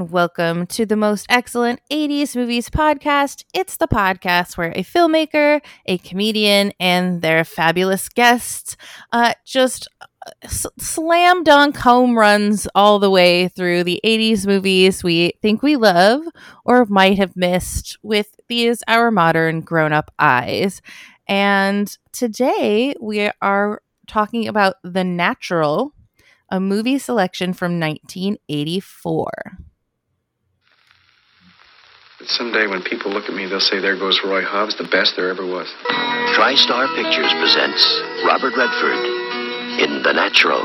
and 0.00 0.10
welcome 0.10 0.66
to 0.66 0.86
the 0.86 0.96
most 0.96 1.26
excellent 1.28 1.78
80s 1.90 2.34
movies 2.34 2.70
podcast. 2.70 3.44
It's 3.52 3.76
the 3.76 3.86
podcast 3.86 4.56
where 4.56 4.70
a 4.70 4.82
filmmaker, 4.82 5.60
a 5.84 5.98
comedian, 5.98 6.72
and 6.80 7.20
their 7.20 7.44
fabulous 7.44 8.08
guests 8.08 8.78
uh, 9.12 9.34
just 9.44 9.88
uh, 10.00 10.30
s- 10.42 10.66
slam 10.78 11.44
dunk 11.44 11.76
home 11.76 12.18
runs 12.18 12.66
all 12.74 12.98
the 12.98 13.10
way 13.10 13.48
through 13.48 13.84
the 13.84 14.00
80s 14.02 14.46
movies 14.46 15.04
we 15.04 15.32
think 15.42 15.62
we 15.62 15.76
love 15.76 16.22
or 16.64 16.86
might 16.86 17.18
have 17.18 17.36
missed 17.36 17.98
with 18.02 18.40
these 18.48 18.82
our 18.88 19.10
modern 19.10 19.60
grown 19.60 19.92
up 19.92 20.10
eyes. 20.18 20.80
And 21.28 21.94
today 22.12 22.94
we 23.02 23.30
are 23.42 23.82
talking 24.06 24.48
about 24.48 24.76
The 24.82 25.04
Natural 25.04 25.92
a 26.50 26.58
movie 26.58 26.98
selection 26.98 27.52
from 27.52 27.78
1984. 27.78 29.30
Someday 32.26 32.66
when 32.66 32.82
people 32.82 33.10
look 33.10 33.24
at 33.28 33.34
me, 33.34 33.46
they'll 33.46 33.60
say, 33.60 33.80
There 33.80 33.96
goes 33.96 34.20
Roy 34.24 34.42
Hobbs, 34.42 34.76
the 34.76 34.84
best 34.84 35.16
there 35.16 35.30
ever 35.30 35.44
was. 35.44 35.66
TriStar 36.36 36.86
Pictures 36.94 37.32
presents 37.40 37.82
Robert 38.26 38.54
Redford 38.56 39.00
in 39.80 40.02
The 40.02 40.12
Natural, 40.12 40.60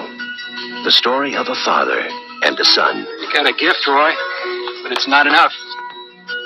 the 0.84 0.92
story 0.92 1.36
of 1.36 1.48
a 1.48 1.56
father 1.64 2.02
and 2.44 2.60
a 2.60 2.66
son, 2.66 3.08
You 3.20 3.34
got 3.34 3.48
a 3.48 3.54
gift, 3.54 3.88
Roy, 3.88 4.12
but 4.84 4.92
it's 4.92 5.08
not 5.08 5.28
enough. 5.28 5.54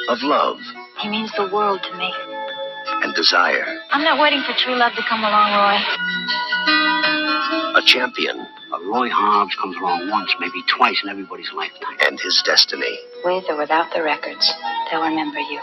of 0.10 0.22
love 0.22 0.60
He 1.00 1.10
means 1.10 1.32
the 1.38 1.50
world 1.50 1.82
to 1.84 1.98
me. 1.98 2.14
and 3.02 3.14
desire, 3.16 3.80
I'm 3.92 4.04
not 4.04 4.20
waiting 4.22 4.44
for 4.44 4.54
true 4.58 4.76
love 4.76 4.94
to 4.94 5.04
come 5.10 5.22
along, 5.22 5.52
Roy. 5.58 6.79
A 7.76 7.82
champion 7.86 8.40
A 8.74 8.80
Roy 8.86 9.10
Hobbs 9.10 9.56
comes 9.56 9.76
along 9.78 10.10
once, 10.10 10.34
maybe 10.40 10.62
twice 10.68 11.00
in 11.04 11.10
everybody's 11.10 11.52
lifetime. 11.54 11.98
and 12.06 12.20
his 12.20 12.42
destiny. 12.46 13.00
With 13.24 13.46
or 13.50 13.58
without 13.58 13.92
the 13.94 14.04
records, 14.04 14.52
they'll 14.92 15.02
remember 15.02 15.40
you. 15.40 15.60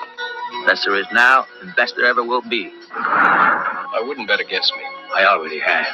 Best 0.66 0.84
there 0.84 0.96
is 0.96 1.06
now, 1.12 1.46
and 1.60 1.74
best 1.76 1.94
there 1.96 2.06
ever 2.06 2.24
will 2.24 2.42
be. 2.42 2.72
I 2.92 4.02
wouldn't 4.06 4.26
bet 4.28 4.40
against 4.40 4.72
me. 4.74 4.82
I 5.14 5.24
already 5.26 5.60
have. 5.60 5.86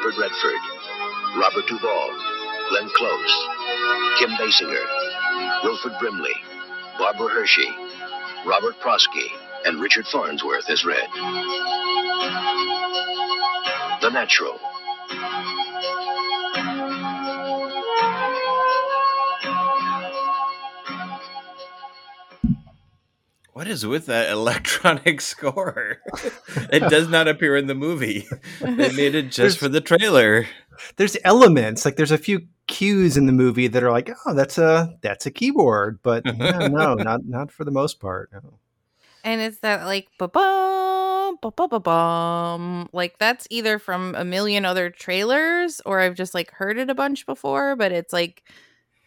Robert 0.00 0.18
Redford, 0.18 0.62
Robert 1.36 1.66
Duvall, 1.68 2.10
Glenn 2.70 2.88
Close, 2.96 3.48
Kim 4.18 4.30
Basinger, 4.30 4.82
Wilford 5.62 5.92
Brimley, 6.00 6.32
Barbara 6.98 7.28
Hershey, 7.28 7.68
Robert 8.46 8.76
Prosky, 8.80 9.26
and 9.66 9.78
Richard 9.78 10.06
Farnsworth 10.06 10.70
as 10.70 10.86
Red. 10.86 11.06
The 14.00 14.08
Natural. 14.10 14.58
What 23.60 23.68
is 23.68 23.84
with 23.84 24.06
that 24.06 24.30
electronic 24.30 25.20
score? 25.34 25.98
it 26.72 26.80
does 26.88 27.10
not 27.10 27.28
appear 27.28 27.58
in 27.58 27.66
the 27.66 27.74
movie. 27.74 28.26
They 28.58 28.90
made 28.96 29.14
it 29.14 29.24
just 29.24 29.36
There's- 29.36 29.56
for 29.56 29.68
the 29.68 29.82
trailer. 29.82 30.46
there's 30.96 31.14
elements 31.24 31.84
like 31.84 31.96
there's 31.96 32.10
a 32.10 32.16
few 32.16 32.46
cues 32.68 33.18
in 33.18 33.26
the 33.26 33.34
movie 33.34 33.66
that 33.68 33.82
are 33.82 33.90
like 33.90 34.08
oh 34.24 34.32
that's 34.32 34.56
a 34.56 34.96
that's 35.02 35.26
a 35.26 35.30
keyboard 35.30 35.98
but 36.02 36.22
yeah, 36.38 36.68
no 36.68 36.94
not 36.94 37.26
not 37.26 37.52
for 37.52 37.64
the 37.66 37.70
most 37.70 38.00
part 38.00 38.30
no. 38.32 38.54
And 39.24 39.42
it's 39.42 39.58
that 39.58 39.84
like 39.84 40.08
ba 40.18 40.26
bum 40.26 41.36
ba 41.42 41.50
ba 41.50 41.68
ba 41.68 41.80
bum. 41.80 42.88
Like 42.94 43.18
that's 43.18 43.46
either 43.50 43.78
from 43.78 44.14
a 44.14 44.24
million 44.24 44.64
other 44.64 44.88
trailers 44.88 45.82
or 45.84 46.00
I've 46.00 46.14
just 46.14 46.32
like 46.32 46.50
heard 46.52 46.78
it 46.78 46.88
a 46.88 46.94
bunch 46.94 47.26
before, 47.26 47.76
but 47.76 47.92
it's 47.92 48.14
like 48.14 48.42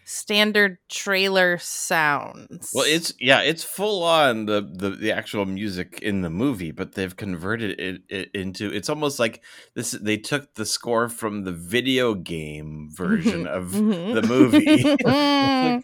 standard 0.06 0.78
trailer 0.90 1.58
sounds. 1.59 2.72
Well, 2.74 2.86
it's 2.88 3.14
yeah, 3.19 3.41
it's 3.41 3.64
full 3.64 4.03
on 4.03 4.46
the, 4.46 4.62
the 4.62 4.91
the 4.91 5.12
actual 5.12 5.46
music 5.46 6.00
in 6.02 6.22
the 6.22 6.30
movie, 6.30 6.72
but 6.72 6.94
they've 6.94 7.16
converted 7.16 7.80
it, 7.80 8.02
it 8.09 8.31
into 8.34 8.72
it's 8.74 8.90
almost 8.90 9.19
like 9.19 9.44
this. 9.75 9.91
They 9.91 10.18
took 10.18 10.53
the 10.56 10.66
score 10.66 11.09
from 11.09 11.44
the 11.44 11.52
video 11.52 12.14
game 12.14 12.90
version 12.91 13.47
of 13.47 13.72
Mhm. 13.72 14.14
the 14.14 14.22
movie. 14.24 14.84
Like, 15.62 15.84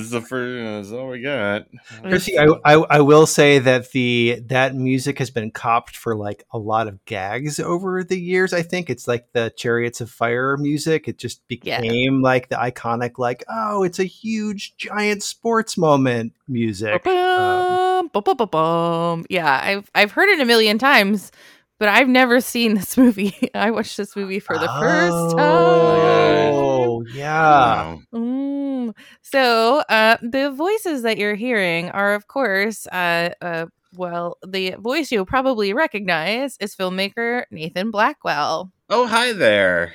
is 0.00 0.10
the 0.10 0.20
first. 0.20 0.88
That's 0.90 0.92
all 0.98 1.08
we 1.08 1.20
got. 1.22 1.66
Chrissy, 2.02 2.38
I, 2.38 2.46
I 2.64 2.74
I 2.74 3.00
will 3.00 3.26
say 3.26 3.58
that 3.58 3.90
the 3.92 4.40
that 4.46 4.74
music 4.74 5.18
has 5.18 5.30
been 5.30 5.50
copped 5.50 5.96
for 5.96 6.14
like 6.16 6.44
a 6.52 6.58
lot 6.58 6.88
of 6.88 7.04
gags 7.04 7.58
over 7.60 8.02
the 8.04 8.18
years. 8.18 8.52
I 8.52 8.62
think 8.62 8.90
it's 8.90 9.06
like 9.08 9.32
the 9.32 9.52
Chariots 9.56 10.00
of 10.00 10.10
Fire 10.10 10.56
music. 10.56 11.08
It 11.08 11.18
just 11.18 11.40
Yeah. 11.48 11.80
became 11.80 12.22
like 12.22 12.48
the 12.48 12.56
iconic, 12.56 13.18
like 13.18 13.44
oh, 13.48 13.82
it's 13.82 13.98
a 13.98 14.04
huge 14.04 14.76
giant 14.76 15.22
sports 15.22 15.76
moment 15.76 16.32
music. 16.48 17.06
Um, 17.06 18.08
Ba-bum, 18.08 18.10
ba-ba-ba-bum. 18.12 19.26
Yeah, 19.28 19.60
I've 19.62 19.90
I've 19.94 20.12
heard 20.12 20.28
it 20.28 20.40
a 20.40 20.44
million 20.44 20.78
times, 20.78 21.30
but 21.78 21.88
I've 21.88 22.08
never 22.08 22.40
seen 22.40 22.74
this 22.74 22.96
movie. 23.02 23.50
I 23.54 23.70
watched 23.70 23.96
this 23.96 24.16
movie 24.16 24.40
for 24.40 24.56
the 24.58 24.68
first 24.68 25.36
time. 25.36 26.77
Oh 26.98 27.02
yeah. 27.02 27.86
Wow. 27.92 28.02
Mm. 28.14 28.94
So, 29.22 29.82
uh, 29.88 30.16
the 30.22 30.50
voices 30.50 31.02
that 31.02 31.18
you're 31.18 31.34
hearing 31.34 31.90
are, 31.90 32.14
of 32.14 32.26
course, 32.28 32.86
uh, 32.88 33.30
uh, 33.40 33.66
well, 33.96 34.38
the 34.46 34.72
voice 34.78 35.10
you'll 35.12 35.26
probably 35.26 35.72
recognize 35.72 36.56
is 36.60 36.74
filmmaker 36.76 37.44
Nathan 37.50 37.90
Blackwell. 37.90 38.72
Oh, 38.90 39.06
hi 39.06 39.32
there. 39.32 39.94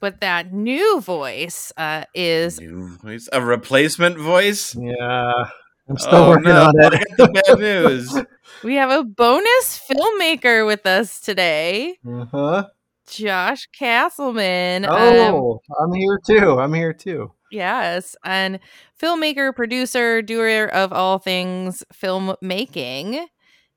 But 0.00 0.20
that 0.20 0.52
new 0.52 1.00
voice 1.00 1.72
uh, 1.76 2.04
is 2.14 2.60
New 2.60 2.96
voice, 2.98 3.28
a 3.32 3.40
replacement 3.40 4.18
voice. 4.18 4.74
Yeah. 4.76 5.32
I'm 5.88 5.98
still 5.98 6.24
Oh, 6.24 6.28
working 6.28 6.52
no, 6.52 6.64
on 6.64 6.74
I 6.80 6.86
it. 6.86 6.92
got 6.92 7.16
the 7.18 7.28
bad 7.28 7.58
news. 7.58 8.18
we 8.62 8.74
have 8.76 8.90
a 8.90 9.04
bonus 9.04 9.80
filmmaker 9.88 10.66
with 10.66 10.86
us 10.86 11.20
today, 11.20 11.98
uh-huh. 12.06 12.66
Josh 13.06 13.66
Castleman. 13.76 14.84
Um, 14.84 14.92
Oh, 14.94 15.60
I'm 15.80 15.92
here 15.92 16.20
too. 16.26 16.58
I'm 16.60 16.72
here 16.74 16.92
too. 16.92 17.32
Yes, 17.50 18.16
and 18.24 18.58
filmmaker, 19.00 19.54
producer, 19.54 20.22
doer 20.22 20.66
of 20.72 20.92
all 20.92 21.18
things 21.18 21.84
filmmaking. 21.92 23.26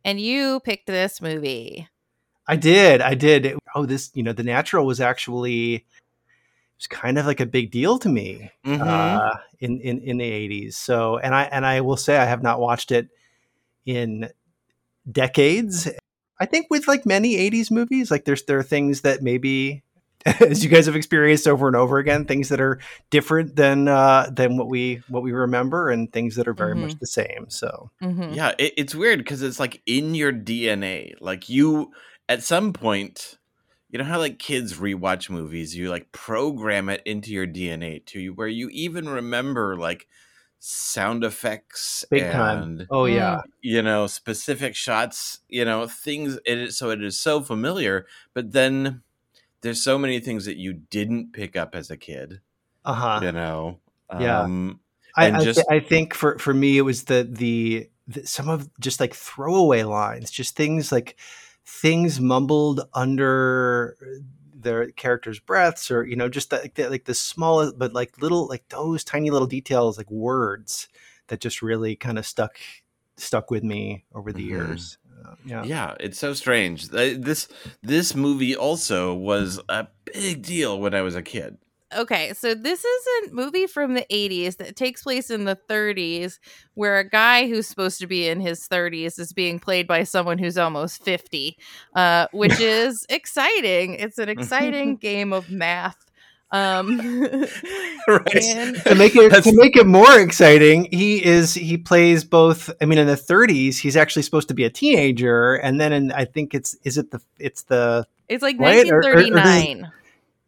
And 0.04 0.20
you 0.20 0.62
picked 0.62 0.88
this 0.88 1.22
movie. 1.22 1.88
I 2.48 2.56
did. 2.56 3.02
I 3.02 3.14
did. 3.14 3.56
Oh, 3.76 3.86
this, 3.86 4.10
you 4.14 4.24
know, 4.24 4.32
The 4.34 4.44
Natural 4.44 4.86
was 4.86 5.02
actually 5.02 5.76
it 5.76 5.84
was 6.80 6.88
kind 6.88 7.18
of 7.18 7.26
like 7.26 7.40
a 7.40 7.46
big 7.46 7.72
deal 7.72 8.00
to 8.00 8.10
me 8.10 8.52
Mhm. 8.66 8.82
uh, 8.82 9.36
in, 9.60 9.80
in 9.82 10.00
in 10.02 10.18
the 10.18 10.32
80s. 10.32 10.78
So, 10.78 11.18
and 11.18 11.36
I 11.36 11.44
and 11.44 11.66
I 11.66 11.82
will 11.82 11.98
say 11.98 12.18
I 12.18 12.26
have 12.26 12.42
not 12.42 12.60
watched 12.60 12.92
it 12.92 13.10
in 13.86 14.30
decades. 15.12 15.90
I 16.40 16.46
think 16.46 16.68
with 16.70 16.88
like 16.88 17.06
many 17.06 17.36
80s 17.36 17.72
movies, 17.72 18.12
like 18.12 18.26
there's 18.26 18.44
there 18.44 18.60
are 18.60 18.64
things 18.64 19.02
that 19.02 19.22
maybe 19.22 19.84
as 20.42 20.64
you 20.64 20.70
guys 20.70 20.86
have 20.88 20.96
experienced 20.96 21.48
over 21.48 21.68
and 21.68 21.76
over 21.76 22.00
again, 22.00 22.26
things 22.26 22.50
that 22.50 22.60
are 22.60 22.80
different 23.10 23.56
than 23.56 23.88
uh, 23.88 24.30
than 24.32 24.58
what 24.58 24.68
we 24.68 25.02
what 25.08 25.24
we 25.24 25.32
remember, 25.32 25.90
and 25.90 26.12
things 26.12 26.36
that 26.36 26.48
are 26.48 26.54
very 26.54 26.76
much 26.76 27.00
the 27.00 27.08
same. 27.08 27.50
So, 27.50 27.92
Mhm. 28.02 28.36
Yeah, 28.36 28.54
it, 28.58 28.74
it's 28.78 28.96
weird 28.96 29.20
because 29.20 29.42
it's 29.42 29.60
like 29.60 29.82
in 29.86 30.16
your 30.16 30.34
DNA. 30.34 31.14
Like 31.22 31.50
you, 31.50 31.92
at 32.28 32.44
some 32.44 32.74
point, 32.74 33.38
you 33.90 34.00
know 34.00 34.06
how 34.06 34.20
like 34.20 34.38
kids 34.38 34.74
rewatch 34.78 35.30
movies, 35.30 35.76
you 35.76 35.90
like 35.90 36.12
program 36.12 36.90
it 36.90 37.02
into 37.06 37.32
your 37.32 37.48
DNA 37.48 38.06
to 38.08 38.20
you, 38.20 38.34
where 38.34 38.48
you 38.48 38.70
even 38.70 39.08
remember 39.08 39.78
like 39.78 40.08
sound 40.60 41.24
effects 41.24 42.06
big 42.10 42.24
and 42.24 42.32
time. 42.32 42.88
Oh 42.90 43.06
yeah, 43.06 43.42
you 43.62 43.82
know 43.82 44.08
specific 44.08 44.76
shots, 44.76 45.40
you 45.48 45.66
know 45.66 45.88
things. 45.88 46.38
It 46.46 46.58
is 46.58 46.78
so 46.78 46.90
it 46.90 47.04
is 47.04 47.20
so 47.20 47.42
familiar, 47.42 48.06
but 48.34 48.52
then 48.52 49.02
there's 49.62 49.84
so 49.84 49.98
many 49.98 50.20
things 50.20 50.46
that 50.46 50.58
you 50.58 50.74
didn't 50.74 51.34
pick 51.34 51.56
up 51.56 51.76
as 51.76 51.90
a 51.90 51.98
kid. 51.98 52.42
uh 52.86 52.94
huh. 52.94 53.20
You 53.24 53.32
know, 53.32 53.80
Yeah. 54.20 54.42
Um, 54.42 54.80
I, 55.16 55.26
and 55.28 55.38
I, 55.38 55.44
just- 55.44 55.60
thi- 55.60 55.76
I 55.76 55.80
think 55.80 56.14
for 56.14 56.38
for 56.38 56.54
me 56.54 56.78
it 56.78 56.82
was 56.84 57.06
the, 57.06 57.28
the 57.30 57.90
the 58.08 58.26
some 58.26 58.48
of 58.50 58.70
just 58.80 59.00
like 59.00 59.14
throwaway 59.14 59.84
lines, 59.84 60.30
just 60.32 60.56
things 60.56 60.92
like 60.92 61.18
things 61.66 62.20
mumbled 62.22 62.82
under 62.94 63.98
their 64.68 64.92
characters' 64.92 65.40
breaths, 65.40 65.90
or 65.90 66.04
you 66.06 66.16
know, 66.16 66.30
just 66.30 66.50
the, 66.52 66.58
like 66.58 66.76
the, 66.76 66.90
like 66.90 67.06
the 67.06 67.14
smallest, 67.14 67.80
but 67.80 67.94
like 67.94 68.22
little 68.22 68.48
like 68.48 68.68
those 68.70 69.04
tiny 69.04 69.30
little 69.32 69.48
details, 69.48 69.98
like 69.98 70.12
words 70.12 70.88
that 71.28 71.40
just 71.42 71.62
really 71.62 71.96
kind 71.96 72.20
of 72.20 72.26
stuck 72.26 72.58
stuck 73.18 73.50
with 73.50 73.64
me 73.64 74.06
over 74.14 74.32
the 74.32 74.44
Mhm. 74.44 74.48
years. 74.50 74.98
Uh, 75.26 75.36
yeah. 75.46 75.64
Yeah, 75.66 75.96
it's 76.00 76.20
so 76.20 76.34
strange. 76.34 76.90
This 76.90 77.48
this 77.82 78.14
movie 78.16 78.56
also 78.56 79.14
was 79.16 79.60
a 79.70 79.88
big 80.14 80.44
deal 80.44 80.80
when 80.80 80.94
I 80.94 81.02
was 81.02 81.16
a 81.16 81.24
kid. 81.24 81.58
Okay, 81.96 82.34
so 82.34 82.54
this 82.54 82.84
is 82.84 83.08
a 83.30 83.34
movie 83.34 83.66
from 83.66 83.94
the 83.94 84.06
80s 84.12 84.58
that 84.58 84.76
takes 84.76 85.04
place 85.04 85.30
in 85.30 85.46
the 85.46 85.58
30s 85.70 86.38
where 86.74 87.00
a 87.00 87.08
guy 87.10 87.48
who's 87.48 87.66
supposed 87.68 88.00
to 88.02 88.08
be 88.08 88.28
in 88.28 88.42
his 88.42 88.68
30s 88.68 89.18
is 89.20 89.32
being 89.32 89.58
played 89.58 89.88
by 89.88 90.04
someone 90.04 90.38
who's 90.38 90.58
almost 90.58 91.02
50, 91.04 91.58
uh, 91.96 92.28
which 92.34 92.60
is 92.60 93.06
exciting. 93.10 93.94
It's 93.94 94.18
an 94.18 94.28
exciting 94.28 94.96
game 95.02 95.32
of 95.32 95.50
math. 95.50 95.96
Um, 96.52 96.98
Right. 98.08 98.36
and- 98.36 98.76
to 98.86 98.96
make 98.96 99.16
it 99.18 99.30
That's- 99.32 99.44
to 99.44 99.54
make 99.56 99.76
it 99.76 99.86
more 99.86 100.18
exciting, 100.20 100.88
he 100.92 101.24
is 101.24 101.54
he 101.54 101.78
plays 101.78 102.24
both. 102.24 102.70
I 102.82 102.86
mean, 102.86 102.98
in 103.00 103.08
the 103.08 103.16
30s, 103.16 103.78
he's 103.78 103.98
actually 103.98 104.22
supposed 104.24 104.48
to 104.48 104.54
be 104.54 104.64
a 104.64 104.70
teenager, 104.70 105.56
and 105.56 105.80
then 105.80 105.92
in 105.92 106.12
I 106.14 106.24
think 106.24 106.54
it's 106.54 106.74
is 106.86 106.98
it 106.98 107.12
the 107.12 107.20
it's 107.38 107.64
the 107.64 108.06
it's 108.30 108.42
like 108.42 108.58
Right? 108.60 108.90
Or- 108.90 109.00
or- 109.00 109.10
or 109.10 109.16
1939. 109.16 109.92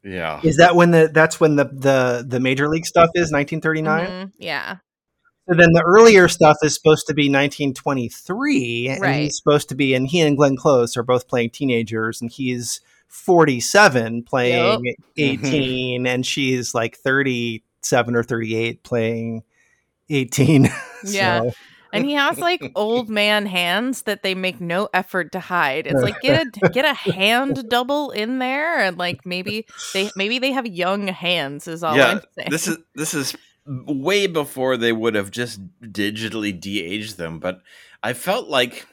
Yeah. 0.03 0.39
is 0.43 0.57
that 0.57 0.75
when 0.75 0.91
the 0.91 1.09
that's 1.13 1.39
when 1.39 1.55
the 1.55 1.65
the 1.65 2.25
the 2.27 2.39
major 2.39 2.67
league 2.69 2.85
stuff 2.85 3.09
is 3.15 3.31
1939. 3.31 4.07
Mhm, 4.07 4.31
Yeah. 4.37 4.77
So 5.49 5.55
then 5.55 5.71
the 5.73 5.83
earlier 5.83 6.27
stuff 6.27 6.57
is 6.61 6.75
supposed 6.75 7.07
to 7.07 7.13
be 7.15 7.27
1923, 7.27 8.89
and 8.89 9.01
Right. 9.01 9.23
he's 9.23 9.37
supposed 9.37 9.67
to 9.69 9.75
be, 9.75 9.93
and 9.95 10.07
he 10.07 10.21
and 10.21 10.37
Glenn 10.37 10.55
Close 10.55 10.95
are 10.95 11.01
both 11.03 11.27
playing 11.27 11.49
teenagers, 11.49 12.21
and 12.21 12.29
he's 12.31 12.81
47 13.07 14.21
playing 14.23 14.95
18, 15.17 16.05
and 16.05 16.23
she's 16.25 16.75
like 16.75 16.97
37 16.97 18.15
or 18.15 18.21
38 18.23 18.83
playing 18.83 19.43
18. 20.09 20.69
Yeah. 21.03 21.41
So, 21.43 21.51
and 21.93 22.05
he 22.05 22.13
has 22.13 22.39
like 22.39 22.71
old 22.75 23.09
man 23.09 23.45
hands 23.45 24.03
that 24.03 24.23
they 24.23 24.35
make 24.35 24.61
no 24.61 24.89
effort 24.93 25.31
to 25.33 25.39
hide. 25.39 25.87
It's 25.87 26.01
like 26.01 26.19
get 26.21 26.47
a 26.63 26.69
get 26.69 26.85
a 26.85 26.93
hand 26.93 27.69
double 27.69 28.11
in 28.11 28.39
there, 28.39 28.79
and 28.79 28.97
like 28.97 29.25
maybe 29.25 29.65
they 29.93 30.09
maybe 30.15 30.39
they 30.39 30.51
have 30.51 30.67
young 30.67 31.07
hands. 31.07 31.67
Is 31.67 31.83
all 31.83 31.95
yeah. 31.95 32.07
I'm 32.07 32.21
saying. 32.35 32.49
This 32.51 32.67
is 32.67 32.77
this 32.95 33.13
is 33.13 33.35
way 33.65 34.27
before 34.27 34.77
they 34.77 34.91
would 34.91 35.15
have 35.15 35.31
just 35.31 35.59
digitally 35.81 36.59
de-aged 36.59 37.17
them, 37.17 37.39
but 37.39 37.61
I 38.01 38.13
felt 38.13 38.47
like 38.47 38.87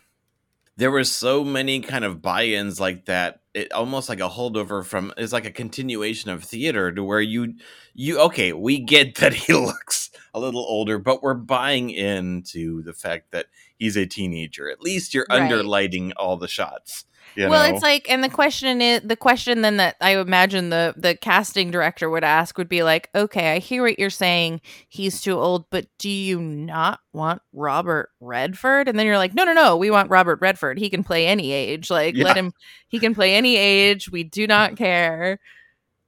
there 0.77 0.91
were 0.91 1.05
so 1.05 1.43
many 1.45 1.81
kind 1.81 2.05
of 2.05 2.21
buy-ins 2.21 2.79
like 2.79 3.07
that 3.07 3.41
it 3.57 3.73
almost 3.73 4.09
like 4.11 4.21
a 4.21 4.29
holdover 4.31 4.85
from 4.85 5.13
it's 5.19 5.33
like 5.35 5.47
a 5.47 5.53
continuation 5.53 6.31
of 6.31 6.45
theater 6.45 6.93
to 6.93 7.05
where 7.05 7.23
you 7.23 7.55
you 7.95 8.21
okay 8.21 8.53
we 8.55 8.79
get 8.81 9.17
that 9.21 9.35
he 9.35 9.55
looks 9.55 10.11
a 10.35 10.41
little 10.41 10.63
older 10.69 10.99
but 11.01 11.23
we're 11.25 11.35
buying 11.35 11.91
into 11.91 12.83
the 12.85 12.95
fact 12.95 13.33
that 13.33 13.47
he's 13.79 13.97
a 13.97 14.07
teenager 14.07 14.71
at 14.71 14.83
least 14.83 15.15
you're 15.15 15.27
Right. 15.29 15.67
underlighting 15.67 16.13
all 16.19 16.37
the 16.39 16.49
shots 16.49 17.06
you 17.37 17.49
well, 17.49 17.69
know? 17.69 17.75
it's 17.75 17.83
like, 17.83 18.09
and 18.11 18.25
the 18.25 18.29
question 18.29 18.81
is, 18.81 19.03
the 19.03 19.17
question 19.17 19.63
then 19.63 19.77
that 19.77 19.97
I 20.01 20.17
imagine 20.17 20.71
the 20.71 20.95
the 20.97 21.17
casting 21.17 21.71
director 21.71 22.09
would 22.09 22.25
ask 22.25 22.57
would 22.57 22.69
be 22.69 22.83
like, 22.83 23.11
okay, 23.15 23.55
I 23.55 23.59
hear 23.59 23.83
what 23.83 23.99
you're 23.99 24.11
saying. 24.11 24.61
He's 24.89 25.21
too 25.21 25.39
old, 25.39 25.69
but 25.71 25.87
do 25.99 26.09
you 26.09 26.41
not 26.41 27.01
want 27.13 27.43
Robert 27.53 28.11
Redford? 28.21 28.89
And 28.89 28.99
then 28.99 29.07
you're 29.07 29.19
like, 29.19 29.35
no, 29.35 29.45
no, 29.45 29.53
no, 29.53 29.77
we 29.77 29.91
want 29.91 30.11
Robert 30.11 30.41
Redford. 30.41 30.79
He 30.79 30.89
can 30.89 31.05
play 31.05 31.27
any 31.27 31.53
age. 31.53 31.91
Like, 31.91 32.17
let 32.17 32.37
him. 32.37 32.53
He 32.89 32.99
can 32.99 33.15
play 33.15 33.35
any 33.35 33.57
age. 33.57 34.11
We 34.11 34.25
do 34.25 34.47
not 34.47 34.77
care. 34.77 35.39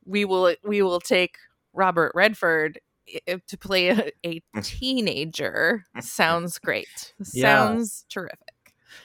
We 0.07 0.25
will. 0.25 0.55
We 0.65 0.83
will 0.83 1.01
take 1.01 1.37
Robert 1.75 2.13
Redford 2.15 2.81
to 3.27 3.59
play 3.59 3.89
a, 3.89 4.11
a 4.25 4.43
teenager. 4.63 5.85
Sounds 6.01 6.59
great. 6.59 7.15
Yeah. 7.33 7.43
Sounds 7.43 8.05
terrific. 8.09 8.48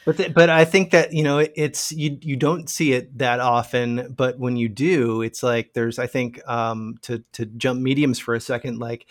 But 0.06 0.18
th- 0.18 0.34
but 0.34 0.50
I 0.50 0.66
think 0.66 0.92
that 0.92 1.14
you 1.14 1.24
know 1.24 1.40
it, 1.40 1.54
it's 1.56 1.92
you 1.92 2.18
you 2.22 2.36
don't 2.36 2.70
see 2.70 2.94
it 2.94 3.18
that 3.18 3.40
often, 3.40 4.14
but 4.18 4.38
when 4.40 4.58
you 4.58 4.70
do, 4.70 5.22
it's 5.22 5.44
like 5.44 5.74
there's 5.74 6.00
I 6.00 6.08
think 6.08 6.46
um, 6.48 6.98
to 7.04 7.24
to 7.34 7.46
jump 7.46 7.82
mediums 7.82 8.20
for 8.20 8.36
a 8.36 8.42
second, 8.42 8.80
like 8.80 9.08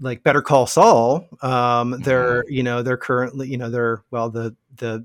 like 0.00 0.22
Better 0.22 0.42
Call 0.42 0.66
Saul. 0.66 1.26
Um, 1.42 2.00
they're 2.02 2.44
you 2.48 2.62
know 2.62 2.82
they're 2.82 2.96
currently 2.96 3.48
you 3.48 3.58
know 3.58 3.70
they're 3.70 4.02
well 4.10 4.30
the 4.30 4.54
the 4.76 5.04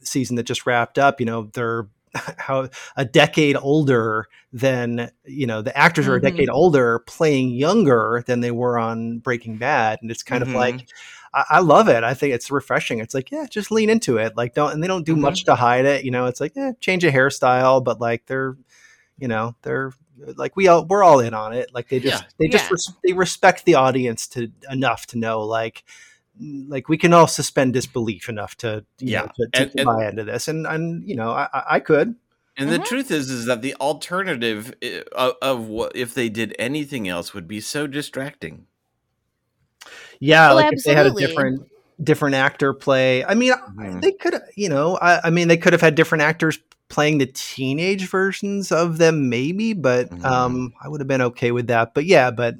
season 0.00 0.36
that 0.36 0.44
just 0.44 0.66
wrapped 0.66 0.98
up. 0.98 1.20
You 1.20 1.26
know 1.26 1.50
they're 1.54 1.88
how 2.38 2.68
a 2.96 3.04
decade 3.04 3.56
older 3.60 4.26
than 4.52 5.10
you 5.24 5.46
know 5.46 5.60
the 5.62 5.76
actors 5.76 6.08
are 6.08 6.14
a 6.16 6.20
Mhm. 6.20 6.22
decade 6.22 6.48
older 6.48 7.00
playing 7.00 7.50
younger 7.50 8.24
than 8.26 8.40
they 8.40 8.50
were 8.50 8.78
on 8.78 9.18
Breaking 9.18 9.58
Bad, 9.58 9.98
and 10.02 10.10
it's 10.10 10.22
kind 10.22 10.42
Mhm. 10.42 10.48
of 10.48 10.54
like 10.54 10.88
I, 11.34 11.44
I 11.50 11.60
love 11.60 11.88
it. 11.88 12.04
I 12.04 12.14
think 12.14 12.34
it's 12.34 12.50
refreshing. 12.50 12.98
It's 13.00 13.14
like, 13.14 13.30
yeah, 13.30 13.46
just 13.50 13.70
lean 13.70 13.90
into 13.90 14.16
it. 14.18 14.36
Like, 14.36 14.54
don't, 14.54 14.72
and 14.72 14.82
they 14.82 14.86
don't 14.88 15.04
do 15.06 15.14
Mhm. 15.16 15.20
much 15.20 15.44
to 15.44 15.54
hide 15.54 15.84
it. 15.84 16.04
You 16.04 16.10
know, 16.10 16.26
it's 16.26 16.40
like, 16.40 16.52
yeah, 16.56 16.72
change 16.80 17.04
a 17.04 17.12
hairstyle, 17.12 17.82
but 17.84 18.00
like 18.00 18.26
they're, 18.26 18.56
you 19.18 19.28
know, 19.28 19.54
they're 19.62 19.92
like 20.36 20.56
we 20.56 20.66
all 20.68 20.84
we're 20.86 21.04
all 21.04 21.20
in 21.20 21.32
on 21.34 21.52
it. 21.52 21.70
Like 21.72 21.88
they 21.88 22.00
just 22.00 22.22
Yeah. 22.22 22.28
they 22.38 22.48
just 22.48 22.64
Yeah. 22.64 22.70
res- 22.72 22.92
they 23.04 23.12
respect 23.12 23.64
the 23.64 23.76
audience 23.76 24.26
to 24.28 24.50
enough 24.70 25.06
to 25.08 25.18
know 25.18 25.42
like 25.42 25.84
like 26.40 26.88
we 26.88 26.96
can 26.96 27.12
all 27.12 27.26
suspend 27.26 27.72
disbelief 27.72 28.28
enough 28.28 28.56
to 28.58 28.84
you 29.00 29.12
Yeah. 29.12 29.20
know, 29.22 29.26
to, 29.36 29.46
to, 29.52 29.62
And- 29.62 29.72
to 29.72 29.78
and- 29.78 29.86
buy 29.86 30.08
into 30.08 30.24
this. 30.24 30.48
And 30.48 30.66
and 30.66 31.08
you 31.08 31.14
know, 31.16 31.30
I 31.30 31.48
I, 31.52 31.62
I 31.76 31.80
could. 31.80 32.14
And 32.56 32.70
the 32.70 32.78
Mhm. 32.80 32.84
truth 32.86 33.10
is, 33.12 33.30
is 33.30 33.44
that 33.46 33.62
the 33.62 33.76
alternative 33.80 34.74
of, 35.12 35.34
of 35.40 35.68
what 35.68 35.92
if 35.94 36.12
they 36.14 36.28
did 36.28 36.56
anything 36.58 37.06
else 37.06 37.32
would 37.32 37.46
be 37.46 37.60
so 37.60 37.86
distracting. 37.86 38.66
Yeah, 40.20 40.50
Oh, 40.50 40.54
like 40.56 40.72
if 40.72 40.82
they 40.84 40.94
had 40.94 41.06
a 41.06 41.14
different 41.14 41.68
different 42.02 42.34
actor 42.36 42.72
play. 42.72 43.24
I 43.24 43.34
mean, 43.34 43.52
Mhm. 43.76 44.00
they 44.02 44.12
could, 44.12 44.40
you 44.56 44.68
know, 44.68 44.96
I, 44.98 45.20
I 45.26 45.30
mean, 45.30 45.48
they 45.48 45.56
could 45.56 45.72
have 45.72 45.82
had 45.82 45.94
different 45.96 46.22
actors 46.22 46.58
playing 46.88 47.18
the 47.18 47.26
teenage 47.26 48.08
versions 48.08 48.70
of 48.70 48.98
them, 48.98 49.28
maybe, 49.28 49.72
but 49.72 50.08
Mhm. 50.10 50.24
um, 50.24 50.72
I 50.82 50.88
would 50.88 51.00
have 51.00 51.08
been 51.08 51.22
okay 51.22 51.50
with 51.50 51.66
that. 51.66 51.94
But 51.94 52.04
yeah, 52.04 52.30
but 52.30 52.54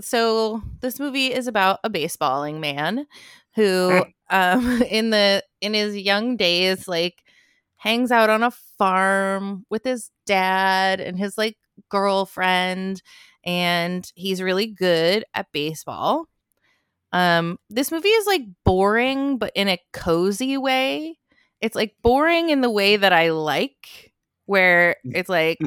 so 0.00 0.62
this 0.80 0.98
movie 1.00 1.32
is 1.32 1.46
about 1.46 1.80
a 1.84 1.90
baseballing 1.90 2.60
man 2.60 3.06
who 3.54 4.04
um 4.30 4.82
in 4.90 5.10
the 5.10 5.42
in 5.60 5.74
his 5.74 5.96
young 5.96 6.36
days 6.36 6.88
like 6.88 7.22
hangs 7.76 8.12
out 8.12 8.30
on 8.30 8.42
a 8.42 8.50
farm 8.78 9.66
with 9.70 9.84
his 9.84 10.10
dad 10.26 11.00
and 11.00 11.18
his 11.18 11.36
like 11.36 11.56
girlfriend 11.88 13.02
and 13.44 14.10
he's 14.14 14.40
really 14.40 14.66
good 14.66 15.24
at 15.34 15.50
baseball 15.52 16.26
um 17.12 17.58
this 17.68 17.92
movie 17.92 18.08
is 18.08 18.26
like 18.26 18.42
boring 18.64 19.38
but 19.38 19.52
in 19.54 19.68
a 19.68 19.80
cozy 19.92 20.56
way. 20.56 21.18
It's 21.60 21.76
like 21.76 21.94
boring 22.02 22.50
in 22.50 22.60
the 22.60 22.70
way 22.70 22.96
that 22.96 23.12
i 23.12 23.30
like 23.30 24.12
where 24.46 24.96
it's 25.04 25.28
like 25.28 25.58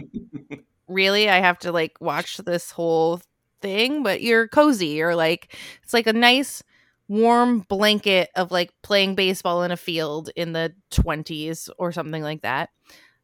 really 0.88 1.30
i 1.30 1.40
have 1.40 1.58
to 1.60 1.72
like 1.72 1.94
watch 2.02 2.38
this 2.38 2.70
whole 2.72 3.22
thing 3.62 4.04
but 4.04 4.22
you're 4.22 4.48
cozy. 4.48 5.02
Or 5.02 5.16
like 5.16 5.56
it's 5.84 5.94
like 5.94 6.08
a 6.08 6.14
nice 6.14 6.64
warm 7.08 7.60
blanket 7.60 8.30
of 8.36 8.52
like 8.52 8.72
playing 8.82 9.16
baseball 9.16 9.64
in 9.64 9.72
a 9.72 9.78
field 9.78 10.32
in 10.36 10.54
the 10.54 10.74
20s 10.92 11.70
or 11.78 11.92
something 11.92 12.24
like 12.24 12.42
that. 12.42 12.70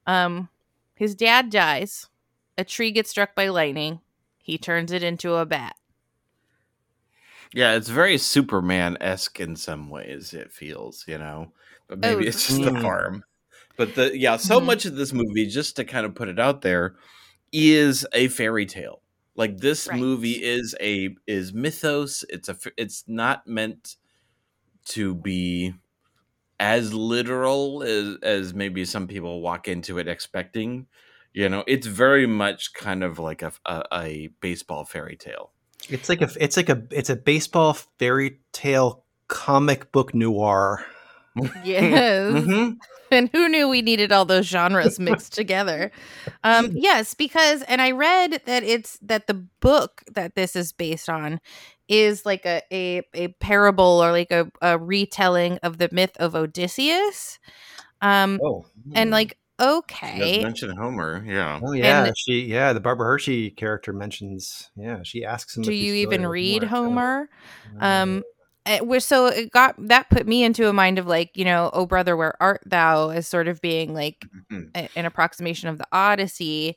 Um 0.05 0.49
his 0.95 1.15
dad 1.15 1.49
dies. 1.49 2.07
A 2.57 2.63
tree 2.63 2.91
gets 2.91 3.09
struck 3.09 3.33
by 3.33 3.47
lightning. 3.49 4.01
He 4.37 4.57
turns 4.57 4.91
it 4.91 5.03
into 5.03 5.35
a 5.35 5.45
bat 5.45 5.75
Yeah, 7.53 7.73
it's 7.75 7.89
very 7.89 8.17
Superman 8.17 8.97
esque 9.01 9.39
in 9.39 9.55
some 9.55 9.89
ways. 9.89 10.33
It 10.33 10.51
feels, 10.53 11.03
you 11.07 11.17
know, 11.17 11.51
but 11.87 11.99
maybe 11.99 12.25
Oh, 12.25 12.27
it's 12.27 12.45
just 12.45 12.63
the 12.63 12.71
yeah. 12.71 12.81
farm. 12.81 13.23
But 13.77 13.95
the 13.95 14.17
yeah, 14.17 14.37
so 14.37 14.59
Mhm. 14.59 14.61
much 14.61 14.85
of 14.85 14.95
this 14.95 15.13
movie, 15.13 15.47
just 15.47 15.75
to 15.77 15.85
kind 15.85 16.05
of 16.05 16.15
put 16.15 16.29
it 16.29 16.39
out 16.39 16.61
there, 16.61 16.97
is 17.53 18.07
a 18.13 18.29
fairy 18.29 18.65
tale. 18.67 19.03
Like 19.35 19.59
this 19.59 19.91
Right. 19.91 20.01
movie 20.01 20.43
is 20.43 20.75
a 20.81 21.15
is 21.27 21.53
mythos. 21.53 22.23
It's 22.29 22.49
a 22.49 22.57
it's 22.77 23.05
not 23.07 23.47
meant 23.47 23.97
to 24.89 25.15
be 25.15 25.73
as 26.59 26.93
literal 26.93 27.83
as 27.83 28.17
as 28.23 28.53
maybe 28.55 28.85
some 28.85 29.07
people 29.07 29.41
walk 29.41 29.67
into 29.69 29.99
it 29.99 30.07
expecting. 30.09 30.87
You 31.33 31.49
know, 31.49 31.63
it's 31.67 31.87
very 31.87 32.27
much 32.27 32.73
kind 32.73 33.03
of 33.03 33.19
like 33.19 33.41
a 33.43 33.53
a, 33.65 33.83
a 33.93 34.27
baseball 34.41 34.85
fairy 34.85 35.17
tale. 35.17 35.53
It's 35.89 36.09
like 36.09 36.21
a 36.21 36.29
it's 36.39 36.57
like 36.57 36.69
a 36.69 36.83
it's 36.91 37.09
a 37.09 37.15
baseball 37.15 37.73
fairy 37.99 38.39
tale 38.51 39.03
comic 39.27 39.91
book 39.91 40.13
noir. 40.13 40.85
yes 41.63 42.31
Mhm. 42.31 42.77
and 43.11 43.29
who 43.31 43.47
knew 43.47 43.67
we 43.69 43.81
needed 43.81 44.11
all 44.11 44.25
those 44.25 44.45
genres 44.45 44.99
mixed 44.99 45.33
together 45.33 45.91
um 46.43 46.71
yes 46.73 47.13
because 47.13 47.61
and 47.63 47.81
i 47.81 47.91
read 47.91 48.41
that 48.45 48.63
it's 48.63 48.97
that 49.01 49.27
the 49.27 49.45
book 49.61 50.03
that 50.11 50.35
this 50.35 50.55
is 50.57 50.73
based 50.73 51.07
on 51.07 51.39
is 51.87 52.25
like 52.25 52.45
a 52.45 52.61
a, 52.71 53.01
a 53.13 53.27
parable 53.39 54.03
or 54.03 54.11
like 54.11 54.31
a, 54.31 54.51
a 54.61 54.77
retelling 54.77 55.57
of 55.63 55.77
the 55.77 55.87
myth 55.93 56.15
of 56.17 56.35
odysseus 56.35 57.39
um 58.01 58.39
Oh, 58.43 58.65
and 58.93 59.11
like 59.11 59.29
She 59.31 59.35
does 59.35 59.40
okay 59.61 60.41
mention 60.41 60.75
Homer, 60.75 61.23
yeah. 61.27 61.59
oh 61.63 61.71
yeah, 61.73 62.05
and- 62.05 62.17
she 62.17 62.41
yeah 62.45 62.73
the 62.73 62.79
Barbara 62.79 63.05
Hershey 63.07 63.51
character 63.51 63.93
mentions 63.93 64.69
yeah 64.75 65.01
she 65.03 65.23
asks 65.23 65.55
him. 65.55 65.63
do 65.63 65.73
you 65.73 65.93
even 65.93 66.25
read 66.27 66.63
Homer, 66.63 67.29
um 67.79 68.23
uh, 68.65 68.77
we're 68.83 68.99
so 68.99 69.25
it 69.25 69.51
got 69.51 69.75
that 69.87 70.07
put 70.11 70.27
me 70.27 70.43
into 70.43 70.69
a 70.69 70.73
mind 70.73 70.99
of 70.99 71.07
like 71.07 71.31
you 71.35 71.43
know 71.45 71.69
oh 71.73 71.85
brother 71.85 72.15
where 72.15 72.35
art 72.41 72.61
thou 72.65 73.09
as 73.09 73.27
sort 73.27 73.47
of 73.47 73.59
being 73.61 73.93
like 73.93 74.23
Mhm. 74.51 74.69
a- 74.75 74.89
an 74.95 75.05
approximation 75.05 75.67
of 75.69 75.77
the 75.79 75.87
odyssey 75.91 76.75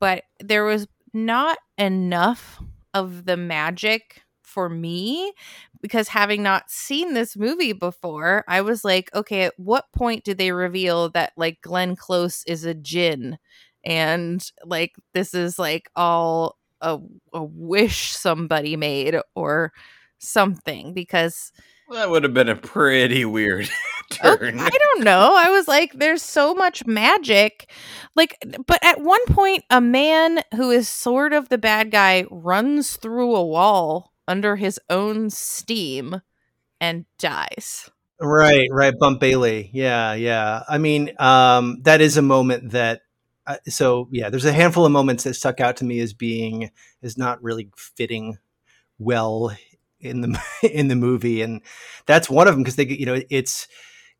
but 0.00 0.24
there 0.40 0.64
was 0.64 0.86
not 1.12 1.58
enough 1.78 2.62
of 2.94 3.24
the 3.26 3.36
magic 3.36 4.22
for 4.42 4.68
me 4.70 5.32
because 5.80 6.08
having 6.08 6.42
not 6.42 6.70
seen 6.70 7.14
this 7.14 7.36
movie 7.36 7.72
before 7.72 8.44
i 8.48 8.60
was 8.60 8.84
like 8.84 9.14
okay 9.14 9.42
at 9.42 9.54
what 9.56 9.84
point 9.92 10.24
did 10.24 10.38
they 10.38 10.52
reveal 10.52 11.08
that 11.10 11.32
like 11.36 11.60
glenn 11.62 11.96
close 11.96 12.42
is 12.46 12.64
a 12.64 12.74
djinn 12.74 13.38
and 13.84 14.50
like 14.64 14.92
this 15.14 15.34
is 15.34 15.58
like 15.58 15.88
all 15.94 16.56
a, 16.80 16.98
a 17.32 17.42
wish 17.42 18.12
somebody 18.12 18.76
made 18.76 19.16
or 19.34 19.72
something 20.18 20.92
because 20.92 21.52
That 21.90 22.10
would 22.10 22.24
have 22.24 22.34
been 22.34 22.48
a 22.48 22.56
pretty 22.56 23.24
weird 23.24 23.68
Oh, 24.22 24.36
turn. 24.36 24.60
I 24.60 24.68
don't 24.68 25.04
know. 25.04 25.34
I 25.36 25.50
was 25.50 25.66
like, 25.66 25.92
there's 25.94 26.22
so 26.22 26.54
much 26.54 26.86
magic. 26.86 27.68
Like, 28.14 28.36
but 28.66 28.78
at 28.84 29.00
one 29.00 29.24
point, 29.26 29.64
a 29.68 29.80
man 29.80 30.42
who 30.54 30.70
is 30.70 30.88
sort 30.88 31.32
of 31.32 31.48
the 31.48 31.58
bad 31.58 31.90
guy 31.90 32.24
runs 32.30 32.96
through 32.96 33.34
a 33.34 33.44
wall 33.44 34.12
under 34.28 34.56
his 34.56 34.80
own 34.90 35.30
steam 35.30 36.20
and 36.80 37.06
dies. 37.18 37.90
Right, 38.20 38.68
right. 38.70 38.94
Bump 38.98 39.20
Bailey. 39.20 39.70
Yeah, 39.72 40.14
yeah. 40.14 40.62
I 40.68 40.78
mean, 40.78 41.12
um, 41.18 41.78
that 41.82 42.00
is 42.00 42.16
a 42.16 42.22
moment 42.22 42.72
that. 42.72 43.02
Uh, 43.46 43.56
so 43.68 44.08
yeah, 44.10 44.28
there's 44.28 44.44
a 44.44 44.52
handful 44.52 44.84
of 44.84 44.90
moments 44.90 45.22
that 45.22 45.34
stuck 45.34 45.60
out 45.60 45.76
to 45.76 45.84
me 45.84 46.00
as 46.00 46.12
being 46.12 46.70
as 47.02 47.16
not 47.16 47.40
really 47.42 47.70
fitting 47.76 48.38
well 48.98 49.56
in 50.00 50.20
the 50.22 50.42
in 50.72 50.88
the 50.88 50.96
movie, 50.96 51.42
and 51.42 51.60
that's 52.06 52.28
one 52.28 52.48
of 52.48 52.54
them 52.54 52.62
because 52.64 52.76
they, 52.76 52.86
you 52.86 53.06
know, 53.06 53.20
it's 53.30 53.68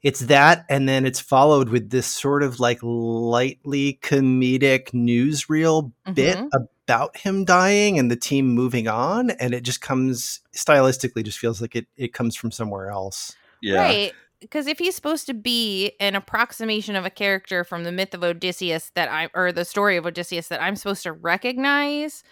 it's 0.03 0.21
that, 0.21 0.65
and 0.69 0.89
then 0.89 1.05
it's 1.07 1.19
followed 1.21 1.71
with 1.71 1.91
this 1.91 2.07
sort 2.07 2.43
of 2.45 2.61
like 2.61 2.79
lightly 2.83 3.99
comedic 4.03 4.91
newsreel 4.93 5.91
bit 6.15 6.37
Mhm. 6.39 6.51
About 6.87 7.17
him 7.17 7.45
dying 7.45 7.99
and 7.99 8.11
the 8.11 8.17
team 8.17 8.47
moving 8.49 8.87
on, 8.87 9.31
and 9.31 9.53
it 9.53 9.65
just 9.65 9.81
comes 9.81 10.41
stylistically 10.55 11.25
just 11.25 11.39
feels 11.39 11.61
like 11.61 11.75
it 11.75 11.87
it 11.97 12.13
comes 12.13 12.37
from 12.37 12.53
somewhere 12.53 12.91
else. 12.91 13.35
yeah. 13.61 13.81
Right. 13.81 14.13
Because 14.41 14.67
if 14.67 14.79
he's 14.79 14.95
supposed 14.95 15.27
to 15.27 15.35
be 15.35 15.93
an 15.99 16.15
approximation 16.15 16.95
of 16.95 17.07
a 17.07 17.11
character 17.11 17.65
from 17.65 17.85
the 17.85 17.91
myth 17.91 18.13
of 18.15 18.23
Odysseus 18.23 18.93
that 18.95 19.11
I, 19.11 19.31
or 19.35 19.51
the 19.51 19.65
story 19.65 19.97
of 19.97 20.05
Odysseus 20.05 20.49
that 20.49 20.63
I'm 20.63 20.77
supposed 20.77 21.03
to 21.05 21.13
recognize, 21.13 22.23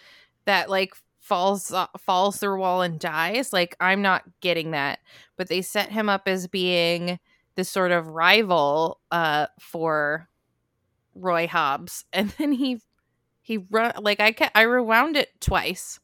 that 0.45 0.69
like 0.69 0.93
falls 1.19 1.73
uh, 1.73 1.87
falls 1.97 2.37
through 2.37 2.55
a 2.55 2.59
wall 2.59 2.81
and 2.81 2.99
dies, 2.99 3.51
like 3.51 3.75
I'm 3.81 4.01
not 4.01 4.23
getting 4.39 4.71
that. 4.71 4.99
But 5.35 5.49
they 5.49 5.61
set 5.61 5.91
him 5.91 6.07
up 6.07 6.27
as 6.27 6.47
being 6.47 7.19
this 7.55 7.69
sort 7.69 7.91
of 7.91 8.07
rival 8.07 9.01
uh, 9.11 9.47
for 9.59 10.29
Roy 11.15 11.47
Hobbs, 11.47 12.05
and 12.13 12.29
then 12.37 12.53
he 12.53 12.79
he 13.45 13.59
run 13.69 13.93
like 14.01 14.19
I 14.19 14.31
ca- 14.31 14.49
I 14.55 14.63
rewound 14.63 15.15
it 15.15 15.29
twice 15.39 15.99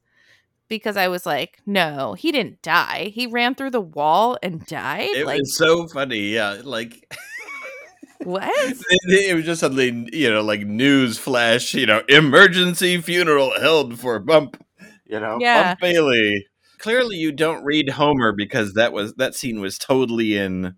because 0.69 0.95
I 0.95 1.07
was 1.07 1.25
like, 1.25 1.57
no, 1.65 2.13
he 2.13 2.31
didn't 2.31 2.61
die. 2.61 3.11
He 3.15 3.25
ran 3.25 3.55
through 3.55 3.71
the 3.71 3.81
wall 3.81 4.37
and 4.43 4.63
died. 4.67 5.09
It 5.09 5.25
like 5.25 5.39
was 5.39 5.57
so 5.57 5.87
funny. 5.87 6.29
Yeah. 6.29 6.61
Like, 6.63 7.11
what? 8.23 8.47
it, 8.55 9.29
it 9.31 9.33
was 9.35 9.45
just 9.45 9.61
suddenly, 9.61 10.07
you 10.13 10.29
know, 10.29 10.43
like 10.43 10.61
news 10.61 11.17
flash, 11.17 11.73
you 11.73 11.87
know, 11.87 12.03
emergency 12.07 13.01
funeral 13.01 13.59
held 13.59 13.99
for 13.99 14.19
Bump, 14.19 14.63
you 15.07 15.19
know, 15.19 15.39
Yeah. 15.41 15.69
Bump 15.69 15.79
Bailey. 15.81 16.45
Clearly, 16.77 17.15
you 17.15 17.31
don't 17.31 17.63
read 17.63 17.89
Homer 17.89 18.31
because 18.31 18.73
that 18.75 18.93
was 18.93 19.15
that 19.15 19.33
scene 19.33 19.61
was 19.61 19.79
totally 19.79 20.37
in. 20.37 20.75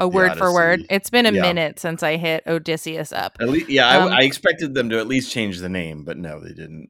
A 0.00 0.08
word 0.08 0.36
for 0.36 0.52
word. 0.52 0.84
It's 0.90 1.10
been 1.10 1.26
a 1.26 1.32
Yeah. 1.32 1.42
minute 1.42 1.78
since 1.78 2.02
I 2.02 2.16
hit 2.16 2.42
Odysseus 2.46 3.12
up. 3.12 3.36
At 3.40 3.48
least, 3.48 3.68
yeah, 3.68 3.86
Um, 3.86 4.08
I, 4.08 4.18
I 4.18 4.22
expected 4.22 4.74
them 4.74 4.88
to 4.90 4.98
at 4.98 5.06
least 5.06 5.30
change 5.30 5.58
the 5.58 5.68
name, 5.68 6.04
but 6.04 6.16
no, 6.16 6.40
they 6.40 6.52
didn't. 6.54 6.88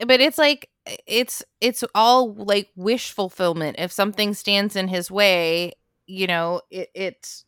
but 0.00 0.20
it's 0.20 0.38
like 0.38 0.68
it's 1.06 1.42
it's 1.60 1.84
all 1.94 2.34
like 2.34 2.68
wish 2.74 3.12
fulfillment 3.12 3.76
if 3.78 3.92
something 3.92 4.34
stands 4.34 4.74
in 4.74 4.88
his 4.88 5.10
way 5.10 5.72
you 6.06 6.26
know 6.26 6.60
it, 6.70 6.88
it's 6.94 7.44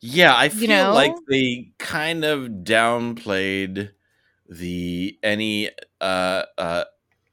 Yeah, 0.00 0.36
I 0.36 0.50
You 0.50 0.66
feel 0.66 0.92
like 0.92 1.16
they 1.28 1.72
kind 1.78 2.24
of 2.24 2.48
downplayed 2.64 3.90
the 4.48 5.18
any 5.22 5.70
uh 6.00 6.42
uh 6.58 6.84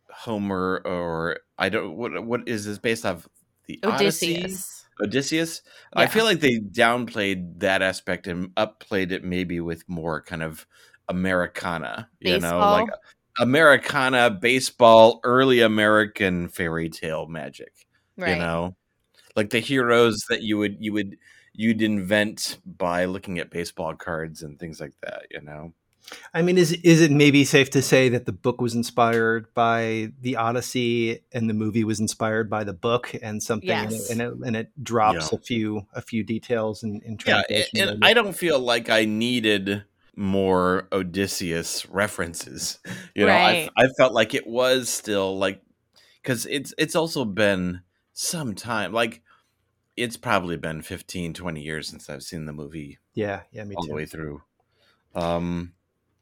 Homer 0.09 0.81
or 0.85 1.39
I 1.57 1.69
don't 1.69 1.95
what 1.97 2.25
what 2.25 2.47
is 2.47 2.65
this 2.65 2.77
based 2.77 3.05
off 3.05 3.27
the 3.65 3.79
Odyssey? 3.83 4.47
Odysseus 5.01 5.61
Odysseus. 5.61 5.61
I 5.93 6.07
feel 6.07 6.25
like 6.25 6.39
they 6.39 6.59
downplayed 6.59 7.59
that 7.59 7.81
aspect 7.81 8.27
and 8.27 8.51
upplayed 8.57 9.11
it 9.11 9.23
maybe 9.23 9.59
with 9.59 9.87
more 9.87 10.21
kind 10.21 10.43
of 10.43 10.65
Americana, 11.09 12.09
you 12.19 12.39
know, 12.39 12.59
like 12.59 12.89
Americana 13.39 14.29
baseball, 14.29 15.19
early 15.23 15.61
American 15.61 16.49
fairy 16.49 16.89
tale 16.89 17.27
magic 17.27 17.87
right. 18.17 18.31
you 18.31 18.39
know? 18.39 18.75
Like 19.35 19.51
the 19.51 19.59
heroes 19.59 20.25
that 20.29 20.41
you 20.41 20.57
would 20.57 20.77
you 20.79 20.93
would 20.93 21.17
you'd 21.53 21.81
invent 21.81 22.57
by 22.65 23.05
looking 23.05 23.39
at 23.39 23.51
baseball 23.51 23.95
cards 23.95 24.41
and 24.41 24.59
things 24.59 24.79
like 24.79 24.93
that 25.01 25.23
you 25.31 25.41
know 25.41 25.73
I 26.33 26.41
mean, 26.41 26.57
is 26.57 26.71
is 26.71 27.01
it 27.01 27.11
maybe 27.11 27.43
safe 27.43 27.69
to 27.71 27.81
say 27.81 28.09
that 28.09 28.25
the 28.25 28.31
book 28.31 28.61
was 28.61 28.75
inspired 28.75 29.53
by 29.53 30.11
the 30.21 30.37
Odyssey 30.37 31.19
and 31.33 31.49
the 31.49 31.53
movie 31.53 31.83
was 31.83 31.99
inspired 31.99 32.49
by 32.49 32.63
the 32.63 32.73
book 32.73 33.13
and 33.21 33.41
something, 33.43 33.67
Yes. 33.69 34.09
and, 34.09 34.21
it, 34.21 34.31
and, 34.31 34.41
it, 34.41 34.47
and 34.47 34.55
it 34.55 34.83
drops 34.83 35.31
Yeah. 35.31 35.37
a 35.37 35.41
few 35.41 35.87
a 35.93 36.01
few 36.01 36.23
details 36.23 36.83
in, 36.83 37.01
in 37.03 37.17
yeah 37.25 37.41
translation. 37.43 37.89
and, 37.89 38.05
i 38.05 38.13
don't 38.13 38.33
feel 38.33 38.59
like 38.59 38.89
i 38.89 39.05
needed 39.05 39.83
more 40.15 40.87
odysseus 40.91 41.85
references 41.89 42.79
you 43.15 43.25
know 43.25 43.31
Right. 43.33 43.69
I, 43.77 43.83
I 43.85 43.87
felt 43.97 44.13
like 44.13 44.33
it 44.33 44.47
was 44.47 44.89
still 44.89 45.37
like 45.37 45.61
because 46.21 46.45
it's 46.45 46.73
it's 46.77 46.95
also 46.95 47.25
been 47.25 47.81
some 48.13 48.55
time 48.55 48.93
like 48.93 49.21
it's 49.95 50.17
probably 50.17 50.57
been 50.57 50.81
15 50.81 51.33
20 51.33 51.61
years 51.61 51.87
since 51.87 52.09
i've 52.09 52.23
seen 52.23 52.45
the 52.45 52.53
movie 52.53 52.97
yeah, 53.13 53.41
yeah, 53.51 53.63
me 53.63 53.75
all 53.75 53.83
the 53.83 53.89
too. 53.89 53.95
way 53.95 54.05
through 54.05 54.41
um 55.15 55.73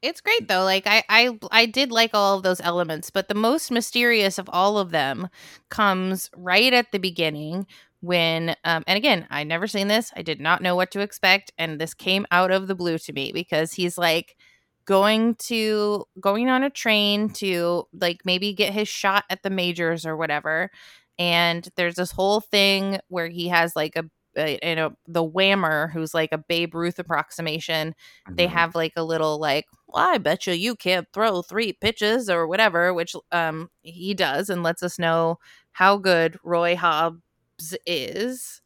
it's 0.06 0.20
great 0.20 0.48
though 0.48 0.64
like 0.64 0.86
I, 0.86 1.02
I 1.08 1.38
i 1.50 1.66
did 1.66 1.90
like 1.90 2.10
all 2.14 2.36
of 2.36 2.42
those 2.42 2.60
elements 2.60 3.10
but 3.10 3.28
the 3.28 3.34
most 3.34 3.70
mysterious 3.70 4.38
of 4.38 4.48
all 4.52 4.78
of 4.78 4.90
them 4.90 5.28
comes 5.68 6.30
right 6.36 6.72
at 6.72 6.92
the 6.92 6.98
beginning 6.98 7.66
when 8.00 8.50
um 8.64 8.84
and 8.86 8.96
again 8.96 9.26
i 9.30 9.42
never 9.44 9.66
seen 9.66 9.88
this 9.88 10.12
i 10.16 10.22
did 10.22 10.40
not 10.40 10.62
know 10.62 10.76
what 10.76 10.90
to 10.92 11.00
expect 11.00 11.52
and 11.58 11.80
this 11.80 11.94
came 11.94 12.26
out 12.30 12.50
of 12.50 12.68
the 12.68 12.74
blue 12.74 12.98
to 12.98 13.12
me 13.12 13.32
because 13.32 13.72
he's 13.72 13.98
like 13.98 14.36
going 14.84 15.34
to 15.36 16.04
going 16.20 16.48
on 16.48 16.62
a 16.62 16.70
train 16.70 17.28
to 17.28 17.84
like 17.92 18.20
maybe 18.24 18.52
get 18.52 18.72
his 18.72 18.88
shot 18.88 19.24
at 19.28 19.42
the 19.42 19.50
majors 19.50 20.06
or 20.06 20.16
whatever 20.16 20.70
and 21.18 21.68
there's 21.76 21.96
this 21.96 22.12
whole 22.12 22.40
thing 22.40 22.98
where 23.08 23.28
he 23.28 23.48
has 23.48 23.74
like 23.74 23.96
a, 23.96 24.04
a 24.04 24.08
you 24.36 24.74
know 24.74 24.94
the 25.06 25.26
whammer 25.26 25.90
who's 25.90 26.14
like 26.14 26.30
a 26.32 26.38
babe 26.38 26.74
ruth 26.74 26.98
approximation 26.98 27.94
they 28.30 28.46
mhm. 28.46 28.50
have 28.50 28.74
like 28.74 28.92
a 28.96 29.04
little 29.04 29.38
like 29.38 29.66
well, 29.86 30.08
i 30.08 30.18
bet 30.18 30.46
you 30.46 30.52
you 30.52 30.74
can't 30.74 31.08
throw 31.12 31.42
three 31.42 31.72
pitches 31.72 32.28
or 32.28 32.46
whatever 32.46 32.92
which 32.92 33.14
um 33.32 33.70
he 33.82 34.14
does 34.14 34.50
and 34.50 34.62
lets 34.62 34.82
us 34.82 34.98
know 34.98 35.38
how 35.72 35.96
good 35.96 36.38
roy 36.42 36.76
hobbs 36.76 37.76
is 37.86 38.60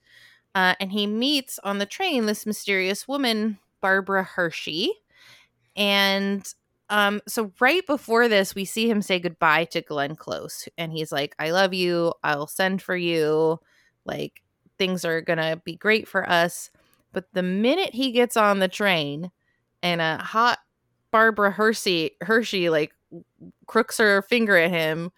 uh, 0.53 0.75
and 0.81 0.91
he 0.91 1.07
meets 1.07 1.61
on 1.63 1.79
the 1.79 1.87
train 1.87 2.27
this 2.27 2.45
mysterious 2.45 3.07
woman 3.07 3.59
barbara 3.81 4.25
hershey 4.25 4.91
and 5.77 6.55
um 6.89 7.21
so 7.29 7.53
right 7.61 7.87
before 7.87 8.27
this 8.27 8.55
we 8.55 8.65
see 8.65 8.91
him 8.91 9.01
say 9.01 9.21
goodbye 9.21 9.65
to 9.65 9.81
glenn 9.81 10.17
close 10.17 10.69
and 10.77 10.93
he's 10.93 11.13
like 11.13 11.37
i 11.39 11.51
love 11.51 11.73
you 11.73 12.13
i'll 12.25 12.49
send 12.49 12.83
for 12.83 12.97
you 12.97 13.59
like 14.05 14.43
things 14.81 15.05
are 15.05 15.21
gonna 15.21 15.61
be 15.65 15.77
great 15.77 16.09
for 16.09 16.29
us 16.29 16.71
but 17.13 17.27
the 17.35 17.43
minute 17.43 17.95
he 17.95 18.11
gets 18.11 18.37
on 18.37 18.59
the 18.59 18.69
train 18.69 19.31
and 19.83 20.01
a 20.01 20.17
hot 20.19 20.59
barbara 21.13 21.53
hershey 21.53 22.13
hershey 22.23 22.71
like 22.71 22.93
crooks 23.67 23.99
her 23.99 24.23
finger 24.23 24.57
at 24.57 24.71
him 24.71 25.13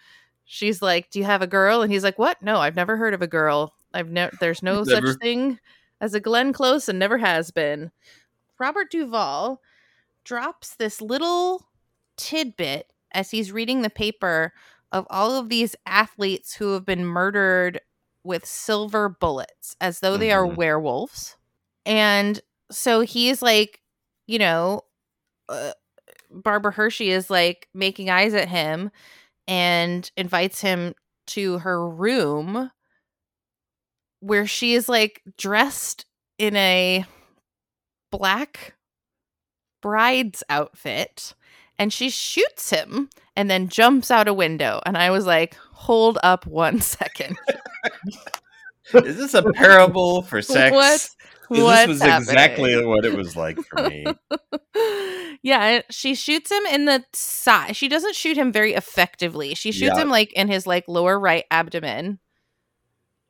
she's 0.44 0.82
like 0.82 1.10
do 1.10 1.18
you 1.18 1.24
have 1.24 1.42
a 1.42 1.46
girl? 1.46 1.82
And 1.82 1.92
he's 1.92 2.04
like 2.04 2.18
what? 2.18 2.42
No 2.42 2.58
i've 2.58 2.76
never 2.76 2.96
heard 2.96 3.14
of 3.14 3.22
a 3.22 3.26
girl. 3.26 3.74
I've 3.94 4.10
never 4.10 4.36
there's 4.40 4.62
no 4.62 4.82
Never. 4.86 5.12
such 5.12 5.18
thing 5.18 5.58
as 6.00 6.14
a 6.14 6.20
glenn 6.20 6.52
close 6.52 6.88
and 6.88 6.98
never 6.98 7.18
has 7.18 7.50
been. 7.50 7.90
Robert 8.58 8.90
duvall 8.90 9.60
drops 10.24 10.76
this 10.76 11.00
little 11.00 11.68
tidbit 12.16 12.92
as 13.12 13.30
he's 13.30 13.52
reading 13.52 13.82
the 13.82 13.90
paper 13.90 14.52
of 14.92 15.06
all 15.10 15.38
of 15.38 15.48
these 15.48 15.74
athletes 15.86 16.54
who 16.54 16.72
have 16.74 16.84
been 16.84 17.04
murdered 17.04 17.80
with 18.24 18.46
silver 18.46 19.08
bullets 19.08 19.76
as 19.80 20.00
though 20.00 20.16
they 20.16 20.32
are 20.32 20.46
Mhm. 20.46 20.56
werewolves. 20.56 21.36
And 21.86 22.40
so 22.70 23.00
he's 23.00 23.42
like, 23.42 23.80
you 24.26 24.38
know, 24.38 24.82
uh, 25.48 25.72
Barbara 26.30 26.72
Hershey 26.72 27.10
is 27.10 27.30
like 27.30 27.68
making 27.74 28.10
eyes 28.10 28.34
at 28.34 28.48
him 28.48 28.90
and 29.48 30.10
invites 30.16 30.60
him 30.60 30.94
to 31.28 31.58
her 31.58 31.88
room 31.88 32.70
where 34.20 34.46
she 34.46 34.74
is 34.74 34.88
like 34.88 35.22
dressed 35.36 36.06
in 36.38 36.56
a 36.56 37.04
black 38.10 38.74
bride's 39.80 40.42
outfit 40.48 41.34
and 41.78 41.92
she 41.92 42.08
shoots 42.08 42.70
him 42.70 43.08
and 43.34 43.50
then 43.50 43.68
jumps 43.68 44.10
out 44.10 44.28
a 44.28 44.34
window 44.34 44.80
and 44.86 44.96
i 44.96 45.10
was 45.10 45.26
like 45.26 45.56
hold 45.82 46.18
up 46.22 46.46
one 46.46 46.80
second 46.96 47.36
Is 48.94 49.16
this 49.16 49.34
a 49.34 49.42
parable 49.52 50.22
for 50.22 50.40
sex? 50.42 50.72
What? 50.74 51.10
What's 51.48 51.80
this 51.80 51.88
was 51.88 52.00
happening? 52.02 52.28
exactly 52.28 52.84
what 52.86 53.04
it 53.04 53.14
was 53.14 53.36
like 53.36 53.58
for 53.60 53.82
me. 53.88 54.06
yeah, 55.42 55.82
she 55.90 56.14
shoots 56.14 56.50
him 56.50 56.64
in 56.66 56.84
the 56.86 57.04
side. 57.12 57.76
She 57.76 57.88
doesn't 57.88 58.14
shoot 58.14 58.36
him 58.36 58.52
very 58.52 58.72
effectively. 58.74 59.54
She 59.54 59.70
shoots 59.72 59.96
Yeah. 59.96 60.02
him 60.02 60.08
like 60.08 60.32
in 60.32 60.48
his 60.48 60.66
like 60.66 60.84
lower 60.88 61.18
right 61.18 61.44
abdomen. 61.50 62.18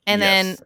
And 0.07 0.21
then 0.23 0.57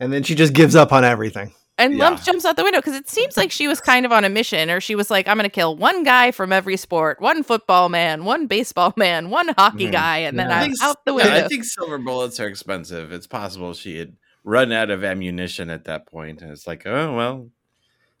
And 0.00 0.12
then 0.12 0.22
she 0.24 0.34
just 0.34 0.52
gives 0.52 0.74
up 0.76 0.92
on 0.92 1.04
everything. 1.04 1.54
And 1.78 1.94
Yeah. 1.98 2.04
Lump 2.04 2.22
jumps 2.22 2.44
out 2.44 2.56
the 2.56 2.62
window 2.64 2.78
because 2.78 2.94
it 2.94 3.08
seems 3.08 3.36
like 3.36 3.50
she 3.50 3.68
was 3.68 3.80
kind 3.80 4.06
of 4.06 4.12
on 4.12 4.24
a 4.24 4.28
mission, 4.28 4.70
or 4.70 4.80
she 4.80 4.94
was 4.94 5.10
like, 5.10 5.28
"I'm 5.28 5.36
going 5.36 5.44
to 5.44 5.50
kill 5.50 5.76
one 5.76 6.02
guy 6.04 6.30
from 6.30 6.52
every 6.52 6.76
sport, 6.76 7.20
one 7.20 7.42
football 7.42 7.88
man, 7.88 8.24
one 8.24 8.46
baseball 8.46 8.92
man, 8.96 9.30
one 9.30 9.48
hockey 9.58 9.86
Mhm. 9.88 9.92
guy, 9.92 10.18
and 10.18 10.38
then 10.38 10.48
Yeah. 10.48 10.56
I 10.58 10.62
I'm 10.62 10.70
think, 10.70 10.82
out 10.82 11.04
the 11.04 11.12
yeah, 11.12 11.16
window." 11.24 11.44
I 11.44 11.48
think 11.48 11.64
silver 11.64 11.98
bullets 11.98 12.40
are 12.40 12.46
expensive. 12.48 13.12
It's 13.12 13.26
possible 13.26 13.74
she 13.74 13.98
had 13.98 14.16
run 14.44 14.72
out 14.72 14.90
of 14.90 15.04
ammunition 15.04 15.70
at 15.70 15.84
that 15.84 16.06
point, 16.06 16.40
and 16.42 16.50
it's 16.52 16.66
like, 16.66 16.86
oh 16.86 17.14
well, 17.14 17.50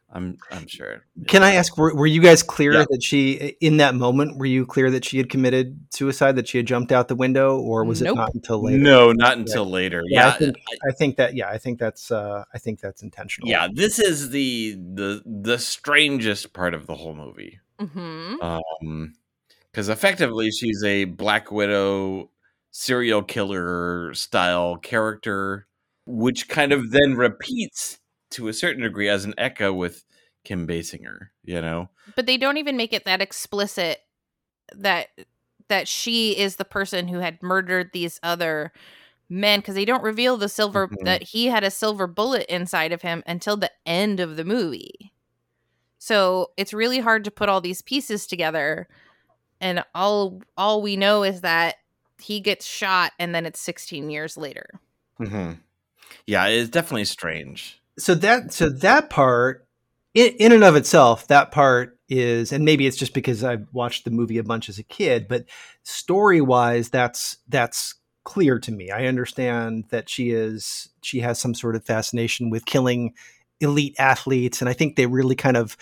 I'm 0.08 0.38
I'm 0.52 0.66
sure. 0.68 1.02
Can 1.26 1.42
I 1.42 1.54
ask, 1.54 1.76
were, 1.76 1.94
were 1.94 2.06
you 2.06 2.20
guys 2.22 2.42
clear 2.42 2.72
Yeah. 2.74 2.84
that 2.90 3.02
she, 3.02 3.56
in 3.60 3.78
that 3.78 3.94
moment, 3.96 4.38
were 4.38 4.46
you 4.46 4.64
clear 4.64 4.90
that 4.92 5.04
she 5.04 5.18
had 5.18 5.28
committed 5.28 5.78
suicide, 5.92 6.36
that 6.36 6.46
she 6.46 6.58
had 6.58 6.66
jumped 6.66 6.92
out 6.92 7.08
the 7.08 7.16
window, 7.16 7.58
or 7.58 7.84
was 7.84 8.00
Nope. 8.00 8.14
it 8.14 8.16
not 8.20 8.34
until 8.34 8.62
later? 8.62 8.78
No, 8.78 9.12
not 9.12 9.36
until 9.36 9.68
later. 9.68 10.02
Yeah, 10.06 10.28
Yeah, 10.28 10.34
I 10.34 10.38
think 10.38 10.56
I 10.88 10.92
think 10.92 11.16
that 11.16 11.34
yeah, 11.34 11.48
I 11.48 11.58
think 11.58 11.78
that's 11.80 12.10
uh 12.12 12.44
I 12.54 12.58
think 12.58 12.80
that's 12.80 13.02
intentional. 13.02 13.50
yeah. 13.50 13.66
This 13.72 13.98
is 13.98 14.30
the 14.30 14.74
the 14.94 15.22
the 15.26 15.58
strangest 15.58 16.52
part 16.52 16.72
of 16.74 16.86
the 16.86 16.94
whole 16.94 17.14
movie. 17.14 17.58
Mhm. 17.80 18.40
Um, 18.42 19.14
because 19.72 19.88
effectively 19.90 20.50
she's 20.50 20.82
a 20.84 21.04
Black 21.04 21.50
Widow 21.52 22.30
serial 22.70 23.22
killer 23.22 24.14
style 24.14 24.76
character, 24.76 25.66
which 26.06 26.48
kind 26.48 26.72
of 26.72 26.90
then 26.92 27.14
repeats 27.14 27.98
to 28.36 28.48
a 28.48 28.52
certain 28.52 28.82
degree 28.82 29.08
as 29.08 29.24
an 29.24 29.34
echo 29.36 29.72
with 29.72 30.04
Kim 30.44 30.66
Basinger. 30.66 31.28
You 31.44 31.60
know, 31.60 31.90
But 32.14 32.26
they 32.26 32.36
don't 32.36 32.56
even 32.58 32.76
make 32.76 32.92
it 32.92 33.04
that 33.04 33.20
explicit 33.22 34.00
that 34.74 35.08
that 35.68 35.88
she 35.88 36.38
is 36.38 36.56
the 36.56 36.64
person 36.64 37.08
who 37.08 37.18
had 37.18 37.42
murdered 37.42 37.90
these 37.92 38.20
other 38.22 38.72
men 39.28 39.58
because 39.58 39.74
they 39.74 39.84
don't 39.84 40.02
reveal 40.04 40.36
the 40.36 40.48
silver 40.48 40.88
Mhm. 40.88 41.04
that 41.04 41.22
he 41.24 41.46
had 41.46 41.64
a 41.64 41.70
silver 41.70 42.06
bullet 42.06 42.46
inside 42.48 42.92
of 42.92 43.02
him 43.02 43.22
until 43.26 43.56
the 43.56 43.72
end 43.84 44.20
of 44.20 44.36
the 44.36 44.44
movie. 44.44 45.12
So 45.98 46.52
it's 46.56 46.72
really 46.72 47.00
hard 47.00 47.24
to 47.24 47.30
put 47.32 47.48
all 47.48 47.60
these 47.60 47.82
pieces 47.82 48.26
together 48.26 48.86
and 49.60 49.84
all 49.94 50.40
all 50.56 50.82
we 50.82 50.96
know 50.96 51.22
is 51.24 51.40
that 51.40 51.76
he 52.20 52.40
gets 52.40 52.66
shot 52.66 53.12
and 53.18 53.34
then 53.34 53.46
it's 53.46 53.60
16 53.60 54.10
years 54.10 54.36
later. 54.36 54.80
hmm 55.18 55.52
yeah, 56.26 56.46
it's 56.46 56.70
definitely 56.70 57.04
strange. 57.04 57.80
So 57.98 58.14
that 58.16 58.52
so 58.52 58.68
that 58.68 59.10
part, 59.10 59.66
in, 60.14 60.34
in 60.38 60.52
and 60.52 60.64
of 60.64 60.76
itself, 60.76 61.28
that 61.28 61.50
part 61.50 61.98
is, 62.08 62.52
and 62.52 62.64
maybe 62.64 62.86
it's 62.86 62.96
just 62.96 63.14
because 63.14 63.42
i've 63.42 63.66
watched 63.72 64.04
the 64.04 64.10
movie 64.10 64.38
a 64.38 64.44
bunch 64.44 64.68
as 64.68 64.78
a 64.78 64.82
kid, 64.84 65.26
but 65.28 65.44
story 65.82 66.40
wise, 66.40 66.90
that's 66.90 67.38
that's 67.48 67.94
clear 68.24 68.58
to 68.58 68.72
me. 68.72 68.90
I 68.90 69.06
understand 69.06 69.84
that 69.90 70.08
she 70.08 70.30
is 70.30 70.88
she 71.02 71.20
has 71.20 71.38
some 71.38 71.54
sort 71.54 71.76
of 71.76 71.84
fascination 71.84 72.50
with 72.50 72.66
killing 72.66 73.14
elite 73.60 73.96
athletes, 73.98 74.60
and 74.60 74.68
I 74.68 74.72
think 74.74 74.96
they 74.96 75.06
really 75.06 75.36
kind 75.36 75.56
of 75.56 75.76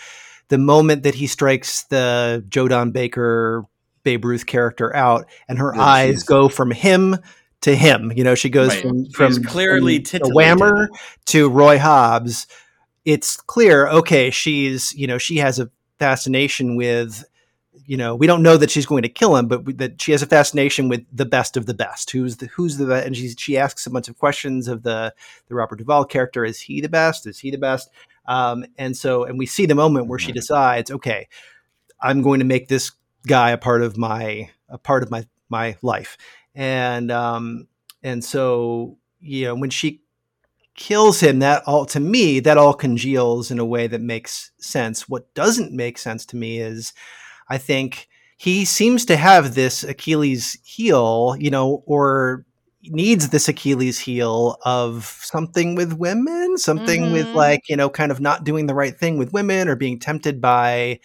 the 0.47 0.57
moment 0.57 1.03
that 1.03 1.15
he 1.15 1.27
strikes 1.27 1.83
the 1.83 2.45
Joe 2.47 2.67
Don 2.67 2.91
Baker 2.91 3.65
Babe 4.03 4.23
Ruth 4.23 4.45
character 4.45 4.95
out, 4.95 5.27
and 5.49 5.59
her 5.59 5.73
Yeah, 5.73 5.81
eyes 5.81 6.23
go 6.23 6.47
from 6.49 6.71
him 6.71 7.17
to 7.65 7.75
him. 7.75 8.11
You 8.15 8.23
know, 8.23 8.33
she 8.35 8.49
goes 8.49 8.69
Right. 8.69 8.81
from 8.81 9.05
She's 9.05 9.15
from 9.15 9.43
clearly 9.43 10.03
from 10.03 10.19
the 10.19 10.29
whammer 10.35 10.87
to 11.27 11.49
Roy 11.49 11.77
Hobbs. 11.77 12.47
It's 13.03 13.37
clear. 13.37 13.87
Okay, 13.87 14.29
she's 14.31 14.93
you 14.93 15.05
know 15.07 15.17
she 15.17 15.37
has 15.37 15.59
a 15.59 15.69
fascination 15.99 16.75
with 16.75 17.23
you 17.87 17.97
know 17.97 18.15
we 18.15 18.25
don't 18.27 18.41
know 18.41 18.57
that 18.57 18.71
she's 18.71 18.85
going 18.85 19.03
to 19.03 19.09
kill 19.09 19.35
him, 19.35 19.47
but 19.47 19.65
we- 19.65 19.73
that 19.73 20.01
she 20.01 20.11
has 20.11 20.21
a 20.23 20.25
fascination 20.27 20.89
with 20.89 21.01
the 21.13 21.25
best 21.25 21.55
of 21.57 21.65
the 21.67 21.73
best. 21.73 22.09
Who's 22.11 22.37
the 22.37 22.47
who's 22.47 22.77
the 22.77 22.91
and 23.05 23.15
she 23.15 23.29
she 23.29 23.57
asks 23.57 23.85
a 23.85 23.89
bunch 23.91 24.07
of 24.07 24.17
questions 24.17 24.67
of 24.67 24.83
the 24.83 25.13
the 25.47 25.55
Robert 25.55 25.77
Duvall 25.77 26.05
character. 26.05 26.45
Is 26.45 26.61
he 26.61 26.81
the 26.81 26.89
best? 26.89 27.27
Is 27.27 27.39
he 27.39 27.51
the 27.51 27.57
best? 27.57 27.89
Um, 28.27 28.65
and 28.77 28.95
so 28.97 29.23
and 29.25 29.37
we 29.37 29.45
see 29.45 29.65
the 29.67 29.75
moment 29.75 30.07
where 30.07 30.17
she 30.19 30.31
Mhm. 30.31 30.35
decides, 30.35 30.89
okay, 30.89 31.27
I'm 32.01 32.21
going 32.23 32.39
to 32.39 32.45
make 32.45 32.67
this 32.69 32.91
guy 33.27 33.51
a 33.51 33.57
part 33.57 33.81
of 33.83 33.97
my 33.97 34.49
a 34.69 34.77
part 34.77 35.03
of 35.03 35.11
my 35.11 35.25
my 35.49 35.75
life 35.83 36.17
and 36.55 37.11
um 37.11 37.67
and 38.03 38.23
so 38.23 38.97
you 39.21 39.45
know 39.45 39.55
when 39.55 39.69
she 39.69 40.01
kills 40.75 41.21
him 41.21 41.39
that 41.39 41.63
all 41.67 41.85
to 41.85 41.99
me 41.99 42.39
that 42.41 42.57
all 42.57 42.73
congeals 42.73 43.51
in 43.51 43.59
a 43.59 43.65
way 43.65 43.87
that 43.87 44.01
makes 44.01 44.51
sense 44.59 45.07
what 45.07 45.33
doesn't 45.33 45.71
make 45.73 45.97
sense 45.97 46.25
to 46.25 46.35
me 46.35 46.59
is 46.59 46.93
i 47.49 47.57
think 47.57 48.07
he 48.37 48.65
seems 48.65 49.05
to 49.05 49.17
have 49.17 49.55
this 49.55 49.83
achilles 49.83 50.57
heel 50.65 51.35
you 51.39 51.49
know 51.51 51.83
or 51.85 52.45
needs 52.83 53.29
this 53.29 53.49
achilles 53.49 53.99
heel 53.99 54.57
of 54.65 55.05
something 55.23 55.75
with 55.75 55.93
women 55.93 56.57
something 56.57 57.11
with 57.11 57.27
Mhm. 57.29 57.35
like 57.35 57.61
you 57.69 57.75
know 57.77 57.89
kind 57.89 58.11
of 58.11 58.21
not 58.21 58.43
doing 58.45 58.67
the 58.67 58.75
right 58.75 58.97
thing 58.97 59.17
with 59.17 59.33
women 59.33 59.67
or 59.69 59.75
being 59.75 59.99
tempted 59.99 60.41
by 60.41 60.99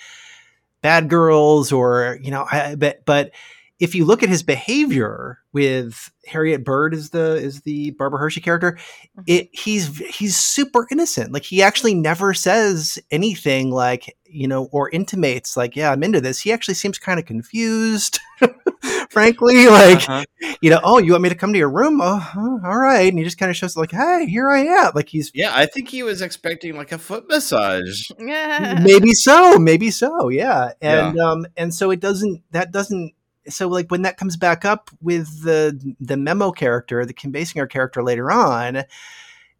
bad 0.82 1.08
girls 1.08 1.72
or 1.72 2.18
you 2.22 2.30
know 2.30 2.46
I, 2.50 2.74
but 2.76 3.04
but 3.04 3.32
if 3.80 3.94
you 3.94 4.04
look 4.04 4.22
at 4.22 4.28
his 4.28 4.42
behavior 4.42 5.38
with 5.52 6.10
Harriet 6.26 6.64
Bird 6.64 6.92
is 6.94 7.10
the 7.10 7.36
is 7.36 7.62
the 7.62 7.90
Barbara 7.92 8.20
Hershey 8.20 8.40
character, 8.40 8.78
it 9.26 9.48
he's 9.52 9.96
he's 10.14 10.36
super 10.36 10.86
innocent. 10.90 11.32
Like 11.32 11.44
he 11.44 11.62
actually 11.62 11.94
never 11.94 12.34
says 12.34 12.98
anything 13.10 13.70
like 13.70 14.16
you 14.26 14.46
know 14.46 14.68
or 14.70 14.90
intimates 14.90 15.56
like 15.56 15.74
yeah 15.76 15.90
I'm 15.90 16.02
into 16.02 16.20
this. 16.20 16.40
He 16.40 16.52
actually 16.52 16.74
seems 16.74 16.98
kind 16.98 17.18
of 17.18 17.24
confused, 17.26 18.20
frankly. 19.10 19.66
Like 19.70 20.08
Uh-huh. 20.08 20.24
you 20.60 20.68
know 20.70 20.80
oh 20.84 20.98
you 20.98 21.12
want 21.12 21.22
me 21.22 21.28
to 21.30 21.34
come 21.34 21.52
to 21.52 21.58
your 21.58 21.70
room? 21.70 22.00
Oh 22.02 22.60
all 22.64 22.78
right, 22.78 23.08
and 23.08 23.18
he 23.18 23.24
just 23.24 23.38
kind 23.38 23.50
of 23.50 23.56
shows 23.56 23.76
like 23.76 23.92
hey 23.92 24.26
here 24.26 24.50
I 24.50 24.60
am. 24.60 24.92
Like 24.94 25.08
he's 25.08 25.30
Yeah, 25.34 25.52
I 25.54 25.66
think 25.66 25.88
he 25.88 26.02
was 26.02 26.20
expecting 26.22 26.76
like 26.76 26.92
a 26.92 26.98
foot 26.98 27.24
massage. 27.28 28.10
Yeah. 28.18 28.78
maybe 28.82 29.12
so 29.14 29.58
maybe 29.58 29.90
so 29.90 30.28
yeah 30.28 30.72
and 30.82 31.18
um 31.18 31.46
and 31.56 31.74
so 31.74 31.90
it 31.90 32.00
doesn't 32.00 32.42
that 32.50 32.72
doesn't 32.72 33.12
so 33.48 33.68
like 33.68 33.90
when 33.90 34.02
that 34.02 34.16
comes 34.16 34.36
back 34.36 34.64
up 34.64 34.90
with 35.00 35.42
the 35.42 35.94
the 36.00 36.16
memo 36.16 36.50
character 36.52 37.04
the 37.06 37.12
kim 37.12 37.32
basinger 37.32 37.68
character 37.68 38.02
later 38.02 38.30
on 38.30 38.84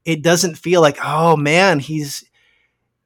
it 0.05 0.23
doesn't 0.23 0.57
feel 0.57 0.81
like 0.81 0.99
oh 1.05 1.37
man 1.37 1.79
he's 1.79 2.25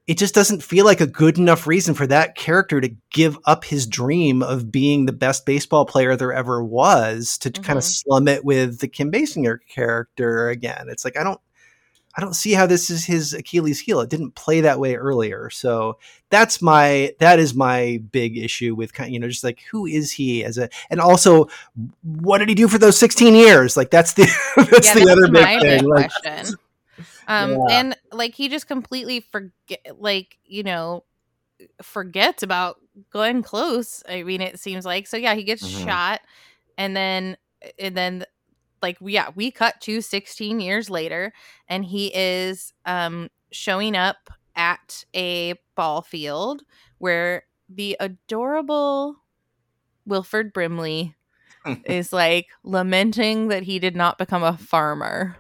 it 0.07 0.19
just 0.19 0.35
doesn't 0.35 0.63
feel 0.63 0.85
like 0.85 1.01
a 1.01 1.07
good 1.07 1.39
enough 1.39 1.67
reason 1.67 1.95
for 1.95 2.07
that 2.07 2.37
character 2.37 2.79
to 2.81 2.95
give 3.11 3.39
up 3.47 3.65
his 3.65 3.87
dream 3.87 4.43
of 4.43 4.71
being 4.71 5.07
the 5.07 5.13
best 5.13 5.47
baseball 5.47 5.87
player 5.87 6.15
there 6.15 6.33
ever 6.33 6.63
was 6.63 7.39
to 7.39 7.51
kind 7.51 7.79
of 7.79 7.85
Mhm. 7.85 8.03
slum 8.03 8.29
it 8.29 8.45
with 8.45 8.81
the 8.81 8.89
Kim 8.89 9.11
Basinger 9.11 9.61
character 9.67 10.51
again. 10.51 10.89
It's 10.91 11.07
like 11.07 11.17
I 11.19 11.25
don't 11.25 11.41
I 12.17 12.21
don't 12.21 12.35
see 12.35 12.53
how 12.53 12.67
this 12.67 12.91
is 12.91 13.05
his 13.05 13.33
Achilles 13.33 13.81
heel. 13.81 14.01
It 14.01 14.09
didn't 14.11 14.35
play 14.37 14.61
that 14.61 14.79
way 14.79 14.95
earlier. 14.95 15.51
So 15.51 15.99
that's 16.31 16.63
my 16.63 17.15
that 17.19 17.39
is 17.39 17.55
my 17.55 18.01
big 18.13 18.37
issue 18.39 18.75
with 18.75 18.93
kind 18.95 19.13
you 19.13 19.19
know 19.21 19.29
just 19.29 19.45
like 19.45 19.61
who 19.71 19.87
is 19.87 20.13
he 20.13 20.45
as 20.45 20.59
a 20.59 20.69
and 20.91 21.01
also 21.01 21.49
what 22.03 22.39
did 22.39 22.49
he 22.49 22.55
do 22.55 22.69
for 22.69 22.79
those 22.79 22.99
16 22.99 23.35
years? 23.35 23.77
Like 23.77 23.91
that's 23.91 24.13
the 24.15 24.23
that's 24.71 24.87
yeah, 24.87 24.95
the 24.95 25.11
other 25.11 25.31
big 25.31 25.61
thing. 25.61 25.85
Like, 25.85 26.11
question. 26.11 26.57
Um, 27.27 27.51
Yeah. 27.51 27.59
and 27.71 27.97
like 28.13 28.35
he 28.35 28.49
just 28.49 28.69
completely 28.69 29.21
forget, 29.21 29.81
like 29.99 30.39
you 30.45 30.63
know, 30.63 31.05
forgets 31.83 32.43
about 32.43 32.77
Glenn 33.11 33.43
Close. 33.43 34.03
I 34.09 34.23
mean, 34.23 34.41
it 34.41 34.61
seems 34.61 34.85
like 34.85 35.07
so. 35.07 35.17
Yeah, 35.17 35.35
he 35.35 35.43
gets 35.43 35.65
Mhm. 35.67 35.87
shot, 35.87 36.21
and 36.79 36.97
then 36.97 37.37
and 37.79 37.97
then 37.97 38.25
like 38.85 38.99
yeah, 39.01 39.31
we 39.35 39.51
cut 39.51 39.81
to 39.81 40.01
16 40.01 40.61
years 40.61 40.89
later, 40.91 41.33
and 41.69 41.85
he 41.85 42.13
is 42.15 42.73
um 42.87 43.31
showing 43.51 43.97
up 43.97 44.31
at 44.55 45.05
a 45.17 45.55
ball 45.75 46.03
field 46.03 46.63
where 46.99 47.45
the 47.69 47.97
adorable 47.99 49.17
Wilford 50.07 50.53
Brimley 50.53 51.17
is 51.87 52.13
like 52.13 52.47
lamenting 52.63 53.49
that 53.49 53.63
he 53.65 53.79
did 53.79 53.97
not 53.97 54.19
become 54.19 54.43
a 54.43 54.57
farmer. 54.57 55.37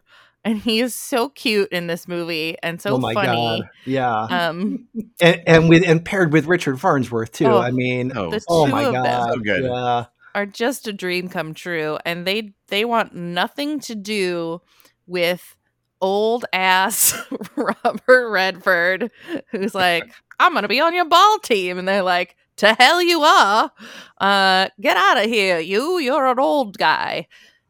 And 0.47 0.59
he 0.59 0.81
is 0.81 0.95
so 0.95 1.31
cute 1.31 1.71
in 1.73 1.87
this 1.87 2.07
movie 2.07 2.57
and 2.63 2.81
so 2.81 2.95
oh 2.95 2.99
my 2.99 3.15
funny. 3.15 3.61
god. 3.61 3.69
Yeah. 3.87 4.23
Um 4.25 4.89
and, 5.21 5.43
and 5.47 5.69
with 5.71 5.85
and 5.87 6.05
paired 6.05 6.33
with 6.33 6.47
Richard 6.47 6.81
Farnsworth 6.81 7.33
too. 7.33 7.47
Oh, 7.47 7.59
I 7.59 7.71
mean, 7.71 8.13
Oh, 8.17 8.31
the 8.31 8.45
oh 8.49 8.67
two 8.67 8.73
my 8.73 8.85
of 8.85 8.93
them 8.93 9.03
god, 9.05 9.31
So 9.33 9.41
good. 9.41 9.65
yeah, 9.65 10.05
are 10.35 10.47
just 10.47 10.87
a 10.88 10.92
dream 10.92 11.29
come 11.29 11.55
true 11.55 11.99
and 12.05 12.27
they 12.27 12.53
they 12.68 12.85
want 12.85 13.14
nothing 13.14 13.81
to 13.81 13.94
do 13.94 14.61
with 15.07 15.57
old 16.01 16.44
ass 16.53 17.16
Robert 17.57 18.31
Redford 18.31 19.11
who's 19.51 19.75
like, 19.75 20.05
I'm 20.38 20.55
gonna 20.55 20.68
be 20.68 20.81
on 20.81 20.94
your 20.94 21.05
ball 21.07 21.38
team. 21.38 21.79
And 21.79 21.87
they're 21.88 22.03
like, 22.03 22.37
To 22.57 22.75
hell 22.75 23.03
you 23.03 23.23
are. 23.23 23.70
Uh 24.18 24.68
get 24.81 24.97
out 24.97 25.18
of 25.18 25.27
here, 25.27 25.59
you. 25.59 25.99
You're 25.99 26.27
an 26.27 26.38
old 26.38 26.79
guy. 26.79 27.27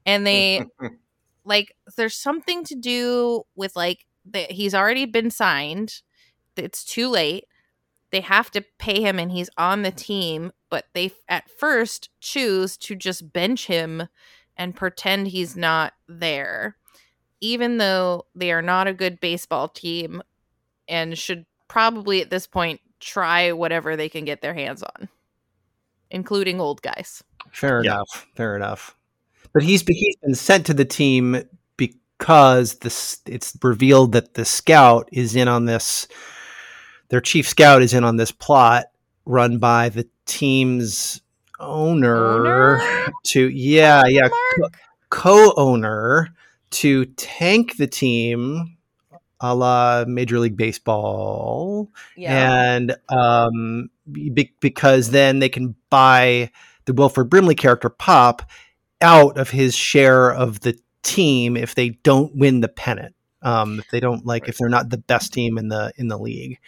And 0.06 0.26
they 0.26 0.64
like 1.44 1.74
there's 1.96 2.16
something 2.16 2.64
to 2.64 2.74
do 2.74 3.42
with 3.56 3.76
like 3.76 4.06
that 4.32 4.50
he's 4.52 4.74
already 4.74 5.06
been 5.06 5.30
signed. 5.30 6.00
It's 6.56 6.84
too 6.84 7.08
late. 7.08 7.44
They 8.10 8.20
have 8.20 8.50
to 8.52 8.64
pay 8.78 9.00
him 9.02 9.18
and 9.18 9.32
he's 9.32 9.50
on 9.58 9.82
the 9.82 9.90
team, 9.90 10.52
but 10.70 10.84
they 10.94 11.12
at 11.28 11.50
first 11.50 12.10
choose 12.20 12.76
to 12.78 12.94
just 12.94 13.32
bench 13.32 13.66
him 13.66 14.08
and 14.56 14.76
pretend 14.76 15.28
he's 15.28 15.56
not 15.56 15.94
there. 16.08 16.76
Even 17.40 17.78
though 17.78 18.26
they 18.34 18.52
are 18.52 18.62
not 18.62 18.86
a 18.86 18.94
good 18.94 19.20
baseball 19.20 19.68
team 19.68 20.22
and 20.88 21.18
should 21.18 21.44
probably 21.68 22.20
at 22.20 22.30
this 22.30 22.46
point 22.46 22.80
try 23.00 23.52
whatever 23.52 23.96
they 23.96 24.08
can 24.08 24.24
get 24.24 24.40
their 24.40 24.54
hands 24.54 24.82
on, 24.82 25.08
including 26.10 26.60
old 26.60 26.80
guys. 26.82 27.22
Fair 27.50 27.82
Yeah. 27.84 27.94
enough. 27.94 28.26
Fair 28.36 28.56
enough. 28.56 28.96
But 29.52 29.62
he's 29.62 29.82
he's 29.86 30.16
been 30.22 30.34
sent 30.34 30.66
to 30.66 30.74
the 30.74 30.84
team 30.84 31.42
because 31.76 32.74
this 32.78 33.20
it's 33.26 33.56
revealed 33.62 34.12
that 34.12 34.34
the 34.34 34.44
scout 34.44 35.08
is 35.12 35.36
in 35.36 35.48
on 35.48 35.66
this. 35.66 36.06
Their 37.08 37.20
chief 37.20 37.48
scout 37.48 37.82
is 37.82 37.94
in 37.94 38.04
on 38.04 38.16
this 38.16 38.32
plot 38.32 38.86
run 39.26 39.58
by 39.58 39.88
the 39.88 40.06
team's 40.26 41.20
owner, 41.60 42.38
Owner? 42.38 43.12
to 43.24 43.48
yeah 43.48 44.04
yeah 44.06 44.28
Mark? 44.58 44.74
co-owner 45.10 46.34
to 46.70 47.04
tank 47.04 47.76
the 47.76 47.86
team 47.86 48.76
a 49.40 49.54
la 49.54 50.04
Major 50.06 50.38
League 50.38 50.56
Baseball 50.56 51.90
and 52.30 52.96
um, 53.08 53.90
be- 54.10 54.54
because 54.60 55.10
then 55.10 55.38
they 55.38 55.48
can 55.48 55.74
buy 55.90 56.50
the 56.86 56.92
Wilford 56.92 57.30
Brimley 57.30 57.54
character 57.54 57.88
Pop 57.88 58.42
out 59.00 59.36
of 59.38 59.50
his 59.50 59.74
share 59.74 60.32
of 60.32 60.60
the 60.60 60.78
team 61.02 61.56
if 61.56 61.74
they 61.74 61.90
don't 61.90 62.34
win 62.34 62.60
the 62.60 62.68
pennant. 62.68 63.14
Um, 63.42 63.78
if 63.78 63.90
they 63.90 64.00
don't 64.00 64.24
like, 64.24 64.48
if 64.48 64.56
they're 64.56 64.68
not 64.68 64.88
the 64.88 64.98
best 64.98 65.32
team 65.32 65.58
in 65.58 65.68
the 65.68 65.92
in 65.96 66.08
the 66.08 66.18
league, 66.18 66.58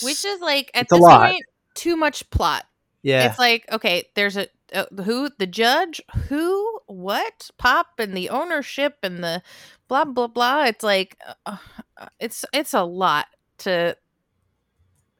which 0.00 0.24
is 0.24 0.40
like 0.40 0.70
at 0.74 0.86
It's 0.86 0.92
this 0.92 1.08
point 1.08 1.46
too 1.74 1.96
much 1.96 2.28
plot. 2.30 2.64
yeah, 3.02 3.26
It's 3.26 3.38
like 3.38 3.64
okay, 3.72 4.08
there's 4.14 4.36
a 4.36 4.48
uh, 4.74 4.86
who 5.04 5.30
the 5.38 5.46
judge, 5.46 6.00
who 6.28 6.80
what 6.86 7.50
pop 7.58 7.86
and 7.98 8.16
the 8.16 8.30
ownership 8.30 8.96
and 9.02 9.22
the 9.22 9.42
blah 9.88 10.04
blah 10.04 10.28
blah. 10.28 10.64
It's 10.64 10.82
like 10.84 11.16
uh, 11.46 11.56
uh, 11.98 12.06
it's 12.20 12.44
it's 12.52 12.74
a 12.74 12.84
lot 12.84 13.26
to 13.58 13.96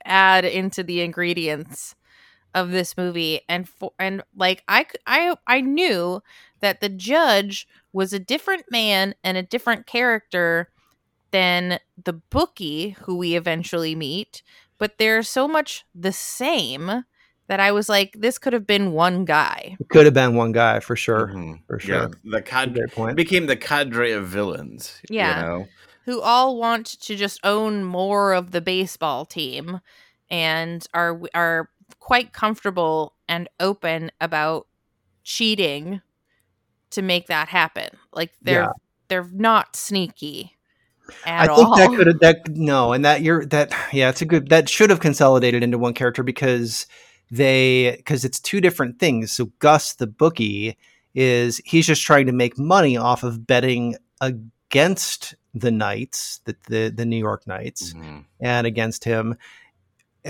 add 0.05 0.45
into 0.45 0.83
the 0.83 1.01
ingredients 1.01 1.95
of 2.55 2.71
this 2.71 2.97
movie 2.97 3.41
and 3.49 3.69
for 3.69 3.93
and 3.99 4.23
like 4.37 4.63
I 4.69 4.87
I 5.07 5.37
I 5.47 5.61
knew 5.61 6.23
that 6.61 6.81
the 6.81 6.89
judge 6.89 7.69
was 7.93 8.13
a 8.13 8.19
different 8.21 8.65
man 8.71 9.15
and 9.25 9.37
a 9.37 9.43
different 9.43 9.87
character 9.87 10.69
than 11.35 11.79
the 12.09 12.13
bookie 12.13 12.91
who 13.03 13.17
we 13.17 13.35
eventually 13.37 13.95
meet 13.95 14.43
but 14.79 14.99
they're 14.99 15.23
so 15.23 15.49
much 15.49 15.85
the 15.95 16.13
same 16.13 17.05
that 17.49 17.61
I 17.61 17.73
was 17.73 17.89
like 17.89 18.11
this 18.19 18.39
could 18.39 18.53
have 18.53 18.67
been 18.67 18.93
one 18.93 19.25
guy 19.25 19.77
it 19.81 19.89
could 19.89 20.05
have 20.07 20.15
been 20.15 20.35
one 20.37 20.53
guy 20.53 20.81
for 20.81 20.97
sure. 20.97 21.27
Mhm. 21.35 21.61
For 21.67 21.79
Yeah, 21.81 21.87
sure. 21.87 22.11
the 22.25 22.43
cadre 22.43 22.87
point. 22.89 23.17
became 23.17 23.47
the 23.47 23.57
cadre 23.57 24.13
of 24.13 24.27
villains. 24.29 25.01
Yeah. 25.11 25.37
You 25.37 25.43
know? 25.43 25.69
who 26.07 26.21
all 26.21 26.59
want 26.59 26.87
to 27.01 27.17
just 27.17 27.41
own 27.45 27.83
more 27.83 28.35
of 28.35 28.51
the 28.51 28.61
baseball 28.61 29.25
team 29.25 29.81
and 30.31 30.87
are 30.93 31.21
are 31.35 31.71
quite 31.99 32.33
comfortable 32.33 33.15
and 33.27 33.49
open 33.59 34.11
about 34.21 34.67
cheating 35.23 36.01
to 36.91 37.01
make 37.03 37.27
that 37.29 37.49
happen. 37.49 37.89
Like 38.13 38.33
they're 38.43 38.63
Yeah. 38.63 38.73
they're 39.09 39.31
not 39.33 39.77
sneaky 39.77 40.54
I 41.27 41.45
at 41.45 41.55
think 41.55 41.69
all. 41.69 41.77
that 41.77 41.91
could 41.91 42.07
have 42.07 42.21
that 42.21 42.49
no, 42.49 42.93
and 42.93 43.05
that 43.05 43.23
you're 43.23 43.45
that 43.47 43.73
yeah, 43.93 44.09
it's 44.09 44.23
a 44.23 44.27
good 44.27 44.49
that 44.49 44.69
should 44.69 44.91
have 44.91 45.01
consolidated 45.01 45.63
into 45.63 45.79
one 45.79 45.95
character 45.95 46.23
because 46.23 46.87
they 47.31 47.95
because 47.97 48.25
it's 48.25 48.41
two 48.41 48.61
different 48.61 48.99
things. 48.99 49.33
So 49.33 49.47
Gus 49.59 49.95
the 49.95 50.07
bookie 50.07 50.77
is 51.15 51.61
he's 51.65 51.87
just 51.87 52.03
trying 52.03 52.27
to 52.27 52.33
make 52.33 52.59
money 52.59 52.97
off 52.97 53.23
of 53.23 53.47
betting 53.47 53.97
against 54.21 55.35
the 55.55 55.71
Knights, 55.71 56.41
the 56.45 56.57
the, 56.69 56.89
the 56.95 57.05
New 57.07 57.17
York 57.19 57.47
Knights, 57.47 57.93
Mhm. 57.95 58.25
and 58.41 58.67
against 58.67 59.05
him. 59.05 59.37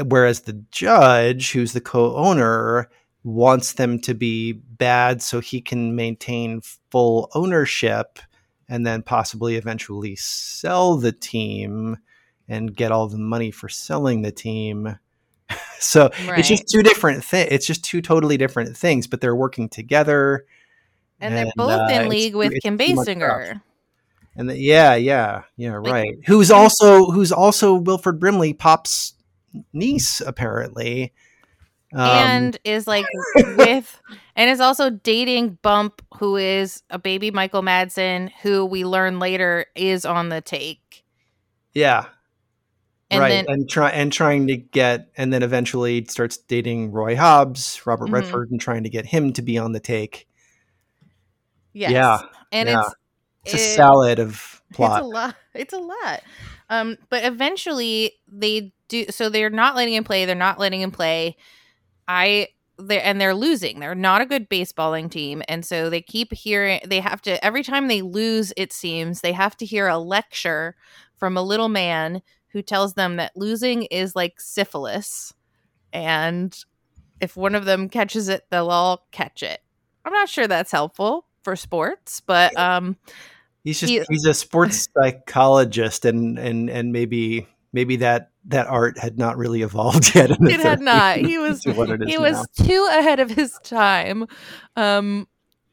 Whereas 0.06 0.40
the 0.40 0.54
judge, 0.72 1.52
who's 1.52 1.72
the 1.72 1.80
co-owner, 1.80 2.90
wants 3.22 3.74
them 3.74 3.98
to 4.00 4.12
be 4.14 4.52
bad 4.52 5.22
so 5.22 5.40
he 5.40 5.60
can 5.60 5.94
maintain 5.94 6.60
full 6.90 7.30
ownership 7.34 8.18
and 8.68 8.86
then 8.86 9.02
possibly 9.02 9.56
eventually 9.56 10.16
sell 10.16 10.96
the 10.96 11.12
team 11.12 11.98
and 12.48 12.74
get 12.74 12.92
all 12.92 13.08
the 13.08 13.18
money 13.18 13.50
for 13.50 13.68
selling 13.68 14.22
the 14.22 14.32
team. 14.32 14.98
so 15.78 16.10
it's 16.38 16.48
just 16.48 16.68
two 16.68 16.82
different 16.82 17.24
things. 17.24 17.48
It's 17.50 17.66
just 17.66 17.84
two 17.84 18.00
totally 18.00 18.36
different 18.36 18.76
things, 18.76 19.06
but 19.06 19.20
they're 19.20 19.36
working 19.36 19.68
together. 19.68 20.46
and 21.20 21.34
they're 21.34 21.52
both 21.56 21.90
uh, 21.90 22.00
in 22.00 22.08
league 22.08 22.34
with 22.34 22.52
Kim 22.62 22.78
Basinger. 22.78 23.60
And 24.36 24.50
the, 24.50 24.58
yeah, 24.58 24.94
yeah, 24.94 25.42
yeah, 25.56 25.78
Like- 25.78 25.92
right. 25.92 26.14
Who's 26.26 26.50
also 26.50 27.06
who's 27.06 27.30
also 27.32 27.74
Wilford 27.74 28.18
Brimley, 28.18 28.52
Pop's 28.52 29.14
niece, 29.72 30.20
apparently. 30.20 31.12
Um, 31.94 32.00
and 32.08 32.58
is 32.64 32.86
like 32.88 33.06
with 33.56 34.00
and 34.36 34.50
is 34.50 34.60
also 34.60 34.90
dating 34.90 35.58
Bump, 35.62 36.02
who 36.18 36.36
is 36.36 36.82
a 36.90 36.98
baby 36.98 37.30
Michael 37.30 37.62
Madsen, 37.62 38.30
who 38.42 38.64
we 38.64 38.84
learn 38.84 39.18
later 39.20 39.66
is 39.76 40.04
on 40.04 40.28
the 40.28 40.40
take. 40.40 41.04
yeah, 41.72 42.06
And 43.10 43.20
right, 43.20 43.28
then 43.28 43.44
and 43.48 43.68
try 43.68 43.90
and 43.90 44.12
trying 44.12 44.48
to 44.48 44.56
get, 44.56 45.10
and 45.16 45.32
then 45.32 45.42
eventually 45.42 46.04
starts 46.06 46.36
dating 46.36 46.90
Roy 46.92 47.14
Hobbs, 47.16 47.80
Robert 47.86 48.08
Mhm. 48.08 48.12
Redford, 48.14 48.50
and 48.50 48.60
trying 48.60 48.82
to 48.84 48.90
get 48.90 49.06
him 49.06 49.32
to 49.34 49.42
be 49.42 49.56
on 49.58 49.72
the 49.72 49.80
take. 49.80 50.26
yes. 51.72 51.90
Yeah, 51.92 52.22
and 52.52 52.68
yeah. 52.68 52.80
it's 52.80 52.94
It's 53.44 53.54
a 53.54 53.56
it- 53.72 53.76
salad 53.76 54.18
of 54.18 54.62
plot. 54.72 55.02
It's 55.02 55.04
a 55.04 55.08
lot. 55.08 55.34
It's 55.54 55.72
a 55.72 55.78
lot. 55.78 56.22
Um, 56.70 56.96
but 57.10 57.24
eventually 57.24 58.14
they 58.26 58.72
do. 58.88 59.06
So 59.10 59.28
they're 59.28 59.50
not 59.50 59.76
letting 59.76 59.94
him 59.94 60.02
play. 60.04 60.24
They're 60.24 60.34
not 60.34 60.58
letting 60.58 60.80
him 60.80 60.90
play. 60.90 61.36
I 62.08 62.48
they 62.78 63.00
and 63.00 63.20
they're 63.20 63.34
losing. 63.34 63.80
They're 63.80 63.94
not 63.94 64.20
a 64.20 64.26
good 64.26 64.48
baseballing 64.48 65.10
team, 65.10 65.42
and 65.48 65.64
so 65.64 65.90
they 65.90 66.02
keep 66.02 66.32
hearing. 66.32 66.80
They 66.86 67.00
have 67.00 67.22
to 67.22 67.42
every 67.44 67.62
time 67.62 67.88
they 67.88 68.02
lose. 68.02 68.52
It 68.56 68.72
seems 68.72 69.20
they 69.20 69.32
have 69.32 69.56
to 69.58 69.66
hear 69.66 69.88
a 69.88 69.98
lecture 69.98 70.76
from 71.16 71.36
a 71.36 71.42
little 71.42 71.68
man 71.68 72.22
who 72.48 72.62
tells 72.62 72.94
them 72.94 73.16
that 73.16 73.36
losing 73.36 73.84
is 73.84 74.16
like 74.16 74.40
syphilis, 74.40 75.32
and 75.92 76.56
if 77.20 77.36
one 77.36 77.54
of 77.54 77.64
them 77.64 77.88
catches 77.88 78.28
it, 78.28 78.44
they'll 78.50 78.70
all 78.70 79.06
catch 79.12 79.42
it. 79.42 79.60
I'm 80.04 80.12
not 80.12 80.28
sure 80.28 80.46
that's 80.46 80.72
helpful 80.72 81.26
for 81.42 81.56
sports, 81.56 82.20
but 82.20 82.56
um, 82.58 82.96
He's 83.64 83.80
just 83.80 83.90
he- 83.90 84.04
he's 84.10 84.26
a 84.26 84.34
sports 84.34 84.88
psychologist, 84.96 86.04
and 86.04 86.38
and 86.38 86.68
and 86.68 86.92
maybe 86.92 87.48
maybe 87.72 87.96
that 87.96 88.30
that 88.46 88.66
art 88.66 88.98
had 88.98 89.18
not 89.18 89.36
really 89.36 89.62
evolved 89.62 90.10
yet. 90.14 90.30
it 90.30 90.60
had 90.60 90.80
not. 90.80 91.18
He 91.18 91.38
was 91.38 91.64
what 91.64 91.90
it 91.90 92.02
is 92.02 92.08
he 92.08 92.16
now. 92.16 92.22
was 92.22 92.46
too 92.56 92.88
ahead 92.90 93.20
of 93.20 93.30
his 93.30 93.58
time. 93.62 94.26
Um 94.76 95.26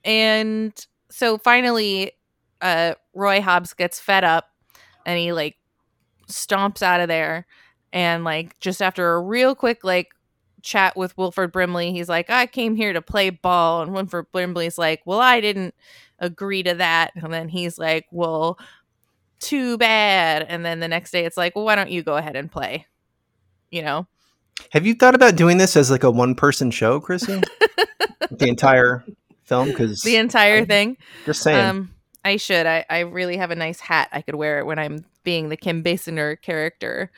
and 0.03 0.73
so 1.09 1.37
finally 1.37 2.13
uh 2.61 2.93
Roy 3.13 3.41
Hobbs 3.41 3.73
gets 3.73 3.99
fed 3.99 4.23
up 4.23 4.49
and 5.05 5.19
he 5.19 5.33
like 5.33 5.57
stomps 6.27 6.81
out 6.81 7.01
of 7.01 7.07
there 7.07 7.45
and 7.91 8.23
like 8.23 8.57
just 8.59 8.81
after 8.81 9.13
a 9.15 9.21
real 9.21 9.53
quick 9.53 9.83
like 9.83 10.09
chat 10.61 10.95
with 10.95 11.17
Wilford 11.17 11.51
Brimley, 11.51 11.91
he's 11.91 12.07
like, 12.07 12.29
I 12.29 12.45
came 12.45 12.75
here 12.75 12.93
to 12.93 13.01
play 13.01 13.31
ball 13.31 13.81
and 13.81 13.93
Wilford 13.93 14.31
Brimley's 14.31 14.77
like, 14.77 15.01
Well, 15.05 15.19
I 15.19 15.41
didn't 15.41 15.75
agree 16.19 16.63
to 16.63 16.75
that. 16.75 17.11
And 17.15 17.33
then 17.33 17.49
he's 17.49 17.77
like, 17.77 18.05
Well, 18.11 18.57
too 19.41 19.77
bad. 19.77 20.45
And 20.47 20.65
then 20.65 20.79
the 20.79 20.87
next 20.87 21.11
day 21.11 21.25
it's 21.25 21.37
like, 21.37 21.55
Well, 21.55 21.65
why 21.65 21.75
don't 21.75 21.91
you 21.91 22.03
go 22.03 22.15
ahead 22.15 22.35
and 22.35 22.51
play? 22.51 22.85
You 23.69 23.81
know? 23.81 24.07
Have 24.71 24.85
you 24.85 24.93
thought 24.93 25.15
about 25.15 25.35
doing 25.35 25.57
this 25.57 25.75
as 25.75 25.91
like 25.91 26.03
a 26.03 26.11
one 26.11 26.35
person 26.35 26.71
show, 26.71 26.99
Chrissy? 26.99 27.41
the 28.31 28.47
entire 28.47 29.03
film? 29.43 29.69
Because 29.69 30.01
the 30.01 30.15
entire 30.15 30.65
thing. 30.65 30.97
just 31.25 31.41
saying. 31.41 31.65
Um, 31.65 31.95
I 32.23 32.37
should. 32.37 32.65
I, 32.65 32.85
I 32.89 32.99
really 32.99 33.37
have 33.37 33.51
a 33.51 33.55
nice 33.55 33.79
hat. 33.79 34.09
I 34.11 34.21
could 34.21 34.35
wear 34.35 34.59
it 34.59 34.65
when 34.65 34.77
I'm 34.77 35.05
being 35.23 35.49
the 35.49 35.57
Kim 35.57 35.83
Basinger 35.83 36.39
character. 36.41 37.11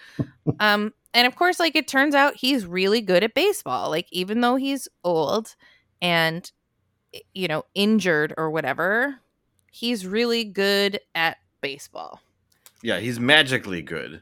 um, 0.60 0.94
and 1.14 1.28
of 1.28 1.36
course, 1.36 1.60
like 1.60 1.76
it 1.76 1.88
turns 1.88 2.16
out 2.16 2.36
he's 2.36 2.66
really 2.66 3.02
good 3.02 3.24
at 3.24 3.34
baseball. 3.34 3.90
Like 3.90 4.08
even 4.12 4.42
though 4.42 4.56
he's 4.56 4.88
old 5.04 5.56
and 6.02 6.50
you 7.34 7.48
know 7.48 7.64
injured 7.76 8.34
or 8.38 8.50
whatever, 8.50 9.20
he's 9.72 10.08
really 10.08 10.44
good 10.44 11.00
at 11.14 11.38
baseball. 11.63 12.19
Yeah, 12.84 12.99
he's 12.99 13.19
magically 13.19 13.82
good 13.82 14.21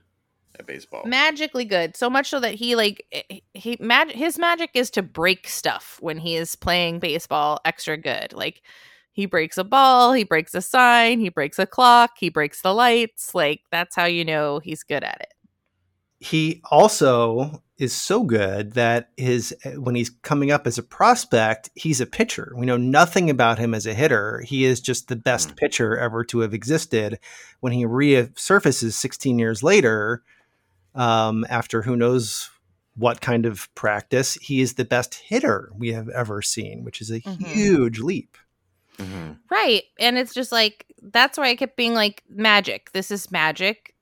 at 0.58 0.68
baseball. 0.68 1.04
Magically 1.06 1.66
good. 1.66 1.98
So 1.98 2.10
much 2.10 2.30
so 2.30 2.40
that 2.40 2.54
he 2.54 2.76
like 2.76 3.06
he- 3.54 3.78
mag- 3.82 4.12
his 4.12 4.38
magic 4.38 4.70
is 4.76 4.90
to 4.92 5.02
break 5.02 5.50
stuff 5.50 5.98
when 6.00 6.18
he 6.20 6.36
is 6.36 6.56
playing 6.56 7.00
baseball 7.00 7.60
extra 7.66 7.98
good. 7.98 8.32
Like 8.32 8.62
he 9.12 9.26
breaks 9.26 9.58
a 9.58 9.64
ball, 9.64 10.14
he 10.14 10.24
breaks 10.24 10.54
a 10.54 10.62
sign, 10.62 11.20
he 11.20 11.30
breaks 11.30 11.60
a 11.60 11.66
clock, 11.66 12.12
he 12.18 12.30
breaks 12.30 12.62
the 12.62 12.74
lights. 12.74 13.34
Like 13.36 13.62
that's 13.72 13.96
how 13.96 14.06
you 14.06 14.24
know 14.24 14.60
he's 14.60 14.84
good 14.84 15.04
at 15.04 15.20
it. 15.20 15.34
He 16.22 16.62
also 16.70 17.62
is 17.80 17.92
so 17.94 18.24
good 18.24 18.74
that 18.74 19.10
his 19.18 19.56
when 19.76 19.96
he's 19.96 20.12
coming 20.22 20.52
up 20.52 20.68
as 20.68 20.78
a 20.78 20.84
prospect, 20.84 21.72
he's 21.74 22.00
a 22.00 22.06
pitcher. 22.06 22.54
We 22.56 22.68
know 22.68 22.78
nothing 22.78 23.28
about 23.32 23.58
him 23.58 23.74
as 23.74 23.88
a 23.88 23.94
hitter. 23.96 24.42
He 24.46 24.64
is 24.66 24.80
just 24.80 25.08
the 25.08 25.16
best 25.16 25.50
Mm. 25.50 25.58
pitcher 25.58 25.98
ever 25.98 26.24
to 26.26 26.40
have 26.42 26.54
existed. 26.54 27.18
When 27.60 27.74
he 27.74 27.86
resurfaces 27.86 28.94
16 28.94 29.40
years 29.40 29.64
later, 29.64 30.22
um, 30.94 31.44
after 31.50 31.82
who 31.82 31.96
knows 31.96 32.52
what 32.96 33.20
kind 33.20 33.48
of 33.48 33.74
practice, 33.74 34.36
he 34.36 34.62
is 34.62 34.76
the 34.76 34.86
best 34.86 35.16
hitter 35.16 35.72
we 35.76 35.92
have 35.94 36.10
ever 36.10 36.44
seen, 36.44 36.84
which 36.84 37.02
is 37.02 37.10
a 37.10 37.22
Mhm. 37.22 37.48
huge 37.48 38.00
leap. 38.00 38.38
Mhm. 39.00 39.40
Right. 39.50 39.86
And 40.00 40.20
it's 40.20 40.36
just 40.36 40.52
like 40.52 40.86
that's 41.02 41.36
why 41.36 41.48
I 41.50 41.56
kept 41.56 41.78
being 41.78 41.96
like 41.96 42.22
magic. 42.30 42.92
This 42.92 43.10
is 43.10 43.32
magic. 43.32 43.96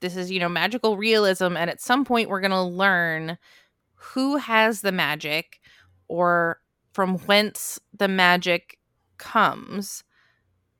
This 0.00 0.16
is, 0.16 0.30
you 0.30 0.40
know, 0.40 0.48
magical 0.48 0.96
realism 0.96 1.56
and 1.56 1.70
at 1.70 1.80
some 1.80 2.04
point 2.04 2.28
we're 2.28 2.40
going 2.40 2.50
to 2.50 2.62
learn 2.62 3.38
who 3.94 4.36
has 4.36 4.80
the 4.82 4.92
magic 4.92 5.60
or 6.08 6.60
from 6.92 7.18
whence 7.20 7.78
the 7.96 8.08
magic 8.08 8.78
comes. 9.18 10.04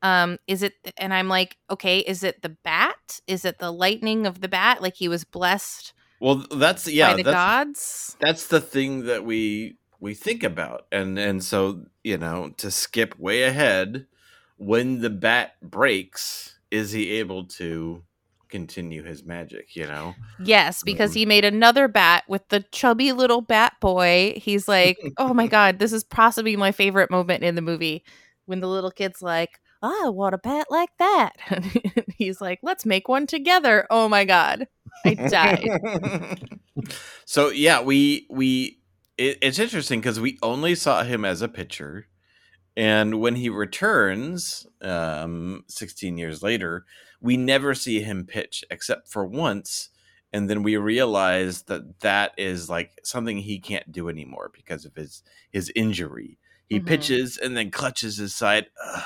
Um 0.02 0.38
is 0.46 0.62
it 0.62 0.74
and 0.98 1.14
I'm 1.14 1.28
like, 1.28 1.56
okay, 1.70 2.00
is 2.00 2.22
it 2.22 2.42
the 2.42 2.50
bat? 2.50 3.20
Is 3.26 3.44
it 3.44 3.58
the 3.58 3.70
lightning 3.72 4.26
of 4.26 4.40
the 4.40 4.48
bat 4.48 4.82
like 4.82 4.94
he 4.96 5.08
was 5.08 5.24
blessed 5.24 5.94
Well, 6.20 6.46
that's 6.50 6.86
yeah, 6.88 7.10
by 7.10 7.14
the 7.14 7.22
that's 7.22 7.34
gods? 7.34 8.16
that's 8.20 8.46
the 8.48 8.60
thing 8.60 9.04
that 9.06 9.24
we 9.24 9.78
we 10.00 10.14
think 10.14 10.42
about 10.42 10.86
and 10.92 11.18
and 11.18 11.42
so 11.42 11.84
you 12.04 12.18
know 12.18 12.50
to 12.58 12.70
skip 12.70 13.18
way 13.18 13.42
ahead 13.42 14.06
when 14.58 15.00
the 15.00 15.10
bat 15.10 15.52
breaks 15.62 16.58
is 16.70 16.92
he 16.92 17.10
able 17.12 17.44
to 17.44 18.02
continue 18.56 19.02
his 19.02 19.22
magic 19.24 19.76
you 19.76 19.86
know 19.86 20.14
Yes, 20.42 20.82
because 20.82 21.10
Um, 21.10 21.14
he 21.16 21.26
made 21.26 21.44
another 21.44 21.88
bat 21.88 22.24
with 22.28 22.48
the 22.48 22.60
chubby 22.72 23.12
little 23.12 23.40
bat 23.42 23.74
boy. 23.80 24.34
He's 24.36 24.66
like, 24.68 24.96
oh 25.18 25.34
my 25.34 25.46
God, 25.46 25.78
this 25.78 25.92
is 25.92 26.04
possibly 26.04 26.56
my 26.56 26.72
favorite 26.72 27.10
moment 27.10 27.42
in 27.44 27.54
the 27.54 27.62
movie 27.62 28.04
when 28.46 28.60
the 28.60 28.68
little 28.68 28.90
kid's 28.90 29.20
like, 29.22 29.50
I 29.82 30.08
want 30.08 30.34
a 30.34 30.38
bat 30.38 30.66
like 30.70 30.90
that. 30.98 31.32
And 31.50 31.64
he's 32.18 32.40
like, 32.40 32.60
let's 32.62 32.86
make 32.86 33.08
one 33.08 33.26
together. 33.26 33.86
Oh 33.90 34.08
my 34.08 34.24
God. 34.24 34.66
I 35.04 35.14
died. 35.14 36.40
so 37.24 37.50
yeah 37.50 37.82
we 37.82 38.26
we 38.30 38.78
it, 39.18 39.38
it's 39.42 39.58
interesting 39.58 40.00
because 40.00 40.20
we 40.20 40.38
only 40.42 40.74
saw 40.74 41.02
him 41.02 41.24
as 41.24 41.42
a 41.42 41.48
pitcher 41.48 42.06
and 42.76 43.20
when 43.20 43.34
he 43.36 43.48
returns 43.48 44.66
um 44.82 45.64
16 45.68 46.18
years 46.18 46.42
later 46.42 46.84
we 47.20 47.36
never 47.36 47.74
see 47.74 48.00
him 48.02 48.24
pitch 48.26 48.64
except 48.70 49.08
for 49.08 49.24
once 49.26 49.88
and 50.32 50.50
then 50.50 50.62
we 50.62 50.76
realize 50.76 51.62
that 51.62 52.00
that 52.00 52.32
is 52.36 52.68
like 52.68 52.90
something 53.02 53.38
he 53.38 53.58
can't 53.58 53.90
do 53.90 54.08
anymore 54.08 54.50
because 54.54 54.84
of 54.84 54.94
his 54.94 55.22
his 55.50 55.72
injury 55.74 56.38
he 56.68 56.80
Mhm. 56.80 56.86
pitches 56.86 57.38
and 57.38 57.56
then 57.56 57.70
clutches 57.70 58.16
his 58.18 58.34
side 58.34 58.66
Ugh. 58.84 59.04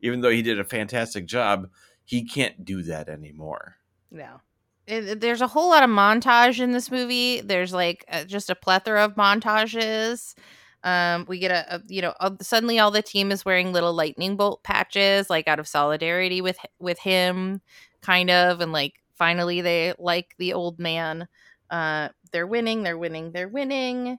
even 0.00 0.20
though 0.20 0.30
he 0.30 0.42
did 0.42 0.58
a 0.58 0.64
fantastic 0.64 1.26
job 1.26 1.68
he 2.04 2.24
can't 2.24 2.64
do 2.64 2.82
that 2.84 3.08
anymore 3.08 3.76
No. 4.10 4.40
It- 4.86 5.04
it- 5.08 5.20
there's 5.20 5.40
a 5.42 5.46
whole 5.46 5.68
lot 5.68 5.84
of 5.84 5.90
montage 5.90 6.58
in 6.58 6.72
this 6.72 6.90
movie. 6.90 7.40
There's 7.42 7.72
like 7.72 8.04
uh, 8.08 8.24
just 8.24 8.50
a 8.50 8.56
plethora 8.56 9.04
of 9.04 9.14
montages. 9.14 10.34
Um, 10.82 11.26
we 11.28 11.38
get 11.38 11.50
a, 11.50 11.76
a 11.76 11.82
you 11.88 12.00
know 12.02 12.14
uh, 12.20 12.30
suddenly 12.40 12.78
all 12.78 12.90
the 12.90 13.02
team 13.02 13.30
is 13.32 13.44
wearing 13.44 13.72
little 13.72 13.92
lightning 13.92 14.36
bolt 14.36 14.62
patches, 14.62 15.28
like 15.30 15.48
out 15.48 15.60
of 15.60 15.68
solidarity 15.68 16.40
with 16.40 16.58
with 16.78 16.98
him, 16.98 17.60
kind 18.00 18.30
of, 18.30 18.60
and 18.60 18.72
like 18.72 18.94
finally 19.14 19.60
they 19.60 19.94
like 19.98 20.34
the 20.38 20.52
old 20.52 20.78
man. 20.78 21.28
Uh, 21.70 22.08
they're 22.32 22.46
winning, 22.46 22.82
they're 22.82 22.98
winning, 22.98 23.32
they're 23.32 23.48
winning. 23.48 24.18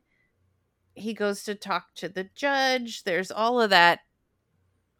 He 0.93 1.13
goes 1.13 1.43
to 1.43 1.55
talk 1.55 1.93
to 1.95 2.09
the 2.09 2.29
judge. 2.35 3.03
There's 3.03 3.31
all 3.31 3.59
of 3.61 3.69
that 3.71 3.99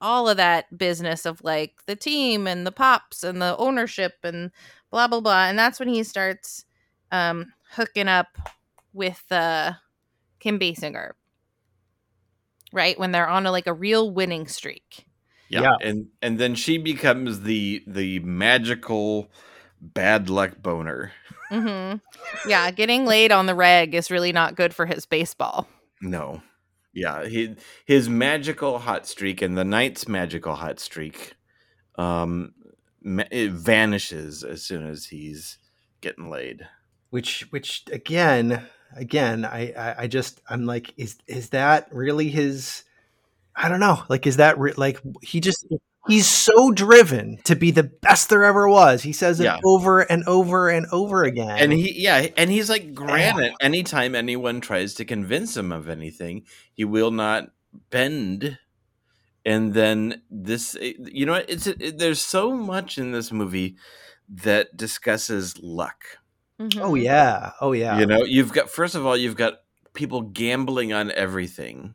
all 0.02 0.28
of 0.28 0.38
that 0.38 0.76
business 0.78 1.26
of 1.26 1.44
like 1.44 1.76
the 1.86 1.96
team 1.96 2.48
and 2.48 2.66
the 2.66 2.72
pops 2.72 3.24
and 3.24 3.42
the 3.42 3.56
ownership 3.58 4.14
and 4.24 4.52
blah 4.90 5.08
blah 5.08 5.22
blah 5.22 5.46
and 5.46 5.58
that's 5.60 5.80
when 5.80 5.88
he 5.90 6.04
starts 6.04 6.66
um 7.12 7.54
hooking 7.74 8.08
up 8.08 8.38
with 8.94 9.24
uh 9.32 9.74
kim 10.40 10.60
basinger 10.60 11.12
right 12.74 12.98
when 13.00 13.12
they're 13.12 13.28
on 13.28 13.46
a 13.46 13.52
like 13.52 13.68
a 13.68 13.74
real 13.74 14.12
winning 14.12 14.48
streak 14.48 15.06
yeah. 15.50 15.62
Yeah. 15.62 15.76
and 15.82 16.08
and 16.22 16.40
then 16.40 16.56
she 16.56 16.78
becomes 16.78 17.42
the 17.42 17.84
the 17.88 18.20
magical 18.20 19.32
bad 19.82 20.30
luck 20.30 20.62
boner 20.62 21.12
Mm-hmm. 21.52 22.50
yeah 22.50 22.72
getting 22.72 23.06
laid 23.06 23.34
on 23.34 23.46
the 23.46 23.56
reg 23.56 23.94
is 23.94 24.10
really 24.10 24.32
not 24.32 24.56
good 24.56 24.74
for 24.74 24.86
his 24.86 25.06
baseball 25.06 25.68
no 26.02 26.42
yeah 26.94 27.26
he, 27.26 27.56
his 27.86 28.08
magical 28.08 28.80
hot 28.80 29.06
streak 29.06 29.42
and 29.42 29.58
the 29.58 29.66
knight's 29.66 30.08
magical 30.08 30.56
hot 30.56 30.80
streak 30.80 31.34
um 31.98 32.54
ma- 33.04 33.24
it 33.32 33.52
vanishes 33.52 34.46
as 34.46 34.64
soon 34.64 34.88
as 34.88 35.08
he's 35.08 35.58
getting 36.00 36.30
laid 36.30 36.66
which 37.10 37.46
which 37.50 37.84
again 37.92 38.66
again 38.96 39.46
I, 39.46 39.72
I 39.78 39.96
i 40.04 40.08
just 40.08 40.42
i'm 40.50 40.66
like 40.66 40.94
is 40.98 41.18
is 41.28 41.50
that 41.50 41.88
really 41.94 42.30
his 42.30 42.84
i 43.56 43.70
don't 43.70 43.80
know 43.80 44.04
like 44.10 44.28
is 44.28 44.38
that 44.38 44.58
re- 44.60 44.74
like 44.78 45.00
he 45.22 45.40
just 45.40 45.66
he's 46.08 46.28
so 46.28 46.72
driven 46.72 47.38
to 47.44 47.56
be 47.56 47.70
the 47.70 47.84
best 47.84 48.30
there 48.30 48.44
ever 48.44 48.68
was. 48.68 49.04
He 49.04 49.14
says 49.14 49.40
it 49.40 49.44
Yeah. 49.44 49.60
over 49.64 50.00
and 50.02 50.24
over 50.26 50.68
and 50.68 50.88
over 50.92 51.24
again. 51.24 51.60
And 51.60 51.72
he 51.72 51.94
yeah 52.02 52.28
and 52.38 52.50
he's 52.50 52.70
like 52.72 52.96
granite 52.96 53.54
anytime 53.62 54.16
anyone 54.16 54.62
tries 54.62 54.96
to 54.96 55.06
convince 55.06 55.56
him 55.56 55.72
of 55.72 55.88
anything 55.88 56.46
he 56.74 56.84
will 56.86 57.12
not 57.12 57.50
bend. 57.92 58.58
And 59.46 59.76
then 59.76 60.24
this 60.32 60.76
eh, 60.82 60.94
you 61.00 61.28
know 61.28 61.36
it's 61.36 61.68
it, 61.68 62.00
there's 62.00 62.20
so 62.20 62.52
much 62.52 62.98
in 62.98 63.12
this 63.12 63.32
movie 63.32 63.76
that 64.28 64.76
discusses 64.76 65.60
luck 65.62 66.04
oh 66.82 66.94
Mhm. 66.94 67.04
yeah 67.04 67.52
oh 67.62 67.72
yeah 67.74 68.00
you 68.00 68.06
know 68.06 68.24
you've 68.24 68.54
got 68.54 68.70
first 68.70 68.96
of 68.96 69.06
all 69.06 69.18
you've 69.18 69.36
got 69.38 69.56
people 69.94 70.22
gambling 70.22 70.94
on 70.94 71.12
everything 71.12 71.94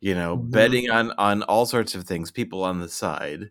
you 0.00 0.14
know 0.14 0.36
Mhm. 0.36 0.50
betting 0.50 0.90
on 0.90 1.12
on 1.18 1.42
all 1.44 1.66
sorts 1.66 1.94
of 1.94 2.04
things 2.04 2.30
people 2.30 2.64
on 2.64 2.80
the 2.80 2.88
side 2.88 3.50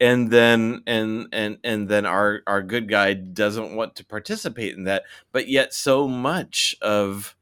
and 0.00 0.30
then 0.30 0.82
and 0.86 1.28
and 1.32 1.58
and 1.64 1.88
then 1.88 2.06
our 2.06 2.42
our 2.46 2.62
good 2.62 2.88
guy 2.88 3.14
doesn't 3.14 3.74
want 3.76 3.94
to 3.96 4.04
participate 4.04 4.74
in 4.76 4.84
that 4.84 5.04
but 5.32 5.48
yet 5.48 5.72
so 5.74 6.08
much 6.08 6.74
of 6.82 7.36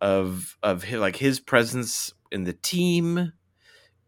of 0.00 0.56
of 0.62 0.84
his, 0.84 0.98
like 1.00 1.16
his 1.16 1.40
presence 1.40 2.12
in 2.30 2.44
the 2.44 2.52
team 2.52 3.32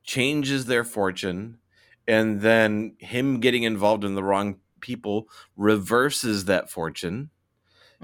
changes 0.03 0.67
their 0.67 0.85
fortune 0.85 1.59
and 2.07 2.41
then 2.41 2.97
him 2.99 3.41
getting 3.41 3.63
involved 3.65 4.05
in 4.05 4.15
the 4.15 4.23
wrong 4.25 4.57
people 4.81 5.29
reverses 5.57 6.47
that 6.47 6.71
fortune 6.71 7.31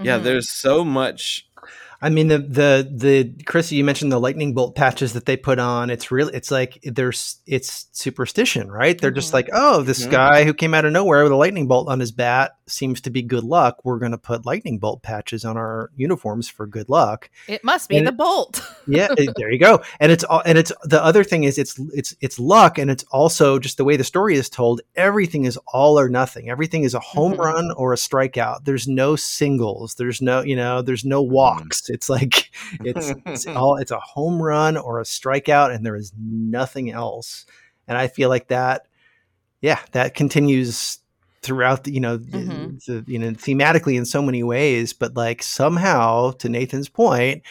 yeah 0.01 0.19
Mhm. 0.19 0.23
there's 0.23 0.51
so 0.51 0.83
much 0.85 1.47
I 2.05 2.09
mean 2.09 2.27
the 2.27 2.37
the 2.37 2.87
the 2.93 3.43
Chrissy, 3.45 3.77
you 3.77 3.83
mentioned 3.83 4.11
the 4.11 4.19
lightning 4.19 4.53
bolt 4.53 4.75
patches 4.75 5.13
that 5.13 5.25
they 5.25 5.35
put 5.37 5.57
on. 5.57 5.89
It's 5.89 6.11
really 6.11 6.33
it's 6.35 6.51
like 6.51 6.77
there's 6.83 7.37
it's 7.47 7.87
superstition, 7.93 8.71
right? 8.71 8.99
They're 8.99 9.09
just 9.09 9.31
Mhm. 9.31 9.33
like, 9.33 9.49
oh, 9.53 9.81
this 9.81 10.05
Mhm. 10.05 10.11
guy 10.11 10.43
who 10.43 10.53
came 10.53 10.73
out 10.75 10.85
of 10.85 10.91
nowhere 10.93 11.23
with 11.23 11.31
a 11.31 11.35
lightning 11.35 11.67
bolt 11.67 11.89
on 11.89 11.99
his 11.99 12.11
bat 12.11 12.57
seems 12.67 13.01
to 13.01 13.09
be 13.09 13.21
good 13.21 13.43
luck. 13.43 13.77
We're 13.83 13.99
going 13.99 14.11
to 14.11 14.17
put 14.17 14.45
lightning 14.45 14.79
bolt 14.79 15.03
patches 15.03 15.45
on 15.45 15.55
our 15.57 15.91
uniforms 15.95 16.47
for 16.47 16.65
good 16.67 16.89
luck. 16.89 17.29
it 17.47 17.63
must 17.63 17.89
be 17.89 17.97
And- 17.97 18.07
the 18.07 18.11
bolt 18.11 18.61
Yeah, 18.87 19.07
it- 19.17 19.33
there 19.35 19.51
you 19.51 19.59
go. 19.59 19.81
And 19.99 20.11
it's 20.11 20.23
all 20.23 20.43
and 20.45 20.57
it's 20.59 20.71
the 20.83 21.03
other 21.03 21.23
thing 21.23 21.43
is 21.45 21.57
it's 21.57 21.79
it's 21.93 22.15
it's 22.21 22.37
luck, 22.39 22.77
and 22.77 22.91
it's 22.91 23.03
also 23.11 23.57
just 23.57 23.77
the 23.77 23.83
way 23.83 23.97
the 23.97 24.03
story 24.03 24.35
is 24.35 24.47
told. 24.49 24.81
Everything 24.95 25.45
is 25.45 25.57
all 25.73 25.97
or 25.99 26.07
nothing. 26.09 26.49
Everything 26.51 26.83
is 26.83 26.93
a 26.93 26.99
home 26.99 27.33
Mhm. 27.33 27.37
run 27.39 27.71
or 27.77 27.93
a 27.93 27.97
strikeout. 27.97 28.65
There's 28.65 28.87
no 28.87 29.15
singles. 29.15 29.95
There's 29.95 30.21
no 30.21 30.41
you 30.41 30.55
know. 30.55 30.81
There's 30.83 31.03
no 31.05 31.21
walks. 31.23 31.89
It's 31.95 32.09
like 32.09 32.51
it's 32.83 33.11
it's 33.25 33.47
all 33.57 33.77
it's 33.77 33.91
a 33.91 33.99
home 33.99 34.41
run 34.41 34.77
or 34.77 34.99
a 34.99 35.03
strikeout, 35.03 35.73
and 35.73 35.83
there 35.85 35.95
is 35.95 36.13
nothing 36.19 36.91
else. 36.91 37.45
And 37.87 37.97
I 37.97 38.07
feel 38.07 38.29
like 38.29 38.49
that, 38.49 38.87
yeah, 39.61 39.79
that 39.93 40.13
continues 40.13 40.99
throughout 41.41 41.83
the 41.85 41.91
you 41.93 41.99
know 41.99 42.17
Mhm. 42.19 42.83
the 42.85 43.03
you 43.07 43.17
know 43.19 43.31
thematically 43.31 43.95
in 43.97 44.05
so 44.05 44.21
many 44.21 44.43
ways. 44.43 44.93
But 44.93 45.15
like 45.15 45.41
somehow, 45.41 46.31
to 46.31 46.49
Nathan's 46.49 46.89
point 46.89 47.41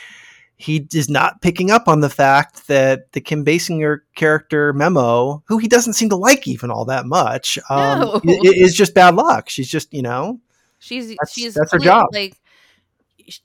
he 0.57 0.87
is 0.95 1.09
not 1.11 1.43
picking 1.43 1.73
up 1.73 1.89
on 1.89 1.99
the 2.01 2.09
fact 2.09 2.69
that 2.69 3.11
the 3.11 3.21
Kim 3.21 3.45
Basinger 3.45 3.99
character 4.15 4.73
Memo, 4.73 5.43
who 5.49 5.59
he 5.59 5.67
doesn't 5.67 5.95
seem 5.95 6.09
to 6.11 6.17
like 6.17 6.47
even 6.47 6.71
all 6.71 6.85
that 6.85 7.07
much, 7.07 7.59
um, 7.71 8.01
No. 8.01 8.21
i- 8.25 8.31
i- 8.31 8.55
is 8.55 8.73
just 8.73 8.95
bad 8.95 9.17
luck. 9.17 9.49
She's 9.49 9.69
just, 9.69 9.93
you 9.93 10.01
know, 10.03 10.39
She's 10.79 11.09
That's- 11.09 11.33
she's 11.33 11.55
that's 11.55 11.73
her 11.73 11.79
job. 11.81 12.07
Like 12.13 12.37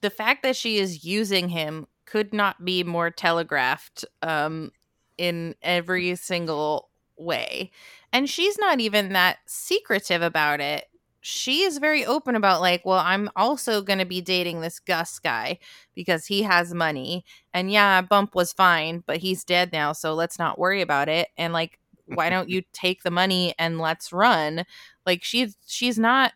the 0.01 0.09
fact 0.09 0.43
that 0.43 0.55
she 0.55 0.77
is 0.77 1.05
using 1.05 1.49
him 1.49 1.87
could 2.05 2.33
not 2.33 2.63
be 2.65 2.83
more 2.83 3.09
telegraphed 3.11 4.05
um 4.21 4.71
in 5.17 5.53
every 5.61 6.15
single 6.15 6.89
way. 7.17 7.71
And 8.13 8.29
she's 8.29 8.57
not 8.57 8.79
even 8.79 9.13
that 9.13 9.37
secretive 9.45 10.21
about 10.21 10.61
it. 10.61 10.85
She 11.21 11.63
is 11.63 11.77
very 11.77 12.05
open 12.05 12.35
about 12.35 12.61
like, 12.61 12.85
well, 12.85 12.99
I'm 12.99 13.29
also 13.35 13.81
going 13.81 13.99
to 13.99 14.05
be 14.05 14.21
dating 14.21 14.61
this 14.61 14.79
Gus 14.79 15.19
guy 15.19 15.59
because 15.93 16.25
he 16.25 16.43
has 16.43 16.73
money. 16.73 17.25
And 17.53 17.69
yeah, 17.69 18.01
Bump 18.01 18.33
was 18.35 18.53
fine, 18.53 19.03
but 19.05 19.17
he's 19.17 19.43
dead 19.43 19.73
now, 19.73 19.91
so 19.91 20.13
let's 20.13 20.39
not 20.39 20.57
worry 20.57 20.81
about 20.81 21.09
it. 21.09 21.27
And 21.37 21.51
like 21.51 21.77
why 22.05 22.29
don't 22.29 22.49
you 22.49 22.63
take 22.73 23.03
the 23.03 23.11
money 23.11 23.53
and 23.59 23.79
let's 23.79 24.13
run? 24.13 24.63
Like 25.05 25.23
she's 25.23 25.57
she's 25.67 25.99
not 25.99 26.31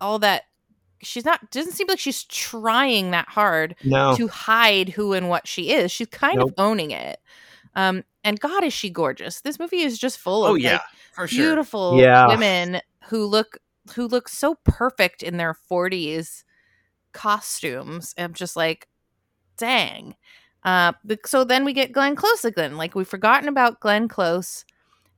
all 0.00 0.18
that 0.20 0.44
she's 1.02 1.24
not 1.24 1.50
doesn't 1.50 1.72
seem 1.72 1.86
like 1.88 1.98
she's 1.98 2.24
trying 2.24 3.10
that 3.12 3.28
hard 3.28 3.74
no. 3.84 4.14
to 4.16 4.28
hide 4.28 4.88
who 4.90 5.12
and 5.12 5.28
what 5.28 5.46
she 5.48 5.70
is. 5.70 5.90
She's 5.92 6.08
kind 6.08 6.38
Nope. 6.38 6.48
of 6.50 6.54
owning 6.58 6.90
it. 6.90 7.18
Um 7.76 8.04
and 8.24 8.38
God 8.38 8.64
is 8.64 8.72
she 8.72 8.90
gorgeous. 8.90 9.40
This 9.40 9.58
movie 9.58 9.80
is 9.80 9.98
just 9.98 10.18
full 10.18 10.44
of 10.44 10.52
Oh 10.52 10.54
yeah, 10.54 10.80
like, 11.18 11.28
sure. 11.28 11.38
beautiful 11.44 11.98
Yeah. 11.98 12.26
women 12.28 12.80
who 13.08 13.24
look 13.26 13.58
who 13.94 14.06
look 14.06 14.28
so 14.28 14.56
perfect 14.64 15.22
in 15.22 15.36
their 15.36 15.56
40s 15.70 16.44
costumes. 17.12 18.14
I'm 18.18 18.34
just 18.34 18.56
like, 18.56 18.88
dang. 19.56 20.14
Uh, 20.62 20.92
so 21.24 21.42
then 21.44 21.64
we 21.64 21.72
get 21.72 21.92
Glenn 21.92 22.14
Close 22.16 22.44
again. 22.44 22.76
Like 22.76 22.94
we've 22.94 23.08
forgotten 23.08 23.48
about 23.48 23.80
Glenn 23.80 24.08
Close, 24.08 24.64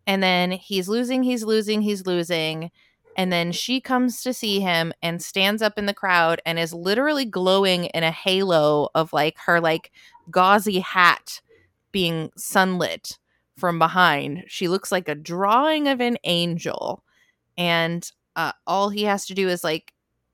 and 0.06 0.22
then 0.22 0.52
he's 0.52 0.88
losing, 0.88 1.22
he's 1.22 1.42
losing, 1.44 1.82
he's 1.82 2.06
losing, 2.06 2.70
and 3.16 3.32
then 3.32 3.52
she 3.52 3.80
comes 3.80 4.22
to 4.22 4.32
see 4.32 4.60
him 4.60 4.92
and 5.02 5.22
stands 5.22 5.62
up 5.62 5.78
in 5.78 5.86
the 5.86 5.94
crowd 5.94 6.40
and 6.46 6.58
is 6.58 6.72
literally 6.72 7.24
glowing 7.24 7.86
in 7.86 8.02
a 8.02 8.10
halo 8.10 8.88
of 8.94 9.12
like 9.12 9.36
her 9.46 9.60
like 9.60 9.90
gauzy 10.30 10.80
hat 10.80 11.40
being 11.90 12.30
sunlit 12.36 13.18
from 13.56 13.78
behind. 13.78 14.44
She 14.46 14.68
looks 14.68 14.90
like 14.90 15.08
a 15.08 15.14
drawing 15.14 15.88
of 15.88 16.00
an 16.00 16.16
angel, 16.24 17.02
and 17.56 18.10
uh, 18.34 18.52
all 18.66 18.88
he 18.88 19.04
has 19.04 19.26
to 19.26 19.34
do 19.34 19.48
is 19.48 19.62
like 19.62 19.92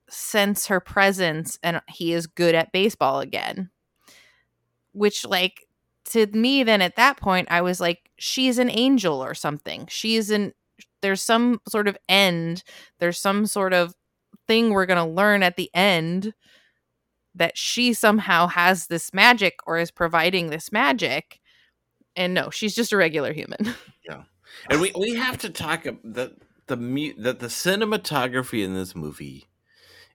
sense 0.09 0.67
her 0.67 0.79
presence, 0.79 1.59
and 1.61 1.81
he 1.87 2.13
is 2.13 2.27
good 2.27 2.55
at 2.55 2.71
baseball 2.71 3.19
again. 3.19 3.69
Which, 4.93 5.25
like, 5.25 5.67
to 6.05 6.25
me, 6.27 6.63
then 6.63 6.81
at 6.81 6.95
that 6.95 7.17
point, 7.17 7.49
I 7.51 7.61
was 7.61 7.79
like, 7.79 8.09
she's 8.17 8.57
an 8.57 8.71
angel 8.71 9.23
or 9.23 9.33
something. 9.35 9.85
She's 9.87 10.31
an 10.31 10.53
there's 11.01 11.21
some 11.21 11.61
sort 11.67 11.87
of 11.87 11.97
end. 12.07 12.63
There's 12.99 13.17
some 13.19 13.45
sort 13.45 13.73
of 13.73 13.95
thing 14.47 14.69
we're 14.71 14.85
gonna 14.85 15.07
learn 15.07 15.43
at 15.43 15.55
the 15.57 15.69
end 15.73 16.33
that 17.35 17.57
she 17.57 17.93
somehow 17.93 18.47
has 18.47 18.87
this 18.87 19.13
magic 19.13 19.59
or 19.67 19.77
is 19.77 19.91
providing 19.91 20.49
this 20.49 20.71
magic. 20.71 21.39
And 22.15 22.33
no, 22.33 22.49
she's 22.49 22.75
just 22.75 22.91
a 22.91 22.97
regular 22.97 23.33
human. 23.33 23.59
Yeah. 24.07 24.23
And 24.71 24.81
we 24.81 24.91
we 24.97 25.13
have 25.15 25.37
to 25.39 25.49
talk 25.51 25.85
ab- 25.85 25.99
that 26.03 26.31
the 26.65 26.75
mu- 26.77 27.13
that 27.21 27.39
the 27.39 27.47
cinematography 27.47 28.63
in 28.63 28.73
this 28.73 28.95
movie 28.95 29.45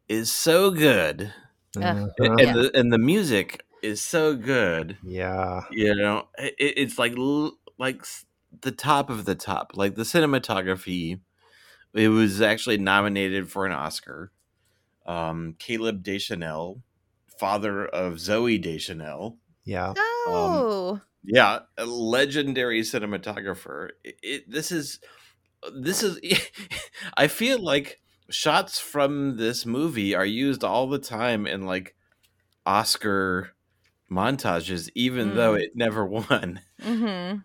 is 0.08 0.32
so 0.32 0.70
good, 0.72 1.32
Uh, 1.76 1.80
Mhm. 1.80 2.10
and, 2.18 2.40
Yeah. 2.40 2.52
the 2.54 2.70
and 2.76 2.92
the 2.92 2.98
music 2.98 3.64
is 3.82 4.00
so 4.02 4.34
good. 4.34 4.98
yeah. 5.04 5.62
You 5.70 5.94
know, 5.94 6.28
it, 6.38 6.54
it's 6.58 6.98
like 6.98 7.14
like 7.78 8.00
s- 8.00 8.24
the 8.62 8.72
top 8.72 9.10
of 9.10 9.24
the 9.24 9.34
top. 9.34 9.72
Like 9.74 9.94
the 9.94 10.02
cinematography, 10.02 11.20
it 11.94 12.08
was 12.08 12.40
actually 12.40 12.78
nominated 12.78 13.50
for 13.50 13.66
an 13.66 13.72
Oscar. 13.72 14.32
Um, 15.06 15.54
Caleb 15.58 16.02
Deschanel, 16.02 16.82
father 17.38 17.84
of 17.86 18.14
Zooey 18.14 18.60
Deschanel, 18.60 19.38
Yeah. 19.64 19.92
Oh, 19.96 21.00
yeah, 21.22 21.60
a 21.76 21.84
legendary 21.86 22.80
cinematographer. 22.82 23.90
It, 24.02 24.16
it, 24.22 24.50
this 24.50 24.72
is 24.72 25.00
this 25.78 26.02
is 26.02 26.20
I 27.16 27.26
feel 27.28 27.58
like 27.62 28.00
shots 28.30 28.78
from 28.78 29.36
this 29.36 29.66
movie 29.66 30.14
are 30.14 30.24
used 30.26 30.64
all 30.64 30.86
the 30.88 30.98
time 30.98 31.46
in 31.46 31.66
like 31.66 31.94
Oscar 32.66 33.50
montages 34.10 34.88
even 34.94 35.34
though 35.34 35.54
Mm. 35.54 35.60
it 35.62 35.70
never 35.74 36.04
won. 36.18 36.60
mm-hmm. 36.82 37.38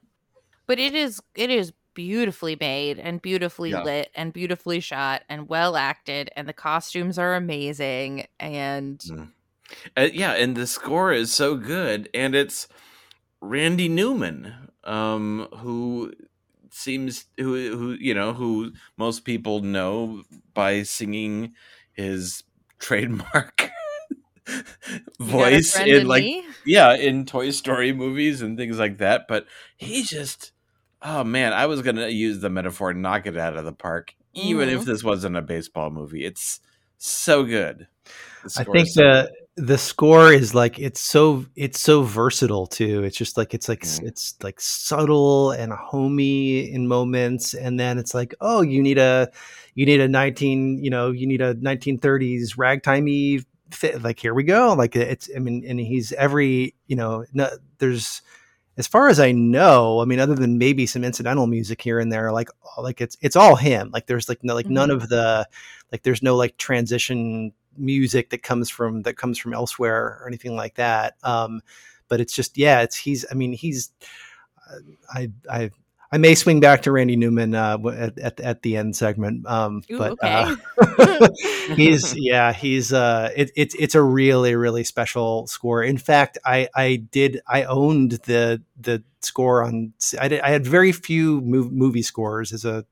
But 0.69 0.79
it 0.79 0.95
is 0.95 1.21
it 1.35 1.51
is 1.51 1.73
beautifully 1.95 2.55
made 2.61 2.99
and 2.99 3.21
beautifully 3.21 3.73
Yeah. 3.73 3.83
lit 3.83 4.11
and 4.15 4.33
beautifully 4.33 4.79
shot 4.79 5.23
and 5.29 5.49
well 5.49 5.75
acted, 5.77 6.31
and 6.37 6.47
the 6.47 6.53
costumes 6.53 7.19
are 7.19 7.35
amazing. 7.35 8.27
And 8.39 9.05
Uh, 9.97 10.09
yeah, 10.13 10.33
and 10.33 10.55
the 10.55 10.67
score 10.67 11.11
is 11.13 11.33
so 11.33 11.55
good 11.55 12.09
and 12.13 12.35
it's 12.35 12.67
Randy 13.41 13.89
Newman 13.89 14.53
um 14.85 15.47
who 15.57 16.13
seems 16.71 17.25
who 17.37 17.77
who 17.77 17.91
you 17.93 18.13
know 18.13 18.33
who 18.33 18.73
most 18.97 19.25
people 19.25 19.61
know 19.61 20.23
by 20.53 20.83
singing 20.83 21.53
his 21.93 22.43
trademark 22.79 23.71
You 25.25 25.35
Got 25.37 25.53
a 25.53 25.61
voice 25.61 25.79
in 25.79 26.03
in 26.03 26.07
like 26.07 26.31
Me? 26.31 26.55
yeah 26.65 26.93
in 26.95 27.25
toy 27.25 27.51
story 27.51 27.93
movies 27.93 28.41
and 28.41 28.57
things 28.57 28.79
like 28.79 28.97
that 28.99 29.27
but 29.27 29.45
he 29.77 30.03
just 30.03 30.51
oh 31.01 31.23
man 31.23 31.53
i 31.53 31.65
was 31.65 31.81
gonna 31.81 32.07
use 32.07 32.39
the 32.39 32.49
metaphor 32.49 32.93
knock 32.93 33.25
it 33.25 33.37
out 33.37 33.55
of 33.57 33.65
the 33.65 33.71
park 33.73 34.15
even 34.33 34.69
if 34.69 34.81
Mhm. 34.81 34.85
this 34.85 35.03
wasn't 35.03 35.35
a 35.35 35.41
baseball 35.41 35.89
movie 35.89 36.25
it's 36.25 36.59
so 36.97 37.43
good 37.43 37.87
I 38.57 38.63
think 38.63 38.87
so 38.87 39.01
good. 39.01 39.29
the 39.55 39.63
the 39.63 39.77
score 39.77 40.31
is 40.31 40.55
like 40.55 40.79
it's 40.79 41.01
so 41.01 41.45
it's 41.57 41.81
so 41.81 42.01
versatile 42.03 42.65
too. 42.65 43.03
It's 43.03 43.17
just 43.17 43.35
like 43.35 43.53
it's 43.53 43.67
like 43.67 43.81
Mm. 43.81 44.03
it's 44.07 44.35
like 44.41 44.61
subtle 44.61 45.51
and 45.51 45.73
homey 45.73 46.71
in 46.71 46.87
moments, 46.87 47.53
and 47.53 47.77
then 47.77 47.97
it's 47.97 48.13
like 48.13 48.33
oh 48.39 48.61
you 48.61 48.81
need 48.81 48.97
a 48.97 49.29
you 49.75 49.85
need 49.85 49.99
a 49.99 50.07
nineteen 50.07 50.81
you 50.81 50.89
know 50.89 51.11
you 51.11 51.27
need 51.27 51.41
a 51.41 51.55
nineteen 51.55 51.97
thirties 51.97 52.55
ragtimey 52.55 53.43
fit. 53.71 54.01
Like 54.01 54.17
here 54.17 54.33
we 54.33 54.43
go. 54.43 54.73
Like 54.77 54.95
it's 54.95 55.29
I 55.35 55.39
mean 55.39 55.65
and 55.67 55.77
he's 55.79 56.13
every 56.13 56.73
you 56.87 56.95
know 56.95 57.25
no, 57.33 57.49
there's 57.79 58.21
as 58.79 58.87
far 58.87 59.09
as 59.09 59.19
I 59.19 59.33
know, 59.33 59.99
I 59.99 60.05
mean, 60.05 60.21
other 60.21 60.35
than 60.35 60.57
maybe 60.57 60.85
some 60.85 61.03
incidental 61.03 61.47
music 61.47 61.81
here 61.81 61.99
and 61.99 62.09
there, 62.09 62.31
like 62.31 62.47
like 62.77 63.01
it's 63.01 63.17
it's 63.21 63.35
all 63.35 63.57
him. 63.57 63.91
Like 63.91 64.07
there's 64.07 64.29
like 64.29 64.41
no 64.41 64.55
like 64.55 64.69
none 64.69 64.89
of 64.89 65.09
the 65.09 65.45
like 65.91 66.03
there's 66.03 66.23
no 66.23 66.37
like 66.37 66.55
transition 66.55 67.51
music 67.77 68.29
that 68.29 68.41
comes 68.41 68.69
from 68.69 69.01
that 69.01 69.17
comes 69.17 69.37
from 69.37 69.53
elsewhere 69.53 70.19
or 70.21 70.27
anything 70.29 70.55
like 70.55 70.75
that. 70.75 71.15
Um, 71.23 71.59
but 72.07 72.21
it's 72.21 72.33
just 72.33 72.57
yeah, 72.57 72.79
it's 72.81 72.95
he's 72.95 73.25
I 73.29 73.33
mean 73.33 73.51
he's 73.51 73.91
uh, 74.71 74.79
I 75.13 75.29
I 75.51 75.71
I 76.11 76.17
may 76.17 76.33
swing 76.33 76.59
back 76.59 76.81
to 76.83 76.91
Randy 76.91 77.15
Newman 77.15 77.53
uh, 77.53 77.77
at, 77.95 78.17
at 78.17 78.39
at 78.39 78.61
the 78.63 78.77
end 78.77 78.95
segment. 78.95 79.45
Um, 79.47 79.83
Ooh, 79.91 79.97
but 79.97 80.11
okay. 80.13 80.55
uh, 80.79 81.29
he's 81.75 82.15
yeah 82.17 82.51
he's 82.51 82.91
uh 82.91 83.29
it, 83.35 83.51
it's 83.55 83.75
it's 83.75 83.95
a 83.95 84.01
really 84.01 84.55
really 84.55 84.83
special 84.83 85.45
score 85.47 85.83
in 85.83 85.97
fact 85.97 86.37
i 86.45 86.67
i 86.75 86.95
did 87.11 87.41
i 87.47 87.63
owned 87.63 88.13
the 88.23 88.61
the 88.79 89.03
score 89.21 89.63
on 89.63 89.93
i 90.19 90.27
did 90.27 90.41
i 90.41 90.49
had 90.49 90.65
very 90.65 90.91
few 90.91 91.41
mov- 91.41 91.71
movie 91.71 92.01
scores 92.01 92.53
as 92.53 92.65
a 92.65 92.85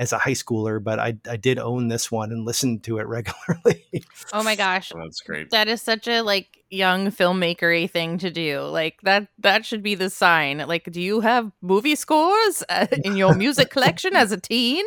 as 0.00 0.12
a 0.12 0.18
high 0.18 0.32
schooler 0.42 0.82
but 0.82 0.98
i 0.98 1.14
i 1.28 1.36
did 1.36 1.58
own 1.58 1.86
this 1.88 2.10
one 2.10 2.32
and 2.32 2.44
listened 2.46 2.82
to 2.82 2.98
it 2.98 3.06
regularly 3.16 3.84
oh 4.32 4.42
my 4.42 4.56
gosh, 4.56 4.90
Oh, 4.94 4.98
that's 5.04 5.20
great 5.20 5.50
that 5.50 5.68
is 5.68 5.80
such 5.82 6.08
a 6.08 6.22
like 6.22 6.56
young 6.72 7.10
filmmakery 7.10 7.90
thing 7.90 8.16
to 8.18 8.30
do. 8.30 8.60
Like 8.60 9.00
that 9.02 9.26
that 9.40 9.66
should 9.66 9.82
be 9.82 9.96
the 9.96 10.08
sign. 10.08 10.58
Like, 10.68 10.84
do 10.92 11.00
you 11.00 11.18
have 11.18 11.50
movie 11.60 11.96
scores 11.96 12.62
uh, 12.68 12.86
in 13.04 13.16
your 13.16 13.34
music 13.34 13.70
collection 13.70 14.14
as 14.14 14.30
a 14.30 14.38
teen? 14.38 14.84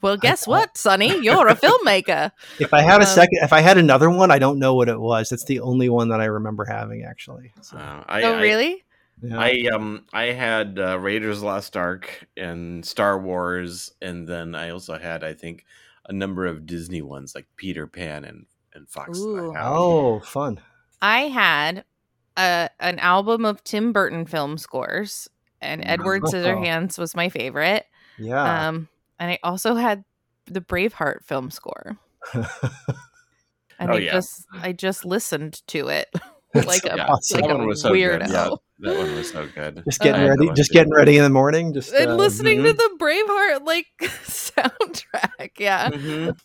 Well, 0.00 0.16
guess 0.16 0.46
what, 0.46 0.78
Sonny, 0.78 1.18
you're 1.22 1.46
a 1.48 1.54
filmmaker. 1.54 2.32
if 2.58 2.72
i 2.72 2.80
had 2.80 3.02
a 3.02 3.06
Um, 3.08 3.14
second 3.20 3.38
if 3.42 3.52
i 3.52 3.60
had 3.60 3.76
another 3.76 4.08
one 4.08 4.30
i 4.30 4.38
don't 4.38 4.58
know 4.58 4.74
what 4.74 4.88
it 4.88 4.98
was 4.98 5.30
It's 5.30 5.44
the 5.44 5.60
only 5.60 5.88
one 5.90 6.08
that 6.08 6.20
i 6.22 6.24
remember 6.24 6.64
having 6.64 7.04
actually 7.04 7.52
so, 7.60 7.76
Uh, 7.76 8.02
I, 8.08 8.22
oh, 8.22 8.36
I- 8.36 8.40
really? 8.42 8.82
Yeah. 9.22 9.38
I 9.38 9.68
um 9.74 10.06
I 10.12 10.24
had 10.26 10.78
uh, 10.78 10.98
Raiders 10.98 11.42
Lost 11.42 11.76
Ark 11.76 12.26
and 12.36 12.84
Star 12.84 13.18
Wars, 13.20 13.92
and 14.00 14.26
then 14.28 14.54
I 14.54 14.70
also 14.70 14.98
had 14.98 15.22
I 15.24 15.34
think 15.34 15.64
a 16.06 16.12
number 16.12 16.46
of 16.46 16.66
Disney 16.66 17.02
ones 17.02 17.34
like 17.34 17.46
Peter 17.56 17.86
Pan 17.86 18.24
and 18.24 18.46
and 18.74 18.88
Fox. 18.88 19.18
the 19.18 19.24
Ooh. 19.24 19.52
Hound. 19.52 19.56
oh 19.60 20.20
fun 20.20 20.60
I 21.02 21.22
had 21.22 21.84
a 22.36 22.68
an 22.78 22.98
album 22.98 23.44
of 23.44 23.62
Tim 23.64 23.92
Burton 23.92 24.24
film 24.26 24.58
scores, 24.58 25.28
and 25.60 25.82
Edward. 25.84 26.22
Scissorhands 26.22 26.98
was 26.98 27.14
my 27.14 27.28
favorite. 27.28 27.86
yeah 28.18 28.68
Um, 28.68 28.88
and 29.18 29.30
I 29.32 29.38
also 29.42 29.74
had 29.74 30.04
the 30.46 30.60
Braveheart 30.60 31.24
film 31.24 31.50
score, 31.50 31.96
and 33.78 33.90
Oh, 33.90 33.94
I 33.94 33.98
yeah. 33.98 34.12
just 34.12 34.46
I 34.52 34.72
just 34.72 35.04
listened 35.04 35.66
to 35.68 35.88
it. 35.88 36.08
like 36.54 36.84
a 36.84 37.00
awesome. 37.06 37.40
like 37.40 37.48
that 37.48 37.54
a 37.54 37.58
one 37.58 37.66
was 37.66 37.82
so 37.82 37.92
weirdo. 37.92 38.20
good. 38.20 38.30
Yeah, 38.30 38.50
that 38.80 38.98
one 38.98 39.14
was 39.14 39.30
so 39.30 39.48
good. 39.54 39.82
Just 39.84 40.00
getting 40.00 40.22
Uh, 40.24 40.28
ready, 40.30 40.50
just 40.54 40.70
one 40.72 40.80
getting 40.80 40.94
ready 40.94 41.16
in 41.16 41.22
the 41.24 41.30
morning. 41.30 41.72
Just 41.72 41.92
And 41.92 42.10
uh, 42.10 42.14
listening 42.16 42.62
to 42.64 42.72
mhm. 42.72 42.76
the 42.76 42.96
Braveheart 42.98 43.66
like 43.66 43.86
soundtrack. 44.00 45.50
Yeah. 45.58 45.90
Mhm. 45.90 46.38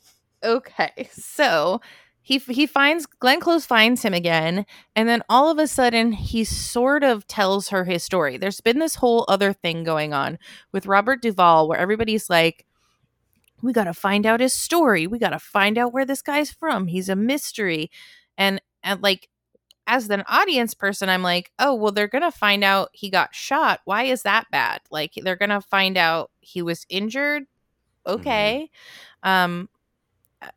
Okay. 0.43 1.09
So 1.11 1.81
he 2.21 2.37
he 2.39 2.65
finds 2.65 3.05
Glenn 3.05 3.39
Close 3.39 3.65
finds 3.65 4.01
him 4.03 4.13
again, 4.13 4.65
and 4.95 5.07
then 5.07 5.21
all 5.29 5.49
of 5.49 5.57
a 5.59 5.67
sudden 5.67 6.11
he 6.11 6.43
sort 6.43 7.03
of 7.03 7.27
tells 7.27 7.69
her 7.69 7.85
his 7.85 8.03
story. 8.03 8.37
There's 8.37 8.61
been 8.61 8.79
this 8.79 8.95
whole 8.95 9.25
other 9.27 9.53
thing 9.53 9.83
going 9.83 10.13
on 10.13 10.37
with 10.71 10.85
Robert 10.87 11.21
Duvall 11.21 11.67
where 11.67 11.77
everybody's 11.79 12.29
like, 12.29 12.65
we 13.61 13.73
got 13.73 13.83
to 13.85 13.93
find 13.93 14.25
out 14.25 14.39
his 14.39 14.53
story. 14.53 15.07
We 15.07 15.17
got 15.19 15.29
to 15.29 15.39
find 15.39 15.77
out 15.77 15.93
where 15.93 16.05
this 16.05 16.21
guy's 16.21 16.51
from. 16.51 16.87
He's 16.87 17.09
a 17.09 17.15
mystery. 17.15 17.89
And 18.37 18.61
and 18.83 19.01
like 19.01 19.29
as 19.87 20.09
an 20.09 20.23
audience 20.27 20.73
person, 20.73 21.09
I'm 21.09 21.21
like, 21.23 21.51
oh, 21.59 21.73
well, 21.75 21.91
they're 21.91 22.07
going 22.07 22.23
to 22.23 22.31
find 22.31 22.63
out 22.63 22.89
he 22.93 23.09
got 23.09 23.35
shot. 23.35 23.81
Why 23.85 24.03
is 24.03 24.23
that 24.23 24.45
bad? 24.51 24.81
Like, 24.89 25.13
they're 25.15 25.35
going 25.35 25.49
to 25.49 25.61
find 25.61 25.97
out 25.97 26.31
he 26.39 26.61
was 26.61 26.85
injured. 26.89 27.43
Okay. 28.07 28.69
Um, 29.23 29.69
uh, 30.41 30.47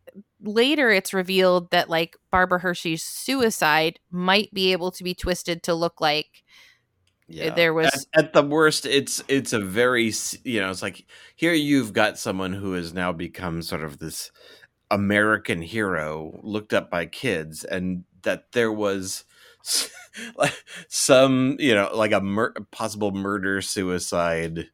later, 0.43 0.91
it's 0.91 1.13
revealed 1.15 1.71
that, 1.71 1.89
like, 1.91 2.17
Barbara 2.31 2.59
Hershey's 2.61 3.05
suicide 3.05 3.99
might 4.11 4.53
be 4.55 4.73
able 4.73 4.91
to 4.93 5.05
be 5.05 5.15
twisted 5.15 5.63
to 5.65 5.75
look 5.75 6.01
like 6.01 6.43
Yeah. 7.27 7.55
there 7.55 7.75
was- 7.75 8.07
at, 8.15 8.25
at 8.27 8.33
the 8.33 8.43
worst, 8.43 8.87
it's 8.87 9.23
it's 9.29 9.53
a 9.53 9.61
very 9.61 10.13
you 10.45 10.61
know 10.61 10.71
it's 10.71 10.83
like 10.83 11.05
here 11.37 11.53
you've 11.53 11.93
got 11.93 12.19
someone 12.19 12.53
who 12.55 12.73
has 12.73 12.95
now 12.95 13.13
become 13.13 13.61
sort 13.63 13.83
of 13.83 13.99
this 13.99 14.31
American 14.91 15.61
hero 15.61 16.41
looked 16.43 16.73
up 16.73 16.91
by 16.91 17.05
kids, 17.07 17.65
and 17.65 18.05
that 18.23 18.53
there 18.53 18.73
was 18.73 19.25
some 20.89 21.57
you 21.59 21.75
know 21.75 21.91
like 21.95 22.13
a 22.13 22.21
mur- 22.21 22.55
possible 22.71 23.13
murder 23.13 23.61
suicide 23.61 24.69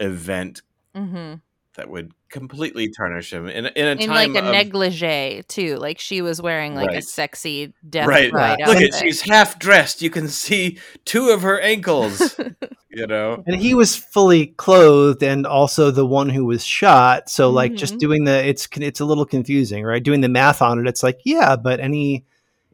event 0.00 0.62
mm-hmm. 0.94 1.34
that 1.76 1.88
would 1.88 2.12
completely 2.34 2.90
tarnish 2.90 3.32
him 3.32 3.46
in 3.46 3.66
a, 3.66 3.68
in 3.76 3.86
a 3.86 3.90
in 3.90 3.98
time 4.08 4.32
like 4.32 4.42
a 4.42 4.46
of, 4.46 4.52
negligee, 4.52 5.44
too. 5.46 5.76
Like, 5.76 6.00
she 6.00 6.20
was 6.20 6.42
wearing 6.42 6.74
like 6.74 6.90
a 6.90 7.00
sexy 7.00 7.72
death 7.88 8.08
right. 8.08 8.30
bride 8.30 8.58
Look 8.66 8.78
at 8.78 8.94
she's 8.94 9.20
half 9.20 9.56
dressed. 9.60 10.02
You 10.02 10.10
can 10.10 10.26
see 10.26 10.78
two 11.04 11.28
of 11.28 11.42
her 11.42 11.60
ankles. 11.60 12.38
you 12.90 13.06
know. 13.06 13.42
and 13.46 13.56
he 13.56 13.74
was 13.74 13.96
fully 13.96 14.48
clothed 14.48 15.22
and 15.22 15.46
also 15.46 15.90
the 15.90 16.06
one 16.06 16.28
who 16.28 16.44
was 16.44 16.64
shot 16.64 17.28
so 17.28 17.50
like 17.50 17.74
just 17.74 17.94
Mhm. 17.94 17.98
doing 17.98 18.24
the 18.24 18.46
it's 18.46 18.68
it's 18.76 19.00
a 19.00 19.04
little 19.04 19.26
confusing 19.26 19.82
right 19.84 20.02
doing 20.02 20.20
the 20.20 20.28
math 20.28 20.62
on 20.62 20.78
it 20.78 20.86
it's 20.86 21.02
like 21.02 21.18
yeah 21.24 21.56
but 21.56 21.80
any 21.80 22.24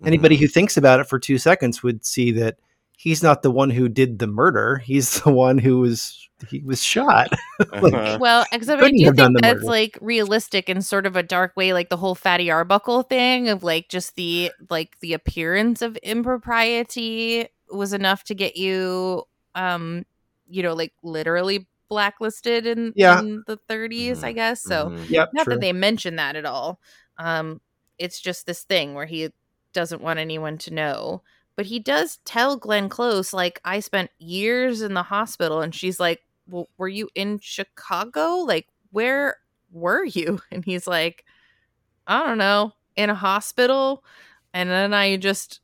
anybody 0.04 0.36
Mm-hmm. 0.36 0.42
who 0.42 0.48
thinks 0.48 0.76
about 0.76 1.00
it 1.00 1.08
for 1.08 1.18
two 1.18 1.38
seconds 1.38 1.82
would 1.82 2.04
see 2.04 2.32
that 2.32 2.56
he's 2.96 3.22
not 3.22 3.42
the 3.42 3.50
one 3.50 3.70
who 3.70 3.88
did 3.88 4.18
the 4.18 4.26
murder 4.26 4.76
he's 4.78 5.20
the 5.22 5.30
one 5.32 5.58
who 5.58 5.78
was 5.80 6.28
he 6.48 6.60
was 6.60 6.82
shot 6.82 7.28
like- 7.72 7.92
Uh-huh. 7.92 8.18
Well, 8.20 8.46
except 8.50 8.82
I 8.82 8.90
do 8.90 9.12
think 9.12 9.16
that's 9.42 9.56
murder. 9.56 9.60
like 9.66 9.98
realistic 10.00 10.68
in 10.70 10.80
sort 10.80 11.04
of 11.04 11.14
a 11.14 11.22
dark 11.22 11.54
way, 11.54 11.74
like 11.74 11.90
the 11.90 11.98
whole 11.98 12.14
Fatty 12.14 12.50
Arbuckle 12.50 13.02
thing 13.02 13.50
of 13.50 13.62
like 13.62 13.90
just 13.90 14.14
the 14.16 14.50
like 14.70 14.98
the 15.00 15.12
appearance 15.12 15.82
of 15.82 15.96
impropriety 15.98 17.46
was 17.70 17.92
enough 17.92 18.24
to 18.24 18.34
get 18.34 18.56
you, 18.56 19.24
um, 19.54 20.04
you 20.48 20.62
know, 20.62 20.72
like 20.74 20.92
literally 21.02 21.66
blacklisted 21.88 22.66
in, 22.66 22.92
Yeah. 22.96 23.18
in 23.20 23.42
the 23.46 23.58
30s, 23.68 24.22
I 24.24 24.32
Mhm. 24.32 24.34
guess. 24.34 24.62
So 24.62 24.86
Mhm. 24.90 25.10
yep 25.10 25.28
not 25.34 25.44
true. 25.44 25.54
that 25.54 25.60
they 25.60 25.72
mention 25.72 26.16
that 26.16 26.36
at 26.36 26.46
all. 26.46 26.80
Um, 27.18 27.60
it's 27.98 28.20
just 28.20 28.46
this 28.46 28.62
thing 28.62 28.94
where 28.94 29.06
he 29.06 29.28
doesn't 29.72 30.02
want 30.02 30.18
anyone 30.18 30.58
to 30.58 30.72
know. 30.72 31.22
But 31.56 31.66
he 31.66 31.78
does 31.78 32.18
tell 32.24 32.56
Glenn 32.56 32.88
Close, 32.88 33.32
like, 33.32 33.60
I 33.64 33.80
spent 33.80 34.10
years 34.18 34.80
in 34.82 34.94
the 34.94 35.02
hospital. 35.02 35.60
And 35.60 35.74
she's 35.74 36.00
like, 36.00 36.22
Well, 36.48 36.68
were 36.78 36.88
you 36.88 37.08
in 37.14 37.38
Chicago? 37.40 38.36
Like, 38.36 38.68
where 38.90 39.36
were 39.72 40.04
you? 40.04 40.40
And 40.50 40.64
he's 40.64 40.86
like, 40.86 41.24
I 42.06 42.26
don't 42.26 42.38
know, 42.38 42.72
in 42.96 43.10
a 43.10 43.14
hospital. 43.14 44.04
And 44.52 44.68
then 44.70 44.92
I 44.94 45.16
just 45.16 45.60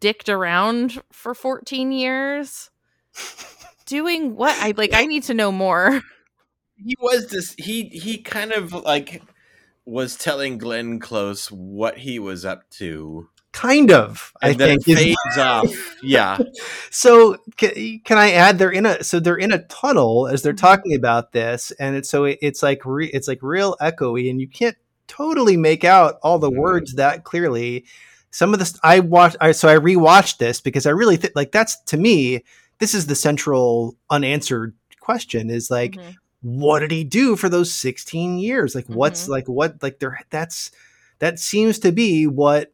dicked 0.00 0.28
around 0.28 1.02
for 1.10 1.34
14 1.34 1.92
years. 1.92 2.70
Doing 3.86 4.36
what? 4.36 4.56
I 4.58 4.74
like, 4.76 4.92
I 4.92 5.06
need 5.06 5.22
to 5.24 5.34
know 5.34 5.52
more. 5.52 6.02
he 6.76 6.94
was 7.00 7.28
this 7.28 7.54
he 7.56 7.84
he 7.84 8.18
kind 8.18 8.52
of 8.52 8.72
like 8.72 9.22
was 9.84 10.16
telling 10.16 10.58
Glenn 10.58 10.98
Close 10.98 11.50
what 11.50 11.98
he 11.98 12.18
was 12.18 12.44
up 12.44 12.68
to. 12.70 13.28
Kind 13.56 13.90
of 13.90 14.32
i 14.42 14.50
And 14.50 14.58
then 14.60 14.78
think 14.80 14.88
is- 14.98 15.04
fades 15.04 15.38
off. 15.38 15.94
Yeah. 16.02 16.36
so 16.90 17.38
can, 17.56 18.00
can 18.04 18.18
i 18.18 18.30
add 18.32 18.58
they're 18.58 18.70
in 18.70 18.84
a 18.86 19.02
so 19.02 19.18
they're 19.18 19.36
in 19.46 19.52
a 19.52 19.62
tunnel 19.64 20.28
as 20.28 20.42
they're 20.42 20.52
Mhm. 20.52 20.58
talking 20.68 20.94
about 20.94 21.32
this 21.32 21.70
and 21.80 21.96
it's 21.96 22.08
so 22.10 22.24
it, 22.24 22.38
it's 22.42 22.62
like 22.62 22.84
re, 22.84 23.06
it's 23.08 23.28
like 23.28 23.42
real 23.42 23.74
echoey 23.80 24.28
and 24.30 24.40
you 24.40 24.48
can't 24.48 24.76
totally 25.08 25.56
make 25.56 25.84
out 25.84 26.16
all 26.22 26.38
the 26.38 26.50
Mhm. 26.50 26.56
words 26.56 26.94
that 26.94 27.24
clearly 27.24 27.84
some 28.30 28.52
of 28.52 28.58
this 28.58 28.78
i 28.82 29.00
watched 29.00 29.36
I, 29.40 29.52
so 29.52 29.68
i 29.68 29.76
rewatched 29.76 30.36
this 30.38 30.60
because 30.60 30.84
i 30.86 30.90
really 30.90 31.16
think 31.16 31.32
like 31.34 31.50
that's 31.52 31.80
to 31.84 31.96
me 31.96 32.44
this 32.78 32.92
is 32.94 33.06
the 33.06 33.14
central 33.14 33.96
unanswered 34.10 34.74
question 35.00 35.48
is 35.48 35.70
like 35.70 35.92
Mhm. 35.92 36.14
what 36.42 36.80
did 36.80 36.90
he 36.90 37.04
do 37.04 37.36
for 37.36 37.48
those 37.48 37.72
16 37.72 38.38
years 38.38 38.74
like 38.74 38.86
what's 38.88 39.24
Mhm. 39.26 39.28
like 39.30 39.48
what 39.48 39.82
like 39.82 39.98
there 40.00 40.20
that's 40.30 40.70
that 41.20 41.38
seems 41.38 41.78
to 41.78 41.90
be 41.92 42.26
what 42.26 42.72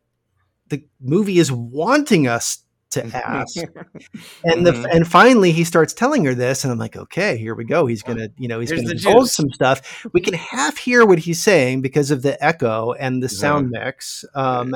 the 0.73 0.85
movie 1.01 1.39
is 1.39 1.53
wanting 1.53 2.27
us 2.27 2.59
to 2.91 3.05
ask 3.17 3.57
and 4.45 4.67
the 4.67 4.73
Mhm. 4.73 4.87
and 4.95 5.09
finally 5.09 5.51
he 5.53 5.65
starts 5.65 5.95
telling 5.95 6.25
her 6.27 6.35
this 6.35 6.63
and 6.65 6.71
i'm 6.73 6.79
like 6.79 6.95
okay 6.97 7.37
here 7.39 7.55
we 7.55 7.65
go 7.65 7.87
he's 7.87 8.03
gonna 8.03 8.29
you 8.37 8.49
know 8.49 8.61
he's 8.61 8.71
Here's 8.71 8.83
gonna 8.83 8.95
juice. 8.95 9.33
some 9.35 9.51
stuff 9.51 10.05
we 10.13 10.21
can 10.21 10.35
half 10.35 10.77
hear 10.77 11.07
what 11.07 11.19
he's 11.21 11.43
saying 11.43 11.81
because 11.81 12.11
of 12.11 12.21
the 12.23 12.43
echo 12.45 12.93
and 12.93 13.23
the 13.23 13.29
sound 13.31 13.71
mix 13.71 14.25
um 14.35 14.75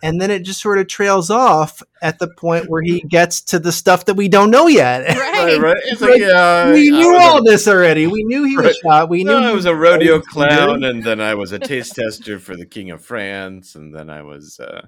and 0.00 0.20
then 0.20 0.30
it 0.30 0.44
just 0.44 0.60
sort 0.60 0.78
of 0.78 0.86
trails 0.86 1.28
off 1.30 1.82
at 2.00 2.20
the 2.20 2.28
point 2.28 2.70
where 2.70 2.82
he 2.82 3.00
gets 3.00 3.40
to 3.40 3.58
the 3.58 3.72
stuff 3.72 4.04
that 4.04 4.14
we 4.14 4.28
don't 4.28 4.50
know 4.52 4.68
yet 4.68 5.08
Right. 5.08 5.24
Right, 5.38 5.60
right. 5.60 5.82
It's 5.86 6.00
Like, 6.00 6.20
yeah, 6.20 6.72
we 6.72 6.90
knew 6.90 7.16
a- 7.16 7.20
all 7.20 7.44
this 7.44 7.66
already 7.66 8.06
we 8.06 8.22
knew 8.24 8.44
he 8.44 8.56
was 8.56 8.76
shot 8.78 9.08
we 9.08 9.24
knew 9.24 9.32
No, 9.32 9.40
he 9.40 9.46
I 9.46 9.52
was 9.52 9.66
a 9.66 9.74
rodeo 9.74 10.20
clown, 10.20 10.84
and 10.84 11.02
then 11.02 11.20
I 11.20 11.34
was 11.34 11.50
a 11.52 11.58
taste 11.58 11.94
tester 11.96 12.38
for 12.38 12.56
the 12.56 12.66
King 12.66 12.90
of 12.92 13.04
France, 13.04 13.74
and 13.74 13.92
then 13.94 14.10
I 14.10 14.22
was. 14.22 14.58
Uh, 14.60 14.86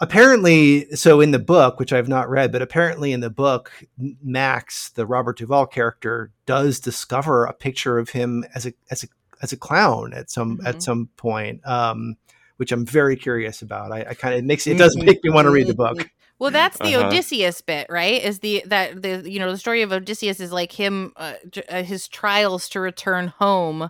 apparently 0.00 0.86
so 0.94 1.20
in 1.20 1.30
the 1.30 1.38
book 1.38 1.78
which 1.78 1.92
i've 1.92 2.08
not 2.08 2.28
read 2.28 2.52
but 2.52 2.62
apparently 2.62 3.12
in 3.12 3.20
the 3.20 3.30
book 3.30 3.72
max 4.22 4.90
the 4.90 5.06
robert 5.06 5.38
duvall 5.38 5.66
character 5.66 6.30
does 6.44 6.80
discover 6.80 7.44
a 7.44 7.52
picture 7.52 7.98
of 7.98 8.10
him 8.10 8.44
as 8.54 8.66
a 8.66 8.72
as 8.90 9.04
a 9.04 9.08
as 9.42 9.52
a 9.52 9.56
clown 9.56 10.12
at 10.12 10.30
some 10.30 10.58
Mhm. 10.58 10.66
at 10.66 10.82
some 10.82 11.08
point 11.16 11.66
um 11.66 12.16
which 12.58 12.72
i'm 12.72 12.84
very 12.86 13.16
curious 13.16 13.62
about 13.62 13.92
i, 13.92 14.00
I 14.10 14.14
kind 14.14 14.34
of 14.34 14.40
it 14.40 14.44
makes 14.44 14.66
it 14.66 14.78
does 14.78 14.96
make 14.96 15.22
me 15.24 15.30
want 15.30 15.46
to 15.46 15.50
read 15.50 15.66
the 15.66 15.74
book 15.74 16.08
Well, 16.38 16.50
that's 16.50 16.76
the 16.76 16.94
Uh-huh. 16.96 17.06
Odysseus 17.06 17.62
bit, 17.62 17.86
right? 17.88 18.22
Is 18.22 18.40
the 18.40 18.62
that 18.66 19.00
the 19.00 19.22
you 19.24 19.38
know 19.38 19.50
the 19.50 19.56
story 19.56 19.80
of 19.80 19.90
Odysseus 19.90 20.38
is 20.38 20.52
like 20.52 20.70
him 20.70 21.14
uh, 21.16 21.32
uh, 21.70 21.82
his 21.82 22.08
trials 22.08 22.68
to 22.70 22.80
return 22.80 23.28
home 23.28 23.88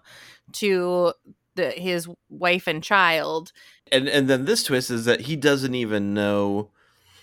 to 0.52 1.12
the 1.56 1.70
his 1.70 2.08
wife 2.28 2.66
and 2.66 2.82
child. 2.82 3.52
and 3.90 4.08
and 4.08 4.28
then 4.28 4.44
this 4.44 4.62
twist 4.64 4.90
is 4.90 5.04
that 5.04 5.22
he 5.22 5.36
doesn't 5.36 5.74
even 5.74 6.14
know. 6.14 6.70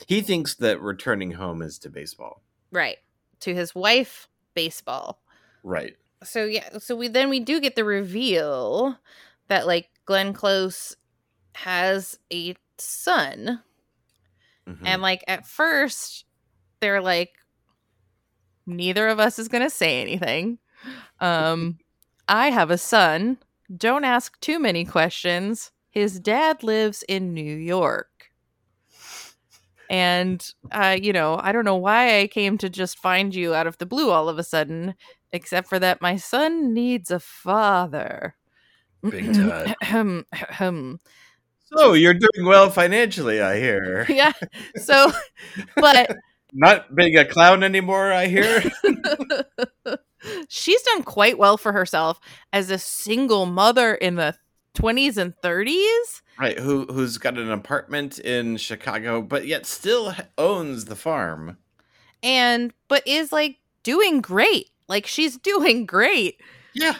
He 0.08 0.22
thinks 0.22 0.56
that 0.56 0.82
returning 0.82 1.32
home 1.32 1.62
is 1.62 1.80
to 1.80 1.90
baseball. 1.90 2.44
Right. 2.72 2.98
To 3.42 3.56
his 3.56 3.74
wife 3.74 4.28
baseball. 4.54 5.22
Right. 5.64 5.96
So 6.24 6.46
yeah, 6.46 6.78
so 6.80 6.96
we 6.96 7.08
then 7.08 7.30
we 7.30 7.40
do 7.40 7.60
get 7.60 7.76
the 7.76 7.86
reveal 7.86 8.98
that 9.48 9.66
like 9.66 9.90
Glenn 10.06 10.34
Close 10.34 10.96
has 11.56 12.20
a 12.32 12.56
son 12.78 13.62
Mhm. 14.68 14.82
And 14.86 15.02
like 15.02 15.24
at 15.28 15.46
first, 15.46 16.26
they're 16.80 17.02
like, 17.02 17.34
neither 18.66 19.08
of 19.08 19.20
us 19.20 19.40
is 19.40 19.48
gonna 19.48 19.70
say 19.70 20.02
anything. 20.02 20.60
Um, 21.20 21.80
I 22.28 22.50
have 22.50 22.72
a 22.72 22.78
son. 22.78 23.38
Don't 23.76 24.04
ask 24.04 24.40
too 24.40 24.60
many 24.60 24.86
questions. 24.86 25.72
His 25.90 26.20
dad 26.20 26.64
lives 26.64 27.04
in 27.08 27.34
New 27.34 27.56
York. 27.56 28.10
And 29.90 30.44
uh, 30.72 30.98
you 31.00 31.14
know, 31.14 31.40
I 31.42 31.52
don't 31.52 31.66
know 31.66 31.76
why 31.76 32.20
I 32.20 32.28
came 32.28 32.58
to 32.60 32.70
just 32.70 32.98
find 32.98 33.36
you 33.36 33.54
out 33.54 33.68
of 33.68 33.78
the 33.78 33.86
blue 33.86 34.10
all 34.10 34.30
of 34.30 34.40
a 34.40 34.44
sudden, 34.44 34.96
except 35.32 35.68
for 35.68 35.78
that 35.80 36.02
my 36.02 36.16
son 36.16 36.74
needs 36.74 37.12
a 37.12 37.20
father. 37.20 38.36
Big 39.08 39.34
time. 39.34 39.76
Ahem, 39.82 40.26
ahem. 40.34 41.00
So 41.76 41.94
you're 41.94 42.14
doing 42.14 42.46
well 42.46 42.70
financially, 42.70 43.42
I 43.42 43.60
hear. 43.60 44.06
yeah. 44.10 44.32
So, 44.78 45.12
but 45.76 46.16
Not 46.54 46.96
being 46.96 47.18
a 47.18 47.26
clown 47.26 47.64
anymore, 47.64 48.12
I 48.14 48.28
hear. 48.28 48.64
she's 50.50 50.82
done 50.84 51.04
quite 51.04 51.38
well 51.38 51.58
for 51.58 51.72
herself 51.72 52.20
as 52.52 52.70
a 52.70 52.78
single 52.78 53.46
mother 53.46 53.94
in 53.96 54.16
the 54.16 54.36
20s 54.78 55.18
and 55.18 55.34
30s 55.44 56.22
right 56.40 56.58
who 56.60 56.86
who's 56.86 57.18
got 57.20 57.38
an 57.38 57.52
apartment 57.52 58.18
in 58.20 58.58
chicago 58.58 59.22
but 59.22 59.46
yet 59.46 59.66
still 59.66 60.16
owns 60.38 60.86
the 60.86 60.96
farm 60.96 61.58
and 62.24 62.74
but 62.88 63.04
is 63.06 63.32
like 63.32 63.58
doing 63.84 64.22
great. 64.22 64.70
Like 64.88 65.06
she's 65.06 65.38
doing 65.52 65.86
great. 65.86 66.40
yeah 66.74 66.96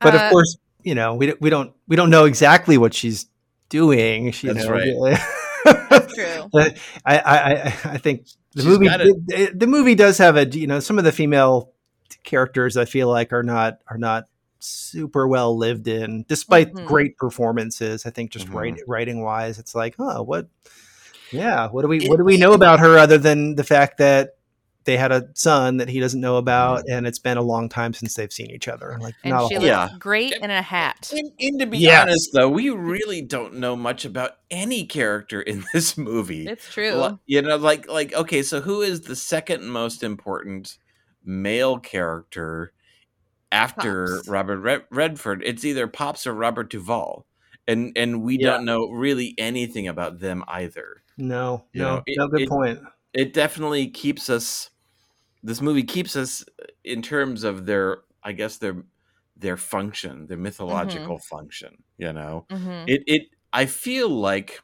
But 0.00 0.14
Uh, 0.14 0.18
of 0.18 0.30
course, 0.30 0.56
you 0.82 0.94
know, 0.94 1.14
we 1.14 1.26
don't 1.26 1.40
we 1.40 1.48
don't 1.50 1.72
we 1.88 1.96
don't 1.96 2.10
know 2.10 2.26
exactly 2.26 2.76
what 2.78 2.92
she's 2.94 3.26
doing. 3.70 4.30
She, 4.32 4.46
you 4.48 4.52
That's 4.54 4.66
know, 4.66 4.72
right. 4.72 5.18
That's 5.90 6.14
true. 6.14 6.50
I, 6.54 6.74
I, 7.06 7.18
I- 7.18 7.80
I 7.94 7.98
think 7.98 8.26
the 8.54 8.62
She's 8.62 8.66
movie 8.66 8.86
got 8.86 9.00
it. 9.00 9.26
the, 9.26 9.52
the 9.54 9.66
movie 9.66 9.94
does 9.94 10.18
have 10.18 10.36
a 10.36 10.46
you 10.46 10.66
know 10.66 10.80
some 10.80 10.98
of 10.98 11.04
the 11.04 11.12
female 11.12 11.71
characters 12.24 12.76
I 12.76 12.84
feel 12.84 13.08
like 13.08 13.32
are 13.32 13.42
not 13.42 13.78
are 13.88 13.98
not 13.98 14.24
super 14.60 15.26
well 15.26 15.56
lived 15.56 15.88
in 15.88 16.24
despite 16.28 16.72
Mhm. 16.72 16.86
great 16.86 17.16
performances. 17.16 18.06
I 18.06 18.10
think 18.10 18.30
just 18.30 18.46
Mhm. 18.46 18.54
write, 18.54 18.80
writing 18.86 19.22
wise, 19.22 19.58
it's 19.58 19.74
like 19.74 19.94
oh 19.98 20.22
what 20.22 20.46
yeah 21.32 21.68
what 21.68 21.82
do 21.82 21.88
we 21.88 22.06
what 22.08 22.16
do 22.18 22.24
we 22.24 22.36
know 22.36 22.52
about 22.52 22.78
her 22.80 22.98
other 22.98 23.18
than 23.18 23.54
the 23.56 23.64
fact 23.64 23.98
that 23.98 24.36
they 24.84 24.96
had 24.96 25.12
a 25.12 25.28
son 25.34 25.76
that 25.76 25.88
he 25.88 26.00
doesn't 26.00 26.20
know 26.20 26.36
about 26.36 26.80
Mm-hmm. 26.80 26.92
and 26.92 27.06
it's 27.06 27.18
been 27.20 27.38
a 27.38 27.42
long 27.42 27.68
time 27.68 27.94
since 27.94 28.14
they've 28.14 28.32
seen 28.32 28.50
each 28.50 28.66
other 28.68 28.98
like 29.00 29.14
And 29.24 29.32
not 29.32 29.48
she 29.48 29.54
looks 29.54 29.66
Yeah. 29.66 29.88
great 29.98 30.32
in 30.34 30.50
a 30.50 30.60
hat. 30.60 31.10
and, 31.16 31.30
and 31.40 31.60
to 31.60 31.66
be 31.66 31.78
Yes. 31.78 32.02
honest 32.02 32.30
though 32.34 32.48
we 32.48 32.68
really 32.70 33.22
don't 33.22 33.54
know 33.54 33.76
much 33.76 34.04
about 34.04 34.32
any 34.50 34.84
character 34.84 35.40
in 35.40 35.64
this 35.72 35.96
movie 35.96 36.46
It's 36.46 36.68
true. 36.70 37.18
You 37.26 37.42
know 37.42 37.56
like 37.56 37.88
like 37.88 38.12
okay 38.12 38.42
so 38.42 38.60
who 38.60 38.82
is 38.82 39.02
the 39.02 39.16
second 39.16 39.64
most 39.64 40.02
important 40.02 40.78
male 41.24 41.78
character 41.78 42.72
after 43.50 44.06
Pops. 44.16 44.28
robert 44.28 44.58
Red- 44.58 44.84
redford 44.90 45.42
it's 45.44 45.64
either 45.64 45.86
pops 45.86 46.26
or 46.26 46.32
robert 46.34 46.70
duvall 46.70 47.26
and 47.68 47.92
and 47.96 48.22
we 48.22 48.38
Yeah. 48.38 48.52
don't 48.52 48.64
know 48.64 48.88
really 48.90 49.34
anything 49.38 49.86
about 49.88 50.18
them 50.20 50.42
either 50.48 51.02
no 51.18 51.64
You 51.72 51.82
no 51.82 51.96
know, 51.96 52.02
it- 52.06 52.18
no 52.18 52.28
good 52.28 52.42
it- 52.42 52.48
point 52.48 52.80
it 53.12 53.32
definitely 53.34 53.88
keeps 53.88 54.30
us 54.30 54.70
this 55.42 55.60
movie 55.60 55.82
keeps 55.84 56.16
us 56.16 56.44
in 56.84 57.02
terms 57.02 57.44
of 57.44 57.66
their 57.66 57.98
i 58.22 58.32
guess 58.32 58.56
their 58.58 58.84
their 59.36 59.56
function 59.56 60.26
their 60.28 60.38
mythological 60.38 61.18
function 61.18 61.82
you 61.98 62.12
know 62.12 62.46
Mhm. 62.50 62.84
it 62.88 63.02
it 63.06 63.22
i 63.52 63.66
feel 63.66 64.08
like 64.08 64.60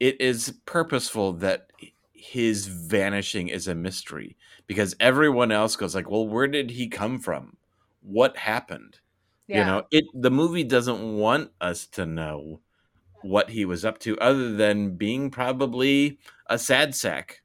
it 0.00 0.20
is 0.20 0.54
purposeful 0.64 1.32
that 1.34 1.70
his 2.18 2.66
vanishing 2.66 3.48
is 3.48 3.68
a 3.68 3.74
mystery 3.74 4.36
because 4.66 4.94
everyone 5.00 5.52
else 5.52 5.76
goes 5.76 5.94
like 5.94 6.10
well 6.10 6.26
where 6.26 6.48
did 6.48 6.70
he 6.70 6.88
come 6.88 7.18
from? 7.18 7.56
What 8.02 8.36
happened? 8.36 9.00
You 9.46 9.64
know 9.64 9.82
it 9.90 10.04
the 10.14 10.30
movie 10.30 10.64
doesn't 10.64 11.16
want 11.16 11.50
us 11.60 11.86
to 11.88 12.04
know 12.04 12.60
what 13.22 13.50
he 13.50 13.64
was 13.64 13.84
up 13.84 13.98
to 14.00 14.18
other 14.18 14.54
than 14.54 14.96
being 14.96 15.30
probably 15.30 16.18
a 16.48 16.58
sad 16.58 16.94
sack 16.94 17.42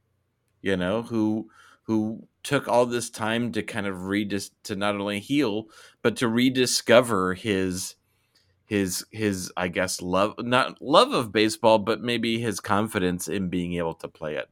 you 0.62 0.76
know 0.76 1.02
who 1.02 1.48
who 1.82 2.26
took 2.42 2.66
all 2.66 2.86
this 2.86 3.10
time 3.10 3.52
to 3.52 3.62
kind 3.62 3.86
of 3.86 3.96
redis 3.96 4.50
to 4.62 4.74
not 4.74 4.94
only 4.94 5.20
heal 5.20 5.66
but 6.02 6.16
to 6.16 6.28
rediscover 6.28 7.34
his 7.34 7.96
his 8.64 9.04
his 9.12 9.52
i 9.56 9.68
guess 9.68 10.00
love 10.00 10.34
not 10.38 10.80
love 10.80 11.12
of 11.12 11.32
baseball 11.32 11.78
but 11.78 12.00
maybe 12.00 12.40
his 12.40 12.60
confidence 12.60 13.28
in 13.28 13.48
being 13.48 13.74
able 13.74 13.94
to 13.94 14.08
play 14.08 14.36
it 14.36 14.48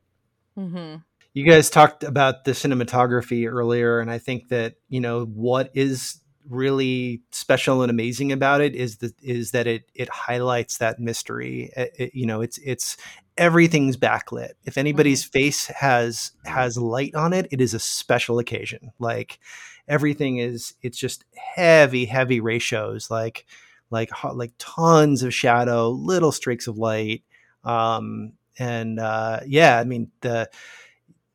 Mhm. 0.58 1.02
you 1.34 1.44
guys 1.46 1.70
talked 1.70 2.04
about 2.04 2.44
the 2.44 2.52
cinematography 2.52 3.48
earlier 3.50 4.00
and 4.00 4.10
i 4.10 4.18
think 4.18 4.48
that 4.48 4.74
you 4.88 5.00
know 5.00 5.24
what 5.24 5.70
is 5.74 6.18
really 6.48 7.22
special 7.30 7.82
and 7.82 7.90
amazing 7.90 8.32
about 8.32 8.60
it 8.60 8.74
is 8.74 8.96
that 8.98 9.14
is 9.22 9.52
that 9.52 9.66
it 9.66 9.84
it 9.94 10.08
highlights 10.08 10.78
that 10.78 10.98
mystery. 10.98 11.70
It- 11.76 11.92
it- 11.98 12.14
you 12.14 12.26
know 12.26 12.40
it's 12.40 12.58
it's 12.58 12.96
everything's 13.38 13.96
backlit. 13.96 14.54
If 14.64 14.76
anybody's 14.76 15.22
face 15.24 15.66
has 15.68 16.32
has 16.44 16.76
light 16.76 17.14
on 17.14 17.32
it 17.32 17.46
it 17.52 17.60
is 17.60 17.74
a 17.74 17.78
special 17.78 18.40
occasion. 18.40 18.90
Like 18.98 19.38
everything 19.86 20.38
is 20.38 20.74
it's 20.82 20.98
just 20.98 21.24
heavy 21.36 22.06
heavy 22.06 22.40
ratios 22.40 23.08
like 23.08 23.46
like 23.90 24.10
like 24.34 24.52
tons 24.58 25.22
of 25.22 25.32
shadow 25.32 25.90
little 25.90 26.32
streaks 26.32 26.66
of 26.66 26.76
light. 26.76 27.22
Um 27.64 28.32
and 28.58 28.98
uh 28.98 29.40
yeah 29.46 29.78
i 29.78 29.84
mean 29.84 30.10
the 30.20 30.48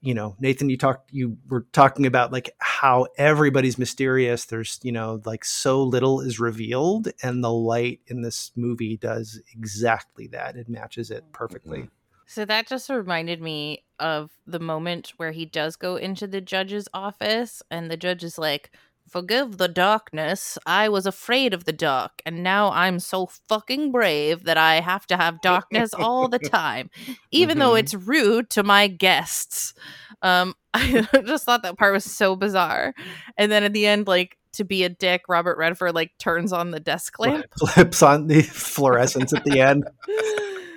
you 0.01 0.13
know 0.13 0.36
nathan 0.39 0.70
you 0.70 0.78
talked 0.78 1.11
you 1.11 1.38
were 1.49 1.65
talking 1.72 2.05
about 2.05 2.32
like 2.32 2.51
how 2.78 3.07
everybody's 3.18 3.78
mysterious. 3.78 4.45
There's 4.45 4.80
you 4.84 4.91
know 4.91 5.20
like 5.26 5.43
so 5.43 5.82
little 5.84 6.22
is 6.22 6.39
revealed 6.39 7.09
and 7.24 7.43
the 7.43 7.51
light 7.51 8.01
in 8.07 8.22
this 8.22 8.51
movie 8.55 8.97
does 8.97 9.41
exactly 9.51 10.28
that. 10.28 10.55
It 10.55 10.70
matches 10.70 11.09
it 11.09 11.24
perfectly. 11.32 11.89
So 12.28 12.45
that 12.45 12.68
just 12.68 12.89
reminded 12.89 13.41
me 13.41 13.86
of 13.99 14.32
the 14.45 14.59
moment 14.59 15.13
where 15.18 15.32
he 15.32 15.45
does 15.45 15.76
go 15.76 15.95
into 15.95 16.28
the 16.28 16.41
judge's 16.41 16.88
office 16.93 17.63
and 17.72 17.89
the 17.89 17.97
judge 17.97 18.24
is 18.24 18.38
like, 18.38 18.72
Forgive 19.09 19.57
the 19.57 19.67
darkness. 19.67 20.57
I 20.65 20.89
was 20.89 21.05
afraid 21.05 21.53
of 21.53 21.63
the 21.65 21.71
dark, 21.73 22.21
and 22.25 22.43
now 22.43 22.71
I'm 22.71 22.99
so 22.99 23.27
fucking 23.47 23.91
brave 23.91 24.43
that 24.43 24.57
I 24.57 24.81
have 24.81 25.07
to 25.07 25.17
have 25.17 25.41
darkness 25.41 25.93
all 25.93 26.27
the 26.27 26.39
time, 26.59 26.89
even 27.31 27.59
though 27.59 27.71
Mhm. 27.73 27.79
it's 27.79 27.93
rude 27.93 28.49
to 28.51 28.63
my 28.63 28.87
guests. 28.87 29.73
Um, 30.21 30.53
I 30.73 31.07
just 31.25 31.45
thought 31.45 31.63
that 31.63 31.77
part 31.77 31.93
was 31.93 32.05
so 32.05 32.35
bizarre. 32.35 32.93
And 33.37 33.51
then 33.51 33.63
at 33.63 33.73
the 33.73 33.87
end, 33.87 34.07
like 34.07 34.37
to 34.53 34.63
be 34.63 34.83
a 34.83 34.89
dick, 34.89 35.21
Robert 35.29 35.57
Redford 35.57 35.93
like 35.95 36.11
turns 36.19 36.51
on 36.51 36.71
the 36.71 36.79
desk 36.79 37.17
lamp. 37.19 37.45
flips 37.59 38.01
on 38.01 38.27
the 38.27 38.41
fluorescence 38.43 39.33
at 39.33 39.43
the 39.43 39.59
end 39.61 39.85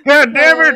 God 0.07 0.33
damn 0.33 0.75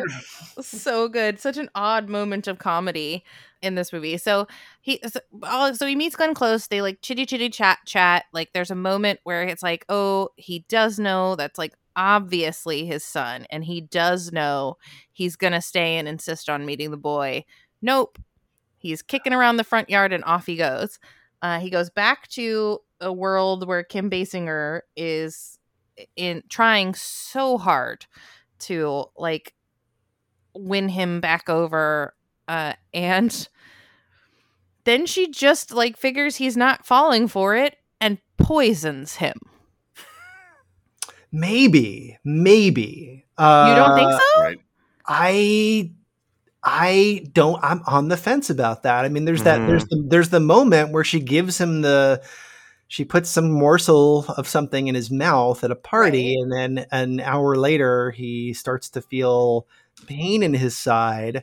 Oh, 0.56 0.62
so 0.62 1.08
good. 1.08 1.40
Such 1.40 1.56
an 1.56 1.68
odd 1.74 2.08
moment 2.08 2.46
of 2.46 2.58
comedy 2.58 3.24
in 3.62 3.74
this 3.74 3.92
movie. 3.92 4.16
So 4.16 4.46
he 4.80 5.00
so, 5.06 5.20
oh, 5.42 5.72
so 5.72 5.86
he 5.86 5.96
meets 5.96 6.16
glenn 6.16 6.34
close. 6.34 6.66
They 6.66 6.82
like 6.82 7.02
chitty 7.02 7.26
chitty 7.26 7.50
chat 7.50 7.78
chat. 7.86 8.24
Like 8.32 8.52
there's 8.52 8.70
a 8.70 8.76
moment 8.76 9.20
where 9.24 9.42
it's 9.42 9.62
like 9.62 9.84
oh 9.88 10.30
he 10.36 10.60
does 10.68 10.98
know 10.98 11.36
that's 11.36 11.58
like 11.58 11.74
obviously 11.96 12.84
his 12.86 13.02
son 13.04 13.46
and 13.50 13.64
he 13.64 13.80
does 13.80 14.32
know 14.32 14.76
he's 15.12 15.36
gonna 15.36 15.62
stay 15.62 15.96
and 15.98 16.08
insist 16.08 16.48
on 16.48 16.66
meeting 16.66 16.90
the 16.90 16.96
boy. 16.96 17.44
Nope. 17.82 18.18
He's 18.78 19.02
kicking 19.02 19.32
around 19.32 19.56
the 19.56 19.64
front 19.64 19.90
yard 19.90 20.12
and 20.12 20.24
off 20.24 20.46
he 20.46 20.56
goes. 20.56 20.98
Uh, 21.42 21.58
he 21.58 21.70
goes 21.70 21.90
back 21.90 22.28
to 22.28 22.80
a 23.00 23.12
world 23.12 23.66
where 23.66 23.82
kim 23.82 24.10
basinger 24.10 24.80
is 24.96 25.58
in 26.16 26.42
trying 26.48 26.94
so 26.94 27.58
hard 27.58 28.06
to 28.60 29.06
like 29.16 29.54
win 30.54 30.88
him 30.88 31.20
back 31.20 31.48
over 31.48 32.14
uh 32.48 32.72
and 32.94 33.48
then 34.84 35.06
she 35.06 35.28
just 35.30 35.72
like 35.72 35.96
figures 35.96 36.36
he's 36.36 36.56
not 36.56 36.86
falling 36.86 37.28
for 37.28 37.56
it 37.56 37.76
and 38.00 38.18
poisons 38.36 39.16
him. 39.16 39.38
Maybe 41.32 42.18
maybe 42.24 43.26
uh, 43.36 43.66
you 43.68 43.74
don't 43.74 43.94
think 43.96 44.12
so? 44.12 44.40
Right. 44.40 44.58
I 45.06 45.90
I 46.62 47.26
don't 47.32 47.62
I'm 47.62 47.82
on 47.86 48.08
the 48.08 48.16
fence 48.16 48.48
about 48.48 48.84
that. 48.84 49.04
I 49.04 49.08
mean 49.08 49.24
there's 49.24 49.42
that 49.42 49.66
there's 49.66 49.84
the, 49.86 50.04
there's 50.08 50.30
the 50.30 50.40
moment 50.40 50.92
where 50.92 51.04
she 51.04 51.20
gives 51.20 51.58
him 51.58 51.82
the 51.82 52.22
she 52.88 53.04
puts 53.04 53.28
some 53.30 53.50
morsel 53.50 54.24
of 54.36 54.46
something 54.46 54.86
in 54.86 54.94
his 54.94 55.10
mouth 55.10 55.64
at 55.64 55.70
a 55.70 55.76
party 55.76 56.36
and 56.38 56.52
then 56.52 56.86
an 56.92 57.20
hour 57.20 57.56
later 57.56 58.10
he 58.12 58.52
starts 58.52 58.88
to 58.90 59.02
feel 59.02 59.66
pain 60.06 60.42
in 60.42 60.54
his 60.54 60.76
side 60.76 61.42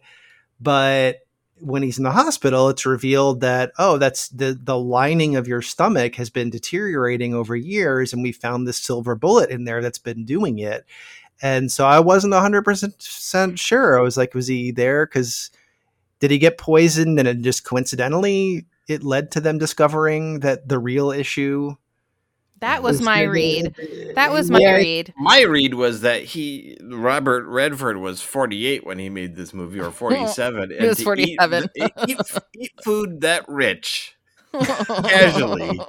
but 0.62 1.20
when 1.60 1.84
he's 1.84 1.98
in 1.98 2.04
the 2.04 2.12
hospital 2.12 2.70
it's 2.70 2.86
revealed 2.86 3.42
that 3.42 3.72
oh 3.78 3.98
that's 3.98 4.30
the 4.30 4.58
the 4.64 4.78
lining 4.78 5.36
of 5.36 5.48
your 5.48 5.62
stomach 5.62 6.16
has 6.16 6.30
been 6.30 6.50
deteriorating 6.50 7.34
over 7.34 7.56
years 7.56 8.14
and 8.14 8.24
we 8.24 8.32
found 8.32 8.68
this 8.68 8.78
silver 8.78 9.16
bullet 9.16 9.50
in 9.50 9.66
there 9.66 9.82
that's 9.82 10.00
been 10.00 10.26
doing 10.26 10.60
it 10.60 10.86
and 11.44 11.70
so 11.70 11.86
I 11.86 12.00
wasn't 12.00 12.34
100% 12.34 13.60
sure. 13.60 14.00
I 14.00 14.02
was 14.02 14.16
like, 14.16 14.34
was 14.34 14.48
he 14.48 14.72
there? 14.72 15.06
Because 15.06 15.52
did 16.20 16.32
he 16.32 16.38
get 16.38 16.58
poisoned 16.58 17.20
and 17.20 17.28
it 17.28 17.42
just 17.42 17.66
coincidentally 17.66 18.66
it 18.88 19.04
led 19.04 19.32
to 19.32 19.42
them 19.42 19.58
discovering 19.58 20.40
that 20.42 20.68
the 20.68 20.80
real 20.80 21.12
issue 21.12 21.76
that 22.60 22.82
was 22.82 23.02
my 23.02 23.24
read 23.24 23.76
that 24.16 24.32
was 24.32 24.50
my 24.50 24.60
Yeah, 24.60 24.76
read 24.76 25.14
my 25.18 25.42
read 25.42 25.74
was 25.74 26.02
that 26.02 26.24
he 26.24 26.78
robert 26.82 27.46
redford 27.46 27.98
was 27.98 28.22
48 28.22 28.86
when 28.86 29.00
he 29.00 29.10
made 29.10 29.36
this 29.36 29.54
movie 29.54 29.80
or 29.80 29.92
47 29.92 30.72
He 30.80 30.88
was 30.88 31.02
47. 31.02 31.70
eat, 31.76 31.92
eat, 32.08 32.20
eat 32.56 32.72
food 32.84 33.22
that 33.22 33.46
rich 33.48 34.16
Casually. 34.54 35.80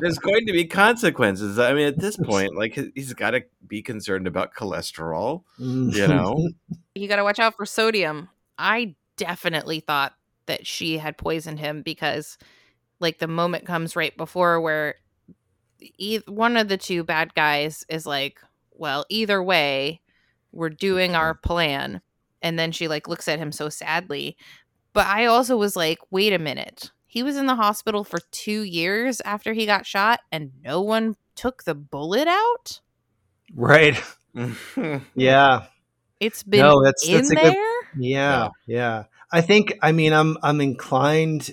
there's 0.00 0.18
going 0.18 0.46
to 0.46 0.52
be 0.52 0.64
consequences 0.64 1.58
i 1.58 1.74
mean 1.74 1.88
at 1.88 1.98
this 1.98 2.16
point 2.16 2.56
like 2.56 2.78
he's 2.94 3.12
got 3.14 3.30
to 3.32 3.42
be 3.66 3.82
concerned 3.82 4.28
about 4.28 4.54
cholesterol 4.54 5.42
you 5.58 5.90
mm. 5.90 6.08
know 6.08 6.48
you 6.96 7.08
got 7.08 7.16
to 7.16 7.24
watch 7.24 7.38
out 7.38 7.54
for 7.56 7.66
sodium. 7.66 8.28
I 8.58 8.94
definitely 9.16 9.80
thought 9.80 10.14
that 10.46 10.66
she 10.66 10.98
had 10.98 11.18
poisoned 11.18 11.60
him 11.60 11.82
because, 11.82 12.38
like, 13.00 13.18
the 13.18 13.28
moment 13.28 13.66
comes 13.66 13.96
right 13.96 14.16
before 14.16 14.60
where 14.60 14.96
e- 15.80 16.20
one 16.26 16.56
of 16.56 16.68
the 16.68 16.76
two 16.76 17.04
bad 17.04 17.34
guys 17.34 17.84
is 17.88 18.06
like, 18.06 18.40
well, 18.72 19.04
either 19.08 19.42
way, 19.42 20.00
we're 20.52 20.70
doing 20.70 21.14
our 21.14 21.34
mm-hmm. 21.34 21.46
plan. 21.48 22.00
And 22.42 22.58
then 22.58 22.72
she 22.72 22.86
like 22.88 23.08
looks 23.08 23.28
at 23.28 23.38
him 23.38 23.50
so 23.52 23.68
sadly. 23.68 24.36
But 24.92 25.06
I 25.06 25.26
also 25.26 25.56
was 25.56 25.76
like, 25.76 25.98
wait 26.10 26.32
a 26.32 26.38
minute. 26.38 26.90
He 27.06 27.22
was 27.22 27.36
in 27.36 27.46
the 27.46 27.54
hospital 27.56 28.04
for 28.04 28.18
two 28.30 28.62
years 28.62 29.20
after 29.22 29.52
he 29.52 29.64
got 29.64 29.86
shot, 29.86 30.20
and 30.30 30.52
no 30.62 30.82
one 30.82 31.16
took 31.34 31.64
the 31.64 31.74
bullet 31.74 32.28
out. 32.28 32.80
Right. 33.54 34.00
Yeah. 35.14 35.66
It's 36.20 36.42
been 36.42 36.60
No, 36.60 36.82
that's- 36.82 37.06
in 37.08 37.14
that's 37.16 37.30
a 37.30 37.34
there. 37.34 37.52
good- 37.52 38.04
Yeah, 38.04 38.48
yeah. 38.66 39.04
I 39.32 39.40
think 39.40 39.74
I 39.82 39.92
mean 39.92 40.12
I'm 40.12 40.36
I'm 40.42 40.60
inclined 40.60 41.50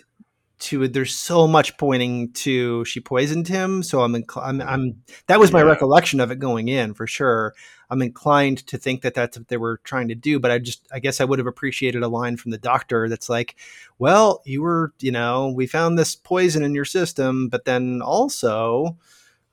to 0.60 0.88
there's 0.88 1.16
so 1.16 1.48
much 1.48 1.78
pointing 1.78 2.32
to 2.34 2.86
she 2.86 3.00
poisoned 3.02 3.48
him, 3.48 3.84
so 3.84 4.02
I'm 4.02 4.14
incl- 4.14 4.44
I'm, 4.46 4.62
I'm 4.62 5.04
that 5.28 5.40
was 5.40 5.52
my 5.54 5.62
Yeah. 5.62 5.66
recollection 5.70 6.20
of 6.20 6.32
it 6.32 6.40
going 6.40 6.70
in 6.70 6.94
for 6.94 7.08
sure. 7.08 7.56
I'm 7.90 8.02
inclined 8.02 8.66
to 8.68 8.78
think 8.78 9.02
that 9.04 9.14
that's 9.16 9.38
what 9.38 9.50
they 9.50 9.58
were 9.58 9.80
trying 9.84 10.10
to 10.10 10.16
do, 10.16 10.40
but 10.40 10.52
I 10.52 10.60
just 10.60 10.88
I 10.94 11.00
guess 11.00 11.22
I 11.22 11.26
would 11.26 11.40
have 11.40 11.48
appreciated 11.48 12.04
a 12.04 12.08
line 12.10 12.38
from 12.38 12.52
the 12.52 12.58
doctor 12.60 13.10
that's 13.10 13.30
like, 13.30 13.56
"Well, 14.00 14.42
you 14.46 14.62
were, 14.64 14.94
you 15.02 15.12
know, 15.12 15.50
we 15.56 15.68
found 15.68 16.00
this 16.00 16.16
poison 16.16 16.64
in 16.64 16.76
your 16.76 16.86
system, 16.86 17.50
but 17.50 17.66
then 17.66 18.02
also 18.04 18.98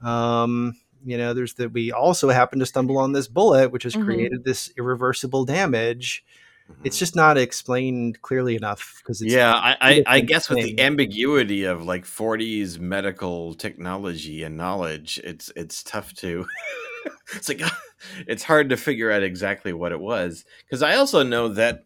um 0.02 0.76
you 1.06 1.18
know, 1.18 1.34
there's 1.34 1.54
that 1.54 1.72
we 1.72 1.92
also 1.92 2.30
happen 2.30 2.58
to 2.60 2.66
stumble 2.66 2.98
on 2.98 3.12
this 3.12 3.28
bullet 3.28 3.72
which 3.72 3.84
has 3.84 3.94
Mhm. 3.94 4.04
created 4.04 4.44
this 4.44 4.72
irreversible 4.78 5.44
damage." 5.46 6.24
It's 6.84 6.96
mm-hmm. 6.96 7.00
just 7.00 7.16
not 7.16 7.38
explained 7.38 8.22
clearly 8.22 8.56
enough 8.56 9.00
because 9.02 9.22
yeah, 9.22 9.52
I, 9.52 9.76
I, 9.80 10.02
I 10.06 10.20
guess 10.20 10.48
with 10.48 10.62
the 10.62 10.80
ambiguity 10.80 11.64
of 11.64 11.84
like 11.84 12.04
40s 12.04 12.78
medical 12.78 13.54
technology 13.54 14.42
and 14.42 14.56
knowledge, 14.56 15.20
it's 15.22 15.52
it's 15.56 15.82
tough 15.82 16.14
to. 16.14 16.46
it's 17.34 17.48
like 17.48 17.60
it's 18.26 18.42
hard 18.42 18.70
to 18.70 18.76
figure 18.76 19.10
out 19.10 19.22
exactly 19.22 19.72
what 19.72 19.92
it 19.92 20.00
was 20.00 20.44
because 20.64 20.82
I 20.82 20.96
also 20.96 21.22
know 21.22 21.48
that 21.48 21.84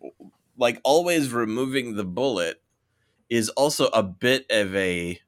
like 0.57 0.81
always 0.85 1.33
removing 1.33 1.97
the 1.97 2.05
bullet 2.05 2.63
is 3.29 3.49
also 3.51 3.87
a 3.89 4.03
bit 4.03 4.47
of 4.51 4.75
a 4.75 5.19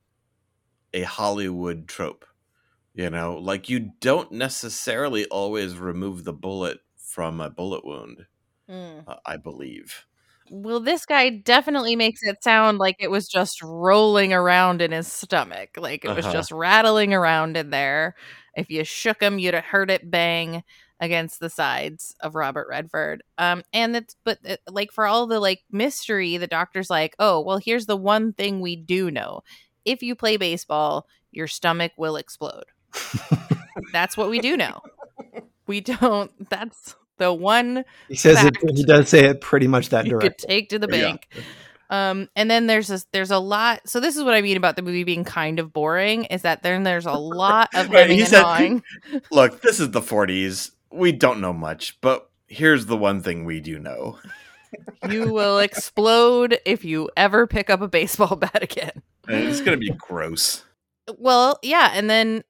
a 0.94 1.02
Hollywood 1.02 1.88
trope. 1.88 2.24
You 2.94 3.10
know, 3.10 3.36
like 3.36 3.68
you 3.68 3.92
don't 4.00 4.32
necessarily 4.32 5.26
always 5.26 5.76
remove 5.76 6.24
the 6.24 6.32
bullet 6.32 6.78
from 6.96 7.40
a 7.40 7.50
bullet 7.50 7.84
wound. 7.84 8.26
Mm. 8.70 9.04
Uh, 9.06 9.16
I 9.24 9.36
believe. 9.36 10.06
Well, 10.50 10.80
this 10.80 11.06
guy 11.06 11.30
definitely 11.30 11.96
makes 11.96 12.20
it 12.22 12.42
sound 12.42 12.78
like 12.78 12.96
it 13.00 13.10
was 13.10 13.28
just 13.28 13.62
rolling 13.62 14.32
around 14.32 14.80
in 14.80 14.92
his 14.92 15.10
stomach. 15.12 15.70
Like 15.76 16.04
it 16.04 16.14
was 16.14 16.24
Uh-huh. 16.24 16.32
just 16.32 16.52
rattling 16.52 17.12
around 17.14 17.56
in 17.56 17.70
there. 17.70 18.14
If 18.56 18.70
you 18.70 18.84
shook 18.84 19.20
him, 19.20 19.38
you'd 19.38 19.54
have 19.54 19.64
heard 19.64 19.90
it 19.90 20.08
bang 20.10 20.62
against 21.00 21.40
the 21.40 21.50
sides 21.50 22.14
of 22.20 22.34
Robert 22.36 22.68
Redford. 22.70 23.22
Um, 23.38 23.62
and 23.72 23.96
it's 23.96 24.16
but 24.24 24.38
it, 24.44 24.60
like 24.68 24.92
for 24.92 25.06
all 25.06 25.26
the 25.26 25.40
like 25.40 25.62
mystery, 25.70 26.36
the 26.36 26.46
doctor's 26.46 26.90
like, 26.90 27.14
oh, 27.18 27.40
well, 27.40 27.58
here's 27.58 27.86
the 27.86 27.96
one 27.96 28.32
thing 28.32 28.60
we 28.60 28.76
do 28.76 29.10
know: 29.10 29.42
if 29.84 30.02
you 30.02 30.14
play 30.14 30.36
baseball, 30.36 31.06
your 31.32 31.48
stomach 31.48 31.92
will 31.98 32.16
explode. 32.16 32.64
that's 33.92 34.16
what 34.16 34.30
we 34.30 34.38
do 34.38 34.56
know. 34.56 34.80
We 35.66 35.80
don't. 35.80 36.30
That's 36.50 36.94
the 37.18 37.32
one 37.32 37.84
he 38.08 38.14
says 38.16 38.44
it 38.44 38.56
he 38.74 38.84
does 38.84 39.08
say 39.08 39.24
it 39.26 39.40
pretty 39.40 39.66
much 39.66 39.88
that 39.90 40.04
you 40.06 40.12
direct. 40.12 40.40
could 40.40 40.48
take 40.48 40.68
to 40.70 40.78
the 40.78 40.88
Yeah. 40.90 41.02
bank. 41.12 41.28
Um, 41.88 42.28
and 42.34 42.50
then 42.50 42.66
there's 42.66 42.88
this, 42.88 43.06
there's 43.12 43.30
a 43.30 43.38
lot. 43.38 43.88
So 43.88 44.00
this 44.00 44.16
is 44.16 44.24
what 44.24 44.34
I 44.34 44.40
mean 44.42 44.56
about 44.56 44.74
the 44.74 44.82
movie 44.82 45.04
being 45.04 45.22
kind 45.22 45.60
of 45.60 45.72
boring 45.72 46.24
is 46.24 46.42
that 46.42 46.62
then 46.64 46.82
there's 46.82 47.06
a 47.06 47.12
lot 47.12 47.68
of 47.74 47.88
Right, 47.90 48.10
he 48.10 48.24
said- 48.24 48.82
Look, 49.30 49.60
this 49.62 49.78
is 49.78 49.92
the 49.92 50.00
40s. 50.00 50.72
We 50.90 51.12
don't 51.12 51.40
know 51.40 51.52
much, 51.52 52.00
but 52.00 52.28
here's 52.48 52.86
the 52.86 52.96
one 52.96 53.22
thing 53.22 53.44
we 53.44 53.60
do 53.60 53.78
know. 53.78 54.18
You 55.08 55.32
will 55.32 55.60
explode 55.60 56.58
if 56.66 56.84
you 56.84 57.08
ever 57.16 57.46
pick 57.46 57.70
up 57.70 57.80
a 57.82 57.88
baseball 57.88 58.34
bat 58.36 58.62
again. 58.64 59.02
It's 59.28 59.60
going 59.60 59.78
to 59.78 59.84
be 59.84 59.90
gross. 59.96 60.64
Well, 61.18 61.60
yeah, 61.62 61.92
and 61.94 62.10
then 62.10 62.42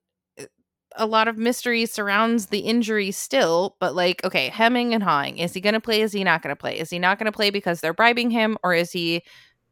a 0.97 1.07
lot 1.07 1.28
of 1.28 1.36
mystery 1.36 1.86
surrounds 1.86 2.47
the 2.47 2.61
injury 2.61 3.11
still, 3.11 3.76
but 3.80 3.94
like, 3.94 4.24
okay, 4.24 4.49
hemming 4.49 4.94
and 4.94 5.03
hawing. 5.03 5.38
Is 5.38 5.53
he 5.55 5.61
going 5.61 5.74
to 5.74 5.80
play? 5.80 6.01
Is 6.01 6.12
he 6.12 6.24
not 6.24 6.42
going 6.42 6.55
to 6.55 6.59
play? 6.59 6.78
Is 6.78 6.90
he 6.90 6.99
not 6.99 7.18
going 7.18 7.26
to 7.26 7.32
play 7.32 7.51
because 7.51 7.80
they're 7.80 7.94
bribing 7.94 8.30
him, 8.30 8.57
or 8.62 8.74
is 8.74 8.92
he 8.92 9.22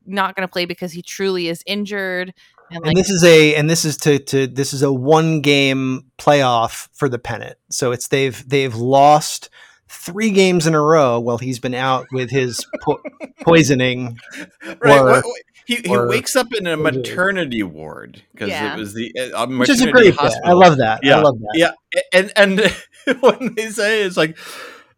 not 0.07 0.37
going 0.37 0.47
to 0.47 0.53
play 0.53 0.65
because 0.65 0.93
he 0.93 1.03
truly 1.03 1.49
is 1.49 1.63
injured? 1.67 2.35
And 2.71 2.83
like, 2.83 2.91
and 2.91 2.97
this 2.97 3.11
is 3.11 3.25
a 3.25 3.55
and 3.57 3.69
this 3.69 3.85
is 3.85 3.97
to 3.99 4.19
to 4.19 4.47
this 4.47 4.73
is 4.73 4.83
a 4.83 4.93
one 4.93 5.41
game 5.41 6.11
playoff 6.19 6.89
for 6.93 7.09
the 7.09 7.19
pennant. 7.19 7.57
So 7.71 7.93
it's 7.93 8.09
they've 8.09 8.49
they've 8.49 8.75
lost 8.75 9.51
three 9.89 10.31
games 10.31 10.67
in 10.67 10.75
a 10.75 10.81
row 10.81 11.21
while 11.21 11.39
he's 11.39 11.59
been 11.59 11.75
out 11.75 12.07
with 12.11 12.31
his 12.31 12.67
po- 12.83 13.03
poisoning. 13.43 14.19
Right. 14.65 14.99
Or- 14.99 15.05
wha- 15.05 15.23
wha- 15.25 15.33
he, 15.67 15.77
he 15.77 15.89
or- 15.89 16.09
wakes 16.09 16.37
up 16.37 16.53
in 16.55 16.67
a 16.67 16.77
maternity 16.77 17.63
ward 17.63 18.23
because 18.33 18.51
Yeah. 18.51 18.75
it 18.75 18.79
was 18.79 18.95
the 18.95 19.13
uh, 19.19 19.45
a 19.45 19.49
Which 19.59 19.69
is 19.69 19.81
a 19.81 19.87
maternity 19.87 20.17
great 20.17 20.31
bit. 20.33 20.41
I 20.45 20.53
love 20.53 20.77
that. 20.79 21.01
Yeah, 21.03 21.15
I 21.15 21.17
Yeah, 21.19 21.23
love 21.23 21.39
that. 21.41 21.53
Yeah, 21.55 22.01
and 22.13 22.33
and 22.37 22.61
when 23.21 23.55
they 23.55 23.71
say 23.71 24.03
it's 24.03 24.17
like, 24.17 24.37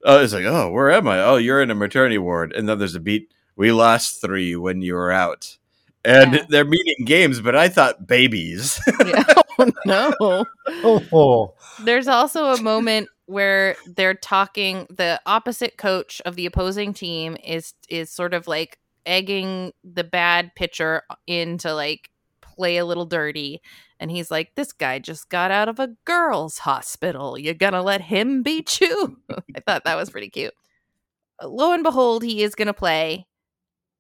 uh, 0.07 0.21
it's 0.23 0.33
like, 0.33 0.45
oh, 0.45 0.71
where 0.71 0.91
am 0.91 1.09
I? 1.09 1.21
Oh, 1.23 1.37
you're 1.37 1.63
in 1.63 1.71
a 1.71 1.75
maternity 1.75 2.19
ward, 2.19 2.53
and 2.53 2.69
then 2.69 2.79
there's 2.79 2.95
a 2.95 3.01
beat. 3.01 3.33
We 3.57 3.73
lost 3.73 4.21
three 4.21 4.55
when 4.57 4.83
you 4.83 4.95
were 4.95 5.11
out, 5.11 5.57
and 6.05 6.35
Yeah. 6.35 6.45
they're 6.49 6.65
meeting 6.65 7.05
games, 7.05 7.41
but 7.41 7.57
I 7.57 7.69
thought 7.69 8.07
babies. 8.07 8.79
Yeah. 9.05 9.25
oh 9.59 9.73
no. 9.87 10.45
Oh. 11.13 11.55
There's 11.83 12.09
also 12.09 12.53
a 12.53 12.61
moment 12.63 13.09
where 13.25 13.75
they're 13.87 14.15
talking 14.15 14.87
the 14.91 15.21
opposite 15.27 15.79
coach 15.79 16.21
of 16.27 16.37
the 16.37 16.45
opposing 16.47 16.93
team 16.93 17.37
is 17.43 17.73
is 17.89 18.11
sort 18.11 18.35
of 18.35 18.47
like 18.47 18.79
egging 19.07 19.73
the 19.85 20.05
bad 20.05 20.55
pitcher 20.55 21.03
uh, 21.09 21.15
in 21.27 21.59
to 21.59 21.73
like 21.75 22.11
play 22.41 22.77
a 22.77 22.85
little 22.85 23.07
dirty 23.07 23.61
and 23.99 24.11
he's 24.11 24.31
like 24.31 24.55
this 24.55 24.73
guy 24.73 24.99
just 24.99 25.29
got 25.29 25.51
out 25.51 25.69
of 25.69 25.79
a 25.79 25.95
girls 26.05 26.59
hospital. 26.59 27.39
You're 27.39 27.55
gonna 27.55 27.83
let 27.83 28.01
him 28.01 28.43
beat 28.43 28.81
you? 28.81 29.19
I 29.57 29.61
thought 29.61 29.85
that 29.85 29.97
was 29.97 30.11
pretty 30.11 30.29
cute. 30.29 30.55
Uh, 31.43 31.49
lo 31.49 31.73
and 31.73 31.83
behold 31.83 32.23
he 32.23 32.43
is 32.43 32.55
gonna 32.55 32.75
play 32.75 33.27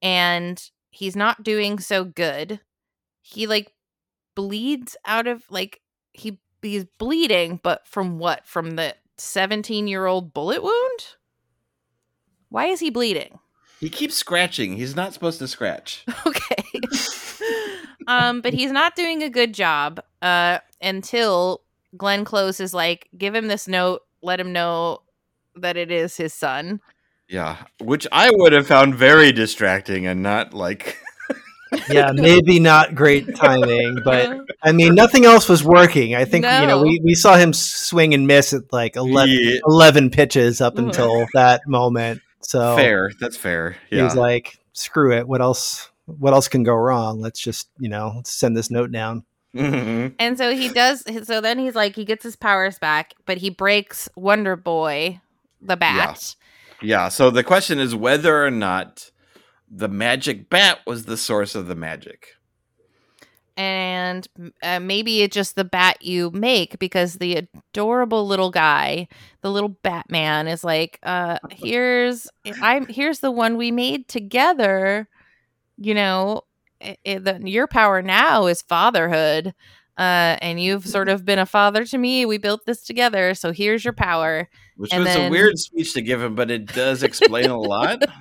and 0.02 0.62
he's 0.90 1.16
not 1.16 1.42
doing 1.42 1.78
so 1.78 2.04
good. 2.04 2.60
He 3.22 3.46
like 3.46 3.72
bleeds 4.34 4.96
out 5.06 5.26
of 5.26 5.44
like 5.50 5.80
he 6.12 6.40
he's 6.60 6.84
bleeding 6.98 7.60
but 7.62 7.86
from 7.86 8.18
what? 8.18 8.46
From 8.46 8.76
the 8.76 8.94
17 9.18 9.86
year 9.86 10.06
old 10.06 10.34
bullet 10.34 10.62
wound? 10.62 11.16
Why 12.48 12.66
is 12.66 12.80
he 12.80 12.90
bleeding 12.90 13.38
he 13.80 13.88
keeps 13.90 14.14
scratching. 14.14 14.76
He's 14.76 14.96
not 14.96 15.12
supposed 15.12 15.38
to 15.40 15.48
scratch. 15.48 16.04
okay 16.26 16.64
um 18.08 18.40
but 18.40 18.54
he's 18.54 18.70
not 18.70 18.94
doing 18.94 19.22
a 19.22 19.28
good 19.30 19.52
job 19.52 20.00
uh 20.22 20.58
until 20.80 21.62
glenn 21.96 22.24
close 22.24 22.60
is 22.60 22.72
like 22.72 23.08
give 23.18 23.34
him 23.34 23.48
this 23.48 23.66
note 23.66 24.02
let 24.22 24.38
him 24.38 24.52
know 24.52 25.00
that 25.56 25.76
it 25.76 25.90
is 25.90 26.16
his 26.16 26.32
son 26.32 26.80
Yeah, 27.28 27.56
which 27.80 28.06
I 28.12 28.30
would 28.32 28.52
have 28.52 28.66
found 28.68 28.94
very 28.94 29.32
distracting 29.32 30.06
and 30.06 30.22
not 30.22 30.54
like. 30.54 30.98
Yeah, 31.90 32.12
maybe 32.14 32.60
not 32.60 32.94
great 32.94 33.34
timing, 33.34 33.98
but 34.04 34.38
I 34.62 34.70
mean, 34.70 34.94
nothing 34.94 35.24
else 35.24 35.48
was 35.48 35.64
working. 35.64 36.14
I 36.14 36.24
think, 36.24 36.44
you 36.44 36.66
know, 36.66 36.80
we, 36.80 37.00
we 37.04 37.14
saw 37.14 37.36
him 37.36 37.52
swing 37.52 38.14
and 38.14 38.26
miss 38.26 38.52
at 38.52 38.72
like 38.72 38.94
11, 38.94 39.34
Yeah, 39.36 39.58
11 39.66 40.10
pitches 40.10 40.60
up 40.60 40.76
Mhm. 40.76 40.86
until 40.86 41.26
that 41.34 41.62
moment. 41.66 42.22
So 42.40 42.76
fair. 42.76 43.10
That's 43.20 43.36
fair. 43.36 43.76
he 43.90 43.96
Yeah. 43.96 44.04
was 44.04 44.14
like, 44.16 44.58
screw 44.72 45.12
it. 45.16 45.26
What 45.26 45.40
else? 45.40 45.90
What 46.06 46.32
else 46.32 46.46
can 46.48 46.62
go 46.62 46.74
wrong? 46.74 47.20
Let's 47.20 47.40
just, 47.40 47.68
you 47.78 47.88
know, 47.88 48.20
send 48.24 48.56
this 48.56 48.70
note 48.70 48.92
down. 48.92 49.24
Mhm. 49.54 50.14
And 50.18 50.36
so 50.38 50.54
he 50.54 50.68
does. 50.68 51.02
So 51.26 51.40
then 51.40 51.58
he's 51.58 51.74
like, 51.74 51.96
he 51.96 52.04
gets 52.04 52.22
his 52.22 52.36
powers 52.36 52.78
back, 52.78 53.14
but 53.24 53.38
he 53.38 53.50
breaks 53.50 54.08
Wonder 54.14 54.54
Boy, 54.54 55.20
the 55.60 55.76
bat. 55.76 56.34
Yeah. 56.82 57.04
Yeah. 57.04 57.08
So 57.08 57.30
the 57.30 57.42
question 57.42 57.78
is 57.80 57.94
whether 57.94 58.44
or 58.44 58.50
not 58.50 59.10
the 59.68 59.88
magic 59.88 60.48
bat 60.50 60.78
was 60.86 61.06
the 61.06 61.16
source 61.16 61.54
of 61.54 61.66
the 61.66 61.74
magic. 61.74 62.35
And 63.56 64.26
uh, 64.62 64.80
maybe 64.80 65.22
it's 65.22 65.34
just 65.34 65.56
the 65.56 65.64
bat 65.64 66.02
you 66.02 66.30
make 66.32 66.78
because 66.78 67.14
the 67.14 67.36
adorable 67.36 68.26
little 68.26 68.50
guy, 68.50 69.08
the 69.40 69.50
little 69.50 69.70
Batman, 69.70 70.46
is 70.46 70.62
like, 70.62 70.98
uh, 71.02 71.38
here's 71.50 72.28
I'm 72.60 72.86
here's 72.86 73.20
the 73.20 73.30
one 73.30 73.56
we 73.56 73.70
made 73.70 74.08
together. 74.08 75.08
You 75.78 75.94
know, 75.94 76.42
i 76.82 76.96
i- 77.06 77.18
the, 77.18 77.40
your 77.44 77.66
power 77.66 78.02
now 78.02 78.46
is 78.46 78.60
fatherhood. 78.62 79.54
Uh, 79.98 80.36
and 80.42 80.60
you've 80.60 80.86
sort 80.86 81.08
of 81.08 81.24
been 81.24 81.38
a 81.38 81.46
father 81.46 81.82
to 81.86 81.96
me. 81.96 82.26
We 82.26 82.36
built 82.36 82.66
this 82.66 82.82
together, 82.82 83.32
so 83.32 83.50
here's 83.50 83.82
your 83.82 83.94
power. 83.94 84.46
Which 84.76 84.92
And 84.92 85.04
was 85.04 85.14
then- 85.14 85.28
a 85.28 85.30
weird 85.30 85.56
speech 85.58 85.94
to 85.94 86.02
give 86.02 86.20
him, 86.22 86.34
but 86.34 86.50
it 86.50 86.66
does 86.66 87.02
explain 87.02 87.46
a 87.48 87.58
lot. 87.58 88.02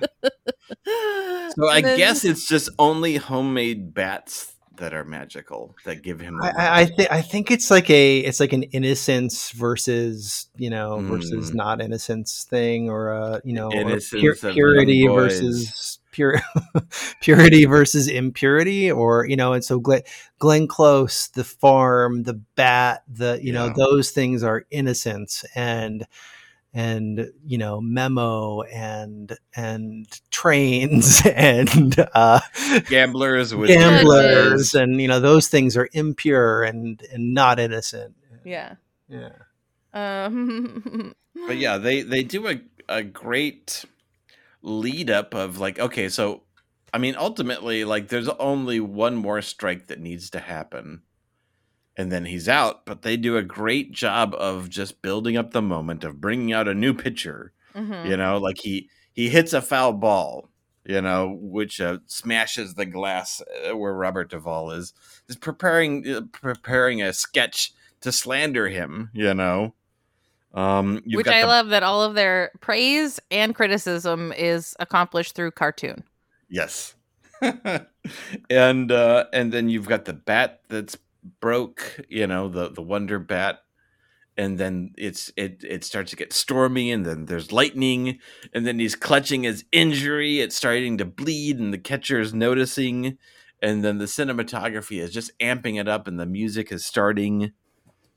So 1.54 1.68
I 1.68 1.80
then- 1.80 1.96
guess 1.96 2.24
it's 2.24 2.46
just 2.46 2.68
only 2.78 3.16
homemade 3.16 3.94
bats 3.94 4.54
that 4.76 4.94
are 4.94 5.04
magical 5.04 5.74
that 5.84 6.02
give 6.02 6.20
him. 6.20 6.40
I, 6.42 6.80
I, 6.82 6.84
think 6.86 7.12
I 7.12 7.22
think 7.22 7.50
it's 7.50 7.70
like 7.70 7.88
a 7.90 8.18
it's 8.18 8.40
like 8.40 8.52
an 8.52 8.64
innocence 8.64 9.50
versus 9.50 10.48
you 10.56 10.70
know 10.70 11.00
versus 11.00 11.50
Mm. 11.50 11.54
not 11.54 11.80
innocence 11.80 12.44
thing 12.44 12.88
or 12.88 13.10
a 13.10 13.40
you 13.44 13.52
know 13.52 13.70
pur- 13.70 14.34
purity 14.52 15.06
versus 15.06 15.98
pure 16.10 16.40
purity 17.20 17.64
versus 17.66 18.08
impurity 18.08 18.90
or 18.90 19.26
you 19.26 19.36
know 19.36 19.52
and 19.52 19.64
so 19.64 19.78
Glenn, 19.78 20.02
Glenn 20.38 20.66
Close 20.66 21.28
the 21.28 21.44
farm 21.44 22.22
the 22.22 22.34
bat 22.34 23.02
the 23.08 23.38
you 23.42 23.52
know 23.52 23.72
those 23.76 24.10
things 24.10 24.42
are 24.42 24.64
innocence 24.70 25.44
and 25.54 26.06
and 26.76 27.32
you 27.46 27.56
know 27.56 27.80
memo 27.80 28.60
and 28.60 29.38
and 29.56 30.20
trains 30.30 31.22
and 31.34 31.96
uh 32.12 32.38
gamblers 32.90 33.54
with 33.54 33.70
gamblers 33.70 34.74
and 34.74 35.00
you 35.00 35.08
know 35.08 35.18
those 35.18 35.48
things 35.48 35.74
are 35.74 35.88
impure 35.94 36.62
and 36.62 37.02
and 37.10 37.32
not 37.32 37.58
innocent 37.58 38.14
Yeah. 38.44 38.74
yeah 39.08 39.30
Um. 39.94 41.14
but 41.46 41.56
yeah 41.56 41.78
they 41.78 42.02
they 42.02 42.22
do 42.22 42.46
a, 42.46 42.60
a 42.90 43.02
great 43.02 43.86
lead 44.60 45.08
up 45.08 45.34
of 45.34 45.58
like 45.58 45.78
okay 45.78 46.10
so 46.10 46.42
i 46.92 46.98
mean 46.98 47.14
ultimately 47.16 47.84
like 47.84 48.08
there's 48.08 48.28
only 48.28 48.80
one 48.80 49.14
more 49.14 49.40
strike 49.40 49.86
that 49.86 49.98
needs 50.00 50.28
to 50.30 50.40
happen 50.40 51.00
and 51.96 52.12
then 52.12 52.24
he's 52.24 52.48
out 52.48 52.84
but 52.84 53.02
they 53.02 53.16
do 53.16 53.36
a 53.36 53.42
great 53.42 53.92
job 53.92 54.34
of 54.34 54.68
just 54.68 55.02
building 55.02 55.36
up 55.36 55.52
the 55.52 55.62
moment 55.62 56.04
of 56.04 56.20
bringing 56.20 56.52
out 56.52 56.68
a 56.68 56.74
new 56.74 56.94
pitcher 56.94 57.52
mhm. 57.74 58.08
you 58.08 58.16
know 58.16 58.38
like 58.38 58.58
he 58.58 58.88
he 59.12 59.28
hits 59.28 59.52
a 59.52 59.62
foul 59.62 59.92
ball 59.92 60.48
you 60.84 61.00
know 61.00 61.36
which 61.40 61.80
uh, 61.80 61.98
smashes 62.06 62.74
the 62.74 62.86
glass 62.86 63.42
uh, 63.68 63.76
where 63.76 63.94
robert 63.94 64.30
duvall 64.30 64.70
is 64.70 64.92
is 65.28 65.36
preparing 65.36 66.06
uh, 66.08 66.20
preparing 66.32 67.02
a 67.02 67.12
sketch 67.12 67.72
to 68.00 68.12
slander 68.12 68.68
him 68.68 69.10
you 69.12 69.34
know 69.34 69.72
um 70.56 71.02
you've 71.04 71.18
Which 71.18 71.28
I 71.28 71.42
the- 71.42 71.46
love 71.46 71.68
that 71.68 71.82
all 71.82 72.02
of 72.02 72.14
their 72.14 72.50
praise 72.60 73.20
and 73.30 73.54
criticism 73.54 74.32
is 74.32 74.74
accomplished 74.80 75.34
through 75.34 75.50
cartoon. 75.50 76.02
Yes. 76.48 76.94
and 78.50 78.90
uh 78.90 79.26
and 79.34 79.52
then 79.52 79.68
you've 79.68 79.86
got 79.86 80.06
the 80.06 80.14
bat 80.14 80.62
that's 80.68 80.96
broke, 81.40 82.00
you 82.08 82.26
know, 82.26 82.48
the 82.48 82.70
the 82.70 82.82
wonder 82.82 83.18
bat 83.18 83.60
and 84.36 84.58
then 84.58 84.92
it's 84.98 85.32
it 85.36 85.64
it 85.64 85.84
starts 85.84 86.10
to 86.10 86.16
get 86.16 86.32
stormy 86.32 86.90
and 86.92 87.06
then 87.06 87.26
there's 87.26 87.52
lightning 87.52 88.18
and 88.52 88.66
then 88.66 88.78
he's 88.78 88.94
clutching 88.94 89.44
his 89.44 89.64
injury, 89.72 90.40
it's 90.40 90.56
starting 90.56 90.98
to 90.98 91.04
bleed 91.04 91.58
and 91.58 91.72
the 91.72 91.78
catcher 91.78 92.20
is 92.20 92.34
noticing 92.34 93.16
and 93.62 93.82
then 93.84 93.98
the 93.98 94.04
cinematography 94.04 95.00
is 95.00 95.12
just 95.12 95.36
amping 95.40 95.80
it 95.80 95.88
up 95.88 96.06
and 96.06 96.20
the 96.20 96.26
music 96.26 96.70
is 96.70 96.84
starting, 96.84 97.52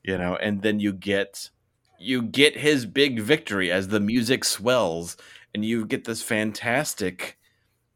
you 0.04 0.18
know, 0.18 0.36
and 0.36 0.62
then 0.62 0.80
you 0.80 0.92
get 0.92 1.50
you 2.00 2.22
get 2.22 2.58
his 2.58 2.86
big 2.86 3.20
victory 3.20 3.72
as 3.72 3.88
the 3.88 4.00
music 4.00 4.44
swells 4.44 5.16
and 5.54 5.64
you 5.64 5.86
get 5.86 6.06
this 6.06 6.22
fantastic 6.22 7.38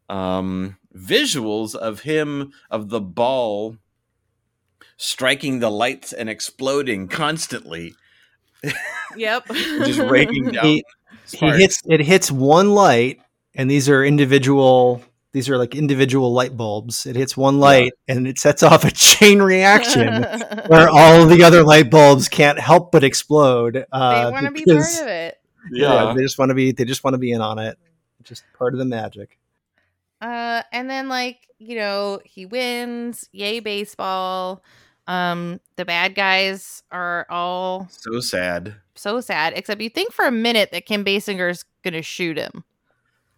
um 0.10 0.78
visuals 0.96 1.76
of 1.76 2.02
him 2.02 2.52
of 2.70 2.90
the 2.90 3.02
ball 3.02 3.78
striking 4.98 5.60
the 5.60 5.70
lights 5.70 6.14
and 6.14 6.30
exploding 6.30 7.08
constantly 7.08 7.96
Yep. 9.18 9.48
just 9.54 10.00
raking 10.10 10.52
down 10.52 10.66
he, 10.66 10.84
he 11.34 11.50
hits 11.52 11.82
it 11.88 12.00
hits 12.02 12.32
one 12.32 12.72
light 12.72 13.20
and 13.56 13.70
these 13.70 13.90
are 13.90 14.04
individual 14.06 15.02
these 15.34 15.50
are 15.50 15.58
like 15.58 15.76
individual 15.76 16.32
light 16.32 16.56
bulbs 16.56 17.06
it 17.06 17.16
hits 17.16 17.36
one 17.36 17.60
light 17.60 17.94
and 18.08 18.28
it 18.28 18.40
sets 18.40 18.64
off 18.64 18.86
a 18.86 18.92
chain 18.92 19.42
reaction 19.42 20.24
where 20.68 20.90
all 20.90 21.26
the 21.26 21.44
other 21.44 21.64
light 21.64 21.90
bulbs 21.90 22.30
can't 22.30 22.60
help 22.60 22.92
but 22.92 23.04
explode 23.04 23.74
they 23.74 23.86
uh, 23.92 24.32
want 24.32 24.46
to 24.46 24.52
be 24.52 24.64
part 24.64 24.78
because- 24.78 25.02
of 25.02 25.08
it. 25.08 25.40
yeah. 25.72 26.06
yeah 26.08 26.14
they 26.14 26.22
just 26.22 26.38
want 26.40 26.50
to 26.50 26.56
be 26.56 26.72
they 26.72 26.86
just 26.86 27.04
want 27.04 27.14
to 27.14 27.18
be 27.20 27.32
in 27.32 27.42
on 27.42 27.60
it 27.60 27.78
just 28.24 28.44
part 28.58 28.74
of 28.74 28.80
the 28.80 28.86
magic 28.86 29.38
Uh, 30.22 30.62
and 30.72 30.90
then 30.90 31.10
like 31.10 31.50
you 31.60 31.76
know 31.76 32.22
he 32.24 32.46
wins, 32.46 33.28
yay 33.34 33.60
baseball. 33.60 34.64
Um, 35.08 35.60
the 35.76 35.86
bad 35.86 36.16
guys 36.16 36.82
are 36.92 37.26
all 37.30 37.88
so 37.90 38.20
sad 38.22 38.76
so 38.96 39.20
sad. 39.22 39.54
Except 39.56 39.82
you 39.82 39.90
think 39.90 40.14
for 40.14 40.26
a 40.26 40.32
minute 40.32 40.70
that 40.72 40.86
Kim 40.86 41.04
Basinger's 41.04 41.66
gonna 41.84 42.02
shoot 42.02 42.38
him, 42.38 42.64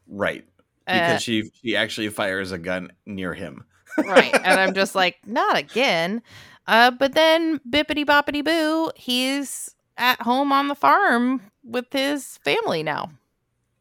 right 0.07 0.45
Uh, 0.88 0.93
because 0.93 1.24
she 1.24 1.49
she 1.61 1.76
actually 1.76 2.09
fires 2.09 2.51
a 2.51 2.57
gun 2.57 2.91
near 3.05 3.34
him 3.34 3.63
right? 3.97 4.34
And 4.34 4.59
I'm 4.59 4.74
just 4.74 4.93
like, 5.01 5.18
not 5.26 5.55
again. 5.57 6.22
Uh, 6.68 6.91
but 6.91 7.13
then 7.13 7.59
bippity 7.70 8.03
boppity 8.05 8.43
boo, 8.43 8.91
he's 8.95 9.74
at 9.97 10.22
home 10.22 10.51
on 10.51 10.68
the 10.68 10.76
farm 10.76 11.41
with 11.63 11.86
his 11.93 12.38
family 12.43 12.84
now. 12.84 13.09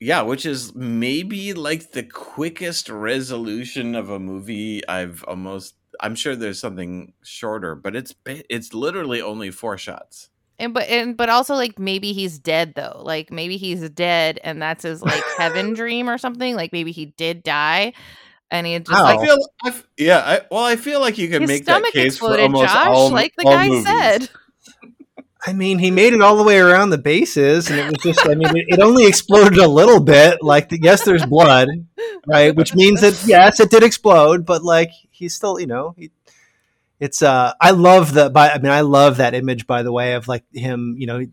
yeah 0.01 0.23
which 0.23 0.47
is 0.47 0.75
maybe 0.75 1.53
like 1.55 1.93
the 1.93 2.03
quickest 2.03 2.89
resolution 2.89 3.95
of 3.95 4.11
a 4.11 4.19
movie 4.19 4.87
i've 4.89 5.25
almost 5.25 5.75
i'm 6.01 6.15
sure 6.15 6.37
there's 6.37 6.59
something 6.59 7.13
shorter 7.23 7.75
but 7.75 7.95
it's 7.97 8.15
it's 8.27 8.73
literally 8.75 9.21
only 9.23 9.51
four 9.51 9.77
shots 9.79 10.31
And 10.59 10.73
but 10.73 10.89
and 10.89 11.17
but 11.17 11.29
also 11.29 11.55
like 11.55 11.79
maybe 11.81 12.13
he's 12.13 12.39
dead 12.39 12.75
though. 12.77 13.03
Like 13.05 13.33
maybe 13.33 13.57
he's 13.57 13.91
dead 13.91 14.39
and 14.45 14.63
that's 14.63 14.85
his 14.85 15.03
like 15.03 15.25
heaven 15.37 15.75
dream 15.81 16.09
or 16.09 16.17
something. 16.17 16.55
Like 16.55 16.73
maybe 16.73 16.93
he 16.93 17.07
did 17.07 17.43
die 17.43 17.93
and 18.53 18.67
he 18.67 18.79
just 18.79 18.91
How? 18.93 19.03
like 19.05 19.19
I 19.19 19.25
feel, 19.25 19.39
I 19.65 19.69
f- 19.69 19.87
yeah. 19.99 20.19
I, 20.19 20.41
well, 20.51 20.65
I 20.65 20.77
feel 20.77 21.01
like 21.01 21.19
you 21.19 21.29
can 21.29 21.45
make 21.47 21.65
that 21.65 21.73
stomach 21.79 21.93
case 21.93 22.17
for 22.19 22.35
exploded, 22.39 22.41
almost 22.45 22.73
Josh, 22.73 22.87
all, 22.87 23.11
like 23.11 23.35
the 23.37 23.47
all 23.47 23.53
guy 23.53 23.69
movies. 23.69 23.85
said. 23.85 24.31
I 25.47 25.53
mean, 25.53 25.79
he 25.79 25.91
made 25.91 26.15
it 26.15 26.23
all 26.23 26.37
the 26.37 26.43
way 26.43 26.59
around 26.59 26.89
the 26.91 26.99
bases, 26.99 27.69
and 27.69 27.79
it 27.79 27.85
was 27.85 28.03
just, 28.03 28.27
I 28.27 28.35
mean, 28.35 28.57
it, 28.57 28.65
it 28.69 28.81
only 28.81 29.07
exploded 29.07 29.59
a 29.59 29.69
little 29.69 30.01
bit. 30.01 30.39
Like, 30.41 30.71
the, 30.71 30.79
yes, 30.81 31.05
there's 31.05 31.27
blood, 31.27 31.69
right? 32.27 32.55
Which 32.57 32.75
means 32.75 33.03
that, 33.03 33.23
yes, 33.27 33.61
it 33.61 33.71
did 33.71 33.83
explode, 33.83 34.47
but 34.47 34.63
like, 34.63 34.91
he's 35.15 35.35
still, 35.35 35.59
you 35.61 35.67
know, 35.67 35.95
he, 35.97 36.11
it's, 37.01 37.23
uh, 37.23 37.53
I 37.61 37.73
love 37.73 38.15
the, 38.15 38.31
by, 38.31 38.51
I 38.51 38.59
mean, 38.59 38.73
I 38.73 38.83
love 38.83 39.17
that 39.19 39.35
image, 39.35 39.67
by 39.67 39.83
the 39.83 39.93
way, 39.93 40.15
of 40.15 40.29
like 40.29 40.45
him, 40.53 40.95
you 40.99 41.07
know, 41.07 41.25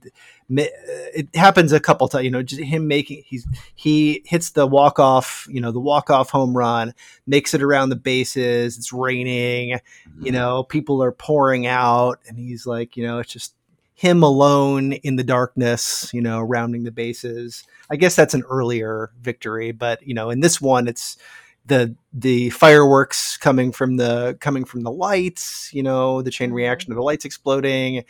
it 0.49 1.33
happens 1.35 1.71
a 1.71 1.79
couple 1.79 2.07
times, 2.07 2.25
you 2.25 2.31
know, 2.31 2.43
just 2.43 2.61
him 2.61 2.87
making, 2.87 3.23
he's, 3.25 3.47
he 3.75 4.21
hits 4.25 4.49
the 4.49 4.67
walk 4.67 4.99
off, 4.99 5.47
you 5.49 5.61
know, 5.61 5.71
the 5.71 5.79
walk 5.79 6.09
off 6.09 6.29
home 6.31 6.57
run, 6.57 6.93
makes 7.25 7.53
it 7.53 7.61
around 7.61 7.89
the 7.89 7.95
bases, 7.95 8.77
it's 8.77 8.91
raining, 8.91 9.79
you 10.19 10.31
know 10.31 10.63
people 10.63 11.03
are 11.03 11.11
pouring 11.11 11.65
out 11.65 12.19
and 12.27 12.37
he's 12.37 12.65
like 12.65 12.95
you 12.95 13.05
know 13.05 13.19
it's 13.19 13.33
just 13.33 13.55
him 13.93 14.23
alone 14.23 14.93
in 14.93 15.15
the 15.15 15.23
darkness 15.23 16.09
you 16.13 16.21
know 16.21 16.41
rounding 16.41 16.83
the 16.83 16.91
bases. 16.91 17.65
I 17.89 17.97
guess 17.97 18.15
that's 18.15 18.33
an 18.33 18.43
earlier 18.49 19.11
victory 19.19 19.71
but 19.71 20.05
you 20.05 20.13
know 20.13 20.29
in 20.29 20.39
this 20.39 20.61
one 20.61 20.87
it's 20.87 21.17
the 21.65 21.95
the 22.13 22.49
fireworks 22.51 23.37
coming 23.37 23.71
from 23.71 23.97
the 23.97 24.37
coming 24.39 24.65
from 24.65 24.81
the 24.81 24.91
lights 24.91 25.69
you 25.73 25.83
know 25.83 26.21
the 26.21 26.31
chain 26.31 26.51
Mhm. 26.51 26.55
reaction 26.55 26.91
of 26.91 26.95
the 26.95 27.03
lights 27.03 27.25
exploding 27.25 28.03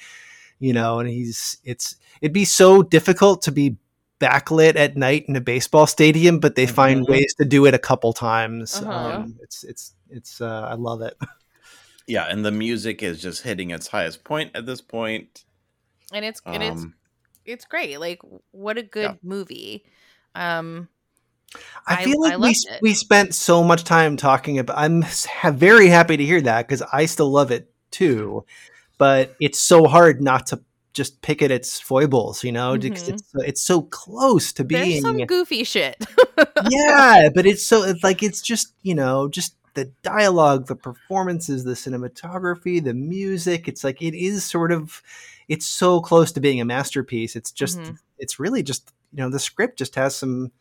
you 0.59 0.73
know 0.73 0.99
and 0.99 1.09
he's 1.09 1.57
it's 1.63 1.97
it'd 2.21 2.33
be 2.33 2.45
so 2.45 2.81
difficult 2.81 3.41
to 3.41 3.51
be 3.51 3.75
backlit 4.19 4.75
at 4.75 4.95
night 4.95 5.25
in 5.27 5.35
a 5.35 5.41
baseball 5.41 5.87
stadium 5.87 6.39
but 6.39 6.55
they 6.55 6.65
find 6.67 7.01
Mhm. 7.01 7.09
ways 7.09 7.33
to 7.35 7.45
do 7.45 7.65
it 7.65 7.73
a 7.73 7.79
couple 7.79 8.13
times 8.13 8.81
Uh-huh. 8.81 8.93
um, 9.21 9.35
it's 9.41 9.63
it's 9.63 9.93
it's 10.09 10.41
uh, 10.41 10.67
i 10.69 10.73
love 10.75 11.01
it 11.01 11.15
Yeah, 12.07 12.25
and 12.25 12.43
the 12.43 12.51
music 12.51 13.03
is 13.03 13.21
just 13.21 13.43
hitting 13.43 13.69
its 13.71 13.87
highest 13.87 14.23
point 14.25 14.51
at 14.55 14.65
this 14.65 14.81
point. 14.81 15.45
And 16.11 16.25
it's 16.25 16.41
and 16.45 16.61
it's 16.61 16.81
Um, 16.81 16.95
it's 17.45 17.63
great. 17.65 17.99
Like 17.99 18.19
what 18.51 18.77
a 18.77 18.83
good 18.83 19.11
Yeah. 19.11 19.15
movie. 19.23 19.85
Um 20.35 20.89
I 21.87 21.95
I- 21.97 22.03
feel 22.03 22.23
I 22.25 22.35
like 22.35 22.39
we 22.39 22.49
it. 22.51 22.79
we 22.81 22.93
spent 22.93 23.35
so 23.35 23.63
much 23.63 23.83
time 23.83 24.17
talking 24.17 24.59
about. 24.59 24.77
I'm 24.77 25.01
ha- 25.03 25.51
very 25.51 25.87
happy 25.87 26.17
to 26.17 26.25
hear 26.25 26.41
that 26.41 26.67
because 26.67 26.81
I 26.93 27.05
still 27.05 27.29
love 27.31 27.51
it 27.51 27.69
too, 27.91 28.45
but 28.97 29.35
it's 29.39 29.59
so 29.59 29.85
hard 29.87 30.21
not 30.21 30.47
to 30.47 30.61
just 30.93 31.21
pick 31.21 31.41
at 31.41 31.51
its 31.51 31.79
foibles. 31.79 32.43
You 32.43 32.51
know, 32.51 32.73
Mhm. 32.77 32.85
it's 33.09 33.23
it's 33.35 33.61
so 33.61 33.81
close 33.83 34.53
to 34.53 34.63
there's 34.63 34.85
being. 34.85 35.01
some 35.01 35.17
goofy 35.25 35.63
shit. 35.63 35.97
yeah, 36.69 37.29
but 37.35 37.45
it's 37.45 37.65
so 37.65 37.83
it's 37.83 38.03
like 38.03 38.23
it's 38.23 38.41
just 38.41 38.73
you 38.83 38.95
know 38.95 39.27
just 39.27 39.55
the 39.73 39.85
dialogue, 40.03 40.67
the 40.67 40.75
performances, 40.75 41.63
the 41.63 41.73
cinematography, 41.73 42.83
the 42.83 42.93
music. 42.93 43.67
It's 43.67 43.83
like 43.83 44.01
it 44.01 44.13
is 44.13 44.43
sort 44.45 44.71
of. 44.71 45.01
It's 45.47 45.65
so 45.65 45.99
close 45.99 46.31
to 46.33 46.39
being 46.39 46.61
a 46.61 46.65
masterpiece. 46.65 47.35
It's 47.35 47.51
just. 47.51 47.79
Mhm. 47.79 47.97
It's 48.19 48.39
really 48.39 48.63
just 48.63 48.91
you 49.13 49.17
know 49.23 49.29
the 49.29 49.39
script 49.39 49.77
just 49.79 49.95
has 49.95 50.15
some. 50.15 50.51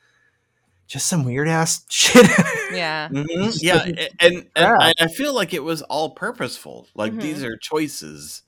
Just 0.90 1.06
some 1.08 1.24
weird 1.24 1.48
ass 1.48 1.86
shit. 1.90 2.26
yeah. 2.68 3.08
mhm, 3.12 3.56
yeah, 3.62 3.74
doesn't 3.78 3.98
and, 4.20 4.34
and 4.34 4.46
Yeah. 4.56 4.76
I, 4.80 4.92
I 5.00 5.08
feel 5.08 5.34
like 5.34 5.54
it 5.54 5.64
was 5.64 5.82
all 5.82 6.10
purposeful. 6.10 6.88
Like 6.96 7.14
Mhm. 7.14 7.20
these 7.22 7.44
are 7.44 7.56
choices 7.56 8.42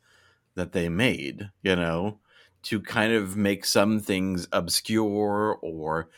that 0.57 0.73
they 0.73 0.89
made, 0.89 1.51
you 1.63 1.77
know, 1.77 2.21
to 2.65 2.81
kind 2.81 3.13
of 3.15 3.37
make 3.37 3.65
some 3.65 4.01
things 4.01 4.49
obscure 4.53 5.59
or 5.63 6.11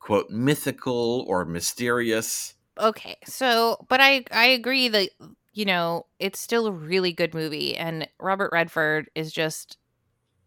quote 0.00 0.30
mythical 0.30 1.24
or 1.28 1.44
mysterious. 1.44 2.54
okay 2.78 3.16
so 3.26 3.76
but 3.88 4.00
i 4.00 4.24
i 4.32 4.46
agree 4.46 4.88
that 4.88 5.10
you 5.54 5.64
know, 5.64 6.06
it's 6.20 6.38
still 6.38 6.68
a 6.68 6.72
really 6.72 7.12
good 7.12 7.34
movie 7.34 7.76
and 7.76 8.06
Robert 8.20 8.50
Redford 8.52 9.10
is 9.16 9.32
just 9.32 9.76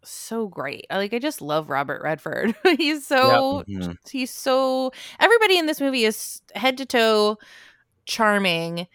so 0.03 0.47
great. 0.47 0.85
Like 0.91 1.13
I 1.13 1.19
just 1.19 1.41
love 1.41 1.69
Robert 1.69 2.01
Redford. 2.03 2.55
he's 2.77 3.05
so 3.05 3.63
Mhm. 3.69 3.95
he's 4.09 4.31
so 4.31 4.91
everybody 5.19 5.57
in 5.57 5.65
this 5.67 5.81
movie 5.81 6.05
is 6.05 6.41
head 6.55 6.77
to 6.77 6.85
toe 6.85 7.37
charming. 8.05 8.87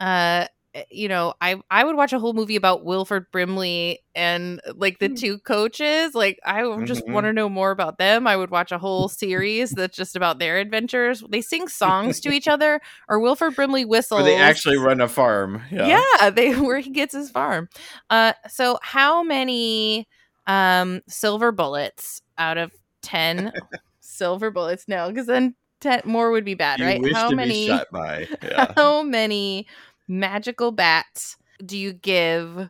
Uh 0.00 0.46
eh, 0.74 0.84
you 0.90 1.08
know, 1.08 1.34
I 1.40 1.60
I 1.70 1.84
would 1.84 1.96
watch 1.96 2.12
a 2.12 2.18
whole 2.18 2.32
movie 2.32 2.56
about 2.56 2.84
Wilford 2.84 3.26
Brimley 3.32 4.00
and 4.14 4.60
like 4.74 4.98
the 4.98 5.08
two 5.08 5.38
coaches. 5.38 6.14
Like 6.14 6.38
I 6.44 6.62
just 6.84 7.06
Mhm. 7.06 7.12
want 7.12 7.26
to 7.26 7.32
know 7.32 7.48
more 7.48 7.70
about 7.70 7.98
them. 7.98 8.26
I 8.26 8.36
would 8.36 8.50
watch 8.50 8.72
a 8.72 8.78
whole 8.78 9.08
series 9.08 9.70
that's 9.72 9.96
just 9.96 10.16
about 10.16 10.38
their 10.38 10.58
adventures. 10.58 11.22
They 11.28 11.40
sing 11.42 11.68
songs 11.68 12.20
to 12.20 12.30
each 12.30 12.48
other 12.48 12.80
or 13.08 13.20
Wilford 13.20 13.54
Brimley 13.56 13.84
whistles. 13.84 14.20
Or 14.22 14.24
they 14.24 14.36
actually 14.36 14.78
run 14.78 15.00
a 15.00 15.08
farm. 15.08 15.62
Yeah. 15.70 16.00
Yeah, 16.20 16.30
they 16.30 16.54
where 16.60 16.78
he 16.78 16.90
gets 16.90 17.14
his 17.14 17.30
farm. 17.30 17.68
Uh 18.10 18.32
so 18.48 18.78
how 18.82 19.22
many 19.22 20.08
um 20.46 21.00
silver 21.08 21.52
bullets 21.52 22.22
out 22.38 22.58
of 22.58 22.72
10 23.02 23.52
silver 24.00 24.50
bullets? 24.50 24.86
No, 24.88 25.12
cuz 25.12 25.26
then 25.26 25.54
10 25.80 26.02
more 26.04 26.30
would 26.30 26.44
be 26.44 26.54
bad, 26.54 26.80
You 26.80 26.86
right? 26.86 27.00
wish 27.00 27.12
how 27.14 27.28
to 27.28 27.36
many 27.36 27.50
be 27.54 27.66
shot 27.66 27.86
by. 27.92 28.28
Yeah. 28.42 28.72
how 28.76 29.02
many 29.02 29.66
magical 30.08 30.72
bats 30.72 31.36
do 31.64 31.76
you 31.78 31.92
give 31.92 32.68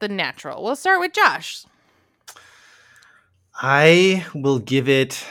the 0.00 0.08
natural? 0.08 0.62
We'll 0.62 0.76
start 0.76 1.00
with 1.00 1.12
Josh. 1.12 1.64
I 3.54 4.26
will 4.34 4.58
give 4.58 4.88
it 4.88 5.24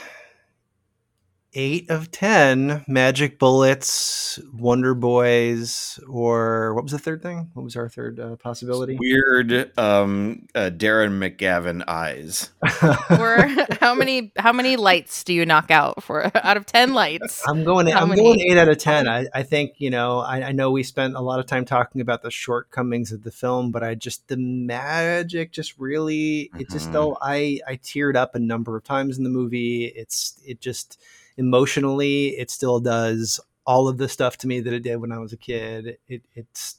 eight 1.54 1.90
of 1.90 2.10
ten 2.10 2.84
magic 2.86 3.38
bullets, 3.38 4.38
Wonder 4.52 4.94
Boys, 4.94 5.98
or 6.08 6.74
what 6.74 6.84
was 6.84 6.92
the 6.92 6.98
third 6.98 7.22
thing? 7.22 7.50
What 7.54 7.62
was 7.64 7.76
our 7.76 7.88
third 7.88 8.20
uh, 8.20 8.36
possibility? 8.36 8.96
Weird 8.98 9.76
um 9.78 10.46
uh, 10.54 10.70
Darren 10.72 11.18
McGavin 11.18 11.82
eyes. 11.88 12.50
Or 13.10 13.46
how 13.80 13.94
many 13.94 14.32
how 14.38 14.52
many 14.52 14.76
lights 14.76 15.24
do 15.24 15.34
you 15.34 15.44
knock 15.44 15.70
out 15.70 16.02
for 16.02 16.30
out 16.46 16.56
of 16.56 16.64
10 16.66 16.94
lights? 16.94 17.42
I'm 17.48 17.64
going. 17.64 17.86
How 17.88 18.02
I'm 18.02 18.08
many? 18.10 18.22
going 18.22 18.40
eight 18.40 18.56
out 18.56 18.68
of 18.68 18.78
ten. 18.78 19.08
I, 19.08 19.26
I 19.34 19.42
think 19.42 19.72
you 19.78 19.90
know. 19.90 20.20
I, 20.20 20.48
I 20.48 20.52
know 20.52 20.70
we 20.70 20.82
spent 20.82 21.14
a 21.16 21.20
lot 21.20 21.40
of 21.40 21.46
time 21.46 21.64
talking 21.64 22.00
about 22.00 22.22
the 22.22 22.30
shortcomings 22.30 23.12
of 23.12 23.22
the 23.24 23.30
film, 23.30 23.70
but 23.72 23.82
I 23.82 23.94
just 23.96 24.28
the 24.28 24.36
magic 24.36 25.52
just 25.52 25.78
really. 25.78 26.50
It 26.58 26.70
just 26.70 26.88
Mhm. 26.90 26.92
though 26.92 27.18
I 27.20 27.60
I 27.66 27.76
teared 27.76 28.16
up 28.16 28.34
a 28.34 28.38
number 28.38 28.76
of 28.76 28.84
times 28.84 29.18
in 29.18 29.24
the 29.24 29.30
movie. 29.30 29.86
It's 29.86 30.40
it 30.46 30.60
just 30.60 30.98
emotionally 31.40 32.28
it 32.38 32.50
still 32.50 32.78
does 32.78 33.40
all 33.66 33.88
of 33.88 33.98
the 33.98 34.08
stuff 34.08 34.36
to 34.38 34.46
me 34.46 34.60
that 34.60 34.72
it 34.72 34.82
did 34.82 34.96
when 34.96 35.10
I 35.10 35.18
was 35.18 35.32
a 35.32 35.36
kid. 35.36 35.98
It 36.06 36.22
it's 36.34 36.78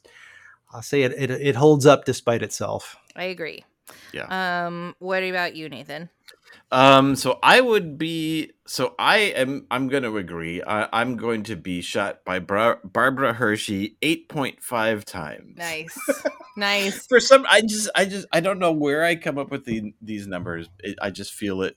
I'll 0.72 0.82
say 0.82 1.02
it 1.02 1.12
it, 1.12 1.30
it 1.30 1.56
holds 1.56 1.84
up 1.84 2.04
despite 2.04 2.42
itself. 2.42 2.96
I 3.16 3.24
agree. 3.24 3.64
Yeah. 4.12 4.66
Um 4.66 4.94
what 4.98 5.22
about 5.22 5.54
you, 5.56 5.68
Nathan? 5.68 6.08
Um, 6.70 7.16
so 7.16 7.38
I 7.42 7.60
would 7.60 7.98
be 7.98 8.52
so 8.66 8.94
I 8.98 9.18
am 9.18 9.66
I'm 9.70 9.88
going 9.88 10.04
to 10.04 10.16
agree. 10.16 10.62
I, 10.62 10.88
I'm 10.92 11.16
going 11.16 11.42
to 11.44 11.56
be 11.56 11.82
shot 11.82 12.24
by 12.24 12.38
Bra- 12.38 12.76
Barbara 12.82 13.34
Hershey 13.34 13.96
8.5 14.00 15.04
times. 15.04 15.58
Nice. 15.58 15.98
nice. 16.56 17.06
For 17.06 17.20
some 17.20 17.46
I 17.50 17.60
just 17.60 17.90
I 17.94 18.06
just 18.06 18.26
I 18.32 18.40
don't 18.40 18.58
know 18.58 18.72
where 18.72 19.04
I 19.04 19.16
come 19.16 19.36
up 19.36 19.50
with 19.50 19.66
the, 19.66 19.92
these 20.00 20.26
numbers. 20.26 20.68
It, 20.78 20.98
I 21.02 21.10
just 21.10 21.34
feel 21.34 21.60
it 21.60 21.76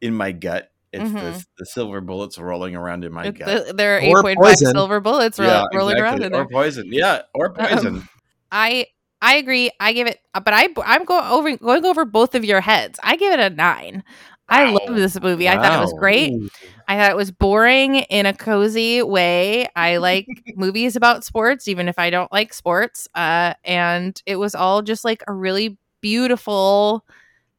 in 0.00 0.14
my 0.14 0.32
gut. 0.32 0.70
It's 0.94 1.12
the, 1.12 1.18
Mhm. 1.20 1.46
the 1.58 1.66
silver 1.66 2.00
bullets 2.00 2.38
rolling 2.38 2.76
around 2.76 3.04
in 3.04 3.12
my 3.12 3.26
It- 3.26 3.38
gut. 3.38 3.66
the- 3.68 3.72
there 3.74 3.96
are 3.96 4.00
8.5 4.00 4.36
poison. 4.36 4.72
silver 4.72 5.00
bullets 5.00 5.38
ro- 5.38 5.46
yeah, 5.46 5.64
rolling 5.74 5.96
around 5.98 6.14
exactly. 6.22 6.26
in 6.26 6.32
there. 6.32 6.42
Or 6.42 6.48
poison. 6.48 6.84
Yeah, 6.90 7.22
or 7.34 7.48
Um, 7.48 7.54
poison. 7.68 8.08
I 8.52 8.86
I 9.22 9.36
agree. 9.36 9.70
I 9.80 9.94
give 9.94 10.06
it, 10.06 10.18
but 10.34 10.52
I 10.52 10.68
I'm 10.84 11.04
going 11.04 11.24
over 11.24 11.56
going 11.56 11.84
over 11.86 12.04
both 12.04 12.34
of 12.34 12.44
your 12.44 12.60
heads. 12.60 13.00
I 13.02 13.16
give 13.16 13.32
it 13.32 13.40
a 13.40 13.48
nine. 13.50 14.04
I 14.50 14.64
Wow. 14.64 14.78
love 14.86 14.96
this 14.96 15.18
movie. 15.22 15.48
I 15.48 15.56
thought 15.56 15.72
it 15.78 15.80
was 15.80 15.94
great. 15.98 16.32
Ooh. 16.34 16.50
I 16.86 16.98
thought 16.98 17.10
it 17.10 17.16
was 17.16 17.30
boring 17.30 17.94
in 17.96 18.26
a 18.26 18.34
cozy 18.34 19.02
way. 19.02 19.66
I 19.74 19.96
like 19.96 20.26
movies 20.56 20.96
about 20.96 21.24
sports, 21.24 21.66
even 21.68 21.88
if 21.88 21.98
I 21.98 22.10
don't 22.10 22.30
like 22.30 22.52
sports. 22.52 23.08
Uh, 23.14 23.54
and 23.64 24.20
it 24.26 24.36
was 24.36 24.54
all 24.54 24.82
just 24.82 25.02
like 25.02 25.22
a 25.26 25.32
really 25.32 25.78
beautiful 26.02 27.06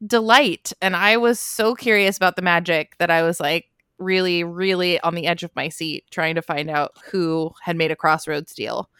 delight. 0.04 0.72
And 0.82 0.96
I 0.96 1.16
was 1.16 1.40
so 1.40 1.74
curious 1.74 2.16
about 2.16 2.36
the 2.36 2.42
magic 2.42 2.96
that 2.98 3.10
I 3.10 3.22
was 3.22 3.40
like 3.40 3.66
really, 3.98 4.44
really 4.44 5.00
on 5.00 5.14
the 5.14 5.26
edge 5.26 5.42
of 5.42 5.54
my 5.56 5.68
seat 5.68 6.04
trying 6.10 6.34
to 6.34 6.42
find 6.42 6.70
out 6.70 6.92
who 7.10 7.52
had 7.62 7.76
made 7.76 7.90
a 7.90 7.96
Crossroads 7.96 8.54
deal. 8.54 8.90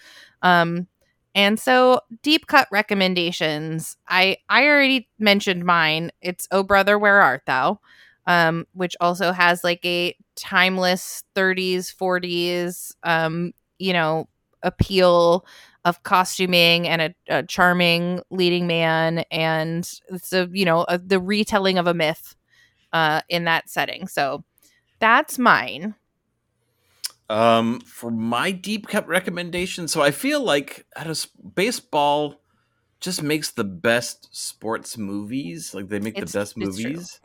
Um, 0.42 0.86
and 1.34 1.60
so 1.60 2.00
deep 2.22 2.46
cut 2.46 2.66
recommendations. 2.72 3.96
I 4.08 4.38
I 4.48 4.64
already 4.66 5.08
mentioned 5.18 5.64
mine. 5.64 6.10
It's 6.22 6.48
Oh 6.50 6.62
Brother, 6.62 6.98
Where 6.98 7.20
Art 7.20 7.42
Thou? 7.46 7.78
Um, 8.26 8.66
which 8.72 8.96
also 9.00 9.32
has 9.32 9.62
like 9.62 9.84
a 9.84 10.16
timeless 10.34 11.22
30s, 11.34 11.90
40s, 11.90 12.94
um, 13.02 13.52
you 13.78 13.92
know, 13.92 14.28
appeal 14.62 15.44
of 15.86 16.02
costuming 16.02 16.88
and 16.88 17.00
a, 17.00 17.14
a 17.28 17.42
charming 17.44 18.20
leading 18.28 18.66
man, 18.66 19.20
and 19.30 19.88
it's 20.08 20.32
a 20.32 20.48
you 20.52 20.64
know 20.64 20.84
a, 20.88 20.98
the 20.98 21.20
retelling 21.20 21.78
of 21.78 21.86
a 21.86 21.94
myth 21.94 22.34
uh, 22.92 23.22
in 23.28 23.44
that 23.44 23.70
setting. 23.70 24.08
So 24.08 24.44
that's 24.98 25.38
mine. 25.38 25.94
Um, 27.30 27.80
for 27.80 28.10
my 28.10 28.50
deep 28.50 28.88
cut 28.88 29.06
recommendation, 29.08 29.88
so 29.88 30.02
I 30.02 30.10
feel 30.10 30.42
like 30.42 30.84
at 30.94 31.06
a 31.06 31.26
baseball 31.54 32.40
just 33.00 33.22
makes 33.22 33.52
the 33.52 33.64
best 33.64 34.28
sports 34.32 34.98
movies. 34.98 35.72
Like 35.72 35.88
they 35.88 36.00
make 36.00 36.16
It's- 36.16 36.32
the 36.32 36.38
best 36.38 36.56
movies. 36.56 37.20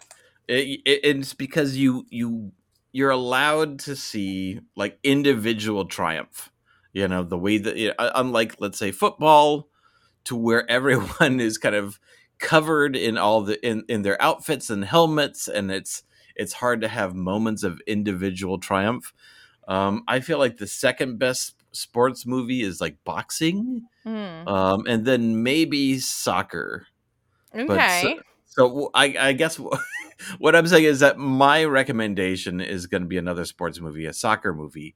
It, 0.48 0.82
it, 0.86 1.00
it's 1.04 1.34
because 1.34 1.78
you 1.78 2.06
you 2.10 2.52
you're 2.92 3.12
allowed 3.12 3.80
to 3.80 3.96
see 3.96 4.60
like 4.76 5.00
individual 5.04 5.86
triumph. 5.86 6.52
You 6.94 7.08
know 7.08 7.24
the 7.24 7.38
way 7.38 7.58
that 7.58 7.78
you 7.78 7.90
know, 7.90 8.12
unlike 8.16 8.56
let's 8.60 8.78
say 8.78 8.92
football, 8.92 9.68
to 10.26 10.36
where 10.36 10.70
everyone 10.78 11.40
is 11.40 11.58
kind 11.58 11.76
of 11.76 12.00
covered 12.40 12.96
in 12.96 13.18
all 13.18 13.42
the 13.44 13.66
in 13.68 13.84
in 13.88 14.02
their 14.02 14.22
outfits 14.22 14.70
and 14.70 14.84
helmets, 14.86 15.48
and 15.48 15.72
it's 15.72 16.04
it's 16.36 16.54
hard 16.54 16.82
to 16.82 16.88
have 16.88 17.14
moments 17.14 17.64
of 17.64 17.82
individual 17.88 18.58
triumph. 18.58 19.14
Um, 19.68 20.04
I 20.08 20.20
feel 20.22 20.38
like 20.40 20.58
the 20.58 20.68
second 20.68 21.20
best 21.20 21.56
sports 21.72 22.26
movie 22.26 22.62
is 22.64 22.82
like 22.82 22.98
boxing, 23.06 23.84
Hmm. 24.04 24.48
um, 24.48 24.84
and 24.88 25.06
then 25.06 25.44
maybe 25.44 26.00
soccer. 26.00 26.88
But 27.54 27.68
so- 27.68 27.74
Okay. 28.10 28.20
So 28.48 28.90
I, 28.94 29.16
I 29.18 29.32
guess 29.34 29.58
what 30.40 30.56
I'm 30.58 30.68
saying 30.68 30.84
is 30.84 31.00
that 31.00 31.18
my 31.18 31.64
recommendation 31.64 32.60
is 32.60 32.86
going 32.88 33.04
to 33.04 33.08
be 33.08 33.18
another 33.18 33.46
sports 33.46 33.80
movie, 33.80 34.06
a 34.06 34.14
soccer 34.14 34.54
movie. 34.54 34.96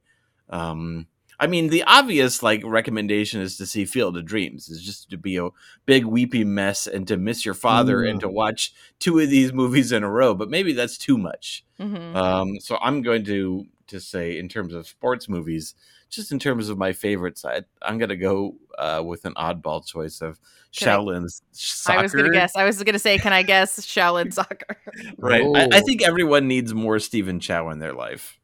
Um, 0.50 1.06
I 1.38 1.46
mean, 1.46 1.68
the 1.68 1.82
obvious 1.84 2.42
like 2.42 2.62
recommendation 2.64 3.40
is 3.40 3.56
to 3.58 3.66
see 3.66 3.84
Field 3.84 4.16
of 4.16 4.24
Dreams. 4.24 4.68
Is 4.68 4.82
just 4.82 5.10
to 5.10 5.18
be 5.18 5.36
a 5.36 5.48
big 5.84 6.04
weepy 6.06 6.44
mess 6.44 6.86
and 6.86 7.06
to 7.08 7.16
miss 7.16 7.44
your 7.44 7.54
father 7.54 8.02
and 8.04 8.18
Mm. 8.18 8.22
to 8.22 8.28
watch 8.28 8.72
two 8.98 9.18
of 9.18 9.28
these 9.28 9.52
movies 9.52 9.92
in 9.92 10.02
a 10.02 10.10
row. 10.10 10.34
But 10.34 10.48
maybe 10.50 10.72
that's 10.72 10.96
too 10.96 11.18
much. 11.18 11.64
Mhm. 11.78 12.14
Um, 12.16 12.60
so 12.60 12.78
I'm 12.80 13.02
going 13.02 13.24
to 13.26 13.66
to 13.88 14.00
say 14.00 14.38
in 14.38 14.48
terms 14.48 14.74
of 14.74 14.86
sports 14.88 15.28
movies, 15.28 15.74
just 16.10 16.32
in 16.32 16.38
terms 16.40 16.68
of 16.68 16.76
my 16.78 16.92
favorites, 16.92 17.44
I, 17.44 17.62
I'm 17.82 17.98
going 17.98 18.08
to 18.08 18.16
go 18.16 18.56
uh, 18.78 19.02
with 19.04 19.24
an 19.26 19.34
oddball 19.34 19.86
choice 19.86 20.20
of 20.20 20.38
Can 20.76 20.88
I- 20.88 21.26
soccer. 21.52 21.98
I 21.98 22.02
was 22.02 22.12
gonna 22.12 22.30
guess. 22.32 22.56
I 22.56 22.64
was 22.64 22.82
gonna 22.82 22.98
say, 22.98 23.16
can 23.18 23.32
I 23.32 23.42
guess 23.42 23.78
Shaolin 23.86 24.32
soccer? 24.32 24.76
Right. 25.18 25.42
I, 25.54 25.78
I 25.78 25.80
think 25.80 26.02
everyone 26.02 26.46
needs 26.48 26.74
more 26.74 26.98
Stephen 26.98 27.40
Chow 27.40 27.70
in 27.70 27.78
their 27.78 27.92
life. 27.94 28.38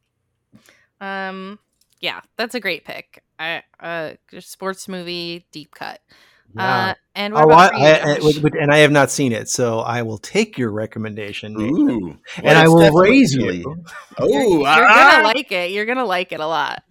Um, 1.00 1.58
yeah, 2.02 2.20
that's 2.36 2.54
a 2.54 2.60
great 2.60 2.84
pick. 2.84 3.22
I 3.38 3.62
uh, 3.80 4.12
sports 4.40 4.86
movie 4.88 5.46
deep 5.52 5.74
cut. 5.74 6.00
Yeah. 6.54 6.88
Uh, 6.90 6.94
and 7.14 7.32
what 7.32 7.44
Oh, 7.44 7.50
I, 7.50 7.66
I, 7.68 7.68
I- 7.68 8.14
Josh? 8.16 8.22
with- 8.24 8.42
with- 8.42 8.54
and 8.60 8.70
I 8.70 8.78
have 8.78 8.90
not 8.92 9.10
seen 9.10 9.32
it, 9.32 9.48
so 9.48 9.78
I 9.78 10.02
will 10.02 10.18
take 10.18 10.58
your 10.58 10.70
recommendation, 10.70 11.54
Nathan, 11.54 11.90
Ooh. 11.90 12.18
and 12.36 12.58
I 12.58 12.68
will 12.68 12.92
raise 12.92 13.34
you. 13.34 13.50
you. 13.50 13.84
Oh, 14.18 14.28
you're, 14.28 14.42
you're 14.60 14.66
ah! 14.66 15.12
gonna 15.12 15.24
like 15.24 15.50
it. 15.50 15.70
You're 15.70 15.86
gonna 15.86 16.04
like 16.04 16.30
it 16.32 16.40
a 16.40 16.46
lot. 16.46 16.82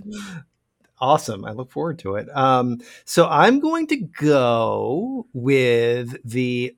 Awesome. 0.99 1.45
I 1.45 1.51
look 1.51 1.72
forward 1.72 1.99
to 1.99 2.16
it. 2.16 2.28
Um, 2.36 2.80
so 3.05 3.28
I'm 3.28 3.59
going 3.59 3.88
to 3.88 3.97
go 3.97 5.28
with 5.34 6.16
the 6.24 6.76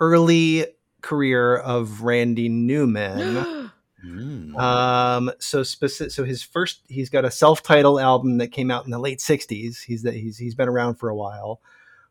early 0.00 0.66
career 1.02 1.56
of 1.56 2.02
Randy 2.02 2.48
Newman. 2.48 3.70
Mm. 4.04 4.56
Um, 4.58 5.30
so 5.40 5.62
specific, 5.62 6.12
so 6.12 6.24
his 6.24 6.42
first, 6.42 6.82
he's 6.88 7.10
got 7.10 7.24
a 7.24 7.30
self-titled 7.30 8.00
album 8.00 8.38
that 8.38 8.48
came 8.48 8.70
out 8.70 8.84
in 8.84 8.90
the 8.90 8.98
late 8.98 9.18
'60s. 9.18 9.82
He's 9.82 10.02
that 10.04 10.14
he's 10.14 10.36
he's 10.38 10.54
been 10.54 10.68
around 10.68 10.96
for 10.96 11.08
a 11.08 11.16
while. 11.16 11.60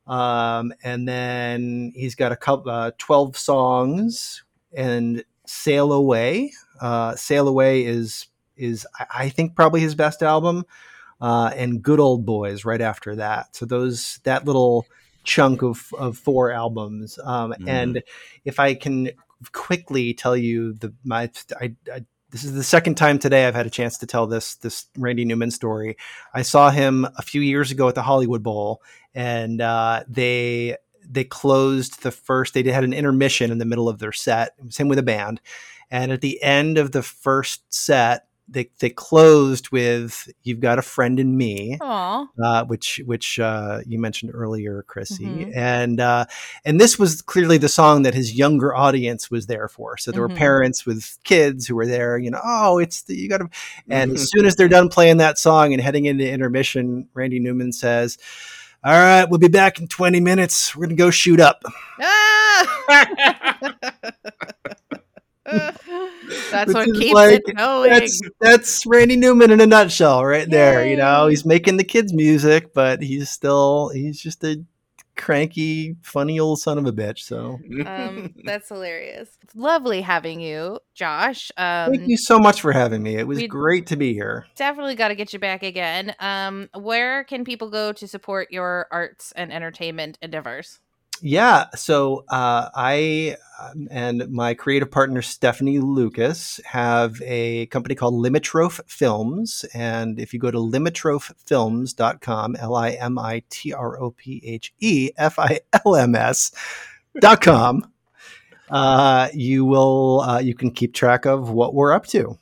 Um, 0.06 0.74
and 0.84 1.08
then 1.08 1.92
he's 1.96 2.16
got 2.16 2.32
a 2.32 2.38
couple, 2.38 2.72
uh, 2.72 2.92
12 2.98 3.36
songs 3.38 4.44
and 4.74 5.24
Sail 5.46 5.92
Away. 5.92 6.54
Uh, 6.80 7.14
Sail 7.16 7.48
Away 7.50 7.84
is, 7.84 8.28
is, 8.56 8.88
I- 9.14 9.28
think 9.30 9.54
probably 9.56 9.82
his 9.82 9.96
best 9.96 10.24
album. 10.24 10.66
uh, 11.20 11.52
and 11.56 11.82
Good 11.82 12.00
Old 12.00 12.26
Boys 12.26 12.64
right 12.64 12.80
after 12.80 13.16
that. 13.16 13.54
So 13.56 13.66
those 13.66 14.20
that 14.24 14.46
little 14.46 14.86
chunk 15.24 15.62
of 15.64 15.92
of 15.98 16.16
four 16.18 16.52
albums. 16.52 17.18
Um, 17.24 17.54
Mhm. 17.60 17.68
And 17.68 18.04
if 18.46 18.60
I 18.62 18.76
can 18.76 19.10
quickly 19.52 20.14
tell 20.14 20.36
you 20.36 20.74
the 20.74 20.94
my 21.04 21.30
I, 21.60 21.76
I 21.94 22.06
this 22.30 22.44
is 22.44 22.54
the 22.54 22.64
second 22.64 22.96
time 22.96 23.20
today 23.20 23.48
I've 23.48 23.56
had 23.56 23.68
a 23.68 23.72
chance 23.72 23.98
to 24.00 24.06
tell 24.06 24.28
this 24.28 24.56
this 24.56 24.88
Randy 24.98 25.26
Newman 25.26 25.52
story. 25.52 25.98
I 26.34 26.42
saw 26.42 26.70
him 26.70 27.08
a 27.18 27.22
few 27.22 27.42
years 27.42 27.72
ago 27.72 27.88
at 27.88 27.96
the 27.96 28.02
Hollywood 28.02 28.44
Bowl, 28.44 28.82
and 29.16 29.62
uh, 29.62 30.04
they 30.08 30.78
they 31.10 31.24
closed 31.24 32.04
the 32.04 32.12
first. 32.12 32.54
They 32.54 32.64
had 32.64 32.84
an 32.84 32.94
intermission 32.94 33.52
in 33.52 33.60
the 33.60 33.66
middle 33.66 33.88
of 33.88 34.00
their 34.00 34.12
set. 34.12 34.54
It 34.58 34.66
was 34.66 34.78
him 34.78 34.90
with 34.90 35.00
a 35.00 35.04
band, 35.04 35.40
and 35.90 36.12
at 36.12 36.22
the 36.22 36.42
end 36.44 36.78
of 36.78 36.92
the 36.92 37.04
first 37.04 37.74
set, 37.74 38.27
they 38.50 38.70
they 38.80 38.90
closed 38.90 39.70
with 39.72 40.30
"You've 40.44 40.60
Got 40.60 40.80
a 40.80 40.82
Friend 40.82 41.20
in 41.20 41.36
Me." 41.38 41.78
Uh, 41.82 42.64
which 42.66 43.02
which 43.06 43.40
uh, 43.40 43.82
you 43.86 44.00
mentioned 44.00 44.32
earlier, 44.34 44.84
Chrissy, 44.88 45.26
Mhm. 45.26 45.56
and 45.56 46.00
uh, 46.00 46.26
and 46.66 46.80
this 46.80 46.98
was 46.98 47.22
clearly 47.22 47.58
the 47.58 47.70
song 47.70 48.04
that 48.04 48.14
his 48.14 48.34
younger 48.34 48.74
audience 48.76 49.30
was 49.30 49.48
there 49.48 49.68
for. 49.68 49.98
So 49.98 50.12
there 50.12 50.22
Mhm. 50.26 50.30
were 50.30 50.36
parents 50.36 50.86
with 50.86 51.18
kids 51.24 51.68
who 51.68 51.76
were 51.76 51.86
there. 51.88 52.18
You 52.18 52.32
know, 52.32 52.42
oh, 52.44 52.78
it's 52.78 53.02
the, 53.04 53.16
you 53.16 53.28
got 53.30 53.40
to. 53.40 53.50
And 53.90 54.12
as 54.14 54.30
soon 54.32 54.46
as 54.46 54.56
they're 54.56 54.68
done 54.70 54.90
playing 54.90 55.18
that 55.18 55.38
song 55.38 55.74
and 55.74 55.82
heading 55.82 56.06
into 56.06 56.30
intermission, 56.30 57.08
Randy 57.14 57.40
Newman 57.40 57.72
says. 57.74 58.18
All 58.84 58.94
right, 58.94 59.26
we'll 59.28 59.40
be 59.40 59.48
back 59.48 59.80
in 59.80 59.88
20 59.88 60.20
minutes. 60.22 60.76
We're 60.76 60.86
going 60.86 60.96
to 60.96 61.04
go 61.04 61.10
shoot 61.10 61.40
up. 61.40 61.64
Ah! 62.00 63.74
That's 66.52 66.74
what 66.74 66.86
keeps 66.94 67.14
like- 67.14 67.42
it 67.48 67.56
going. 67.56 67.90
That's 67.90 68.22
that's 68.40 68.86
Randy 68.86 69.16
Newman 69.16 69.52
in 69.52 69.62
a 69.62 69.66
nutshell, 69.66 70.26
right 70.26 70.50
there. 70.50 70.86
You 70.86 70.98
know, 70.98 71.28
he's 71.28 71.46
making 71.46 71.78
the 71.78 71.84
kids 71.84 72.14
music, 72.14 72.74
but 72.74 73.02
he's 73.02 73.30
still 73.30 73.90
he's 73.90 74.20
just 74.20 74.44
a 74.44 74.64
cranky, 75.18 75.96
funny 76.02 76.40
old 76.40 76.60
son 76.60 76.78
of 76.78 76.86
a 76.86 76.94
bitch. 76.94 77.20
So 77.20 77.60
um, 77.86 78.34
that's 78.46 78.70
hilarious. 78.70 79.38
Lovely 79.56 80.02
having 80.02 80.40
you, 80.40 80.80
Josh. 80.94 81.52
Um, 81.58 81.92
thank 81.92 82.08
you 82.08 82.18
so 82.18 82.40
much 82.40 82.62
for 82.62 82.72
having 82.72 83.04
me. 83.04 83.16
It 83.16 83.28
was 83.28 83.44
great 83.44 83.88
to 83.88 83.98
be 83.98 84.14
here. 84.14 84.46
Definitely 84.56 84.96
got 84.96 85.10
to 85.10 85.16
get 85.16 85.34
you 85.34 85.40
back 85.40 85.64
again. 85.64 86.16
Um, 86.20 86.70
where 86.74 87.24
can 87.24 87.44
people 87.44 87.70
go 87.70 87.92
to 87.94 88.08
support 88.08 88.52
your 88.52 88.88
arts 88.92 89.34
and 89.36 89.52
entertainment 89.52 90.18
endeavors? 90.22 90.80
Yeah, 91.22 91.66
so 91.76 92.26
uh, 92.30 92.70
I 92.76 93.38
um, 93.60 93.88
and 93.90 94.30
my 94.30 94.54
creative 94.54 94.92
partner 94.92 95.22
Stephanie 95.22 95.80
Lucas 95.80 96.60
have 96.66 97.22
a 97.24 97.66
company 97.68 97.96
called 97.96 98.14
Limitrophe 98.14 98.82
Films, 98.88 99.66
and 99.74 100.20
if 100.20 100.34
you 100.34 100.40
go 100.40 100.52
to 100.52 100.58
limitrophefilms.com, 100.58 102.56
L 102.58 102.76
I 102.76 102.92
M 102.92 103.18
I 103.18 103.44
T 103.50 103.74
R 103.74 104.00
O 104.00 104.12
P 104.12 104.42
H 104.46 104.74
E 104.80 105.10
F 105.18 105.40
I 105.40 105.62
L 105.86 105.96
M 105.96 106.14
S 106.16 106.52
dot 107.20 107.42
com, 107.42 107.92
uh, 108.70 109.30
you 109.34 109.66
will 109.66 110.22
uh, 110.22 110.40
you 110.40 110.54
can 110.54 110.72
keep 110.72 110.94
track 110.94 111.26
of 111.26 111.50
what 111.50 111.74
we're 111.74 111.94
up 111.94 112.06
to. 112.08 112.38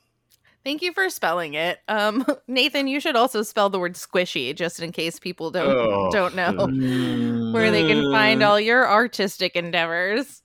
Thank 0.66 0.82
you 0.82 0.91
for 0.93 1.09
spelling 1.11 1.53
it. 1.53 1.80
Um, 1.88 2.26
Nathan, 2.47 2.88
you 2.88 2.99
should 2.99 3.16
also 3.16 3.43
spell 3.43 3.70
the 3.70 3.80
word 3.80 3.93
squishy 3.93 4.53
just 4.55 4.82
in 4.82 4.91
case 4.91 5.20
people 5.20 5.51
don't 5.51 5.68
Oh. 5.70 6.09
don't 6.11 6.36
know 6.36 6.51
Mm. 6.68 7.53
where 7.53 7.70
they 7.72 7.84
can 7.88 8.11
find 8.11 8.41
all 8.43 8.59
your 8.59 8.89
artistic 8.89 9.55
endeavors. 9.55 10.41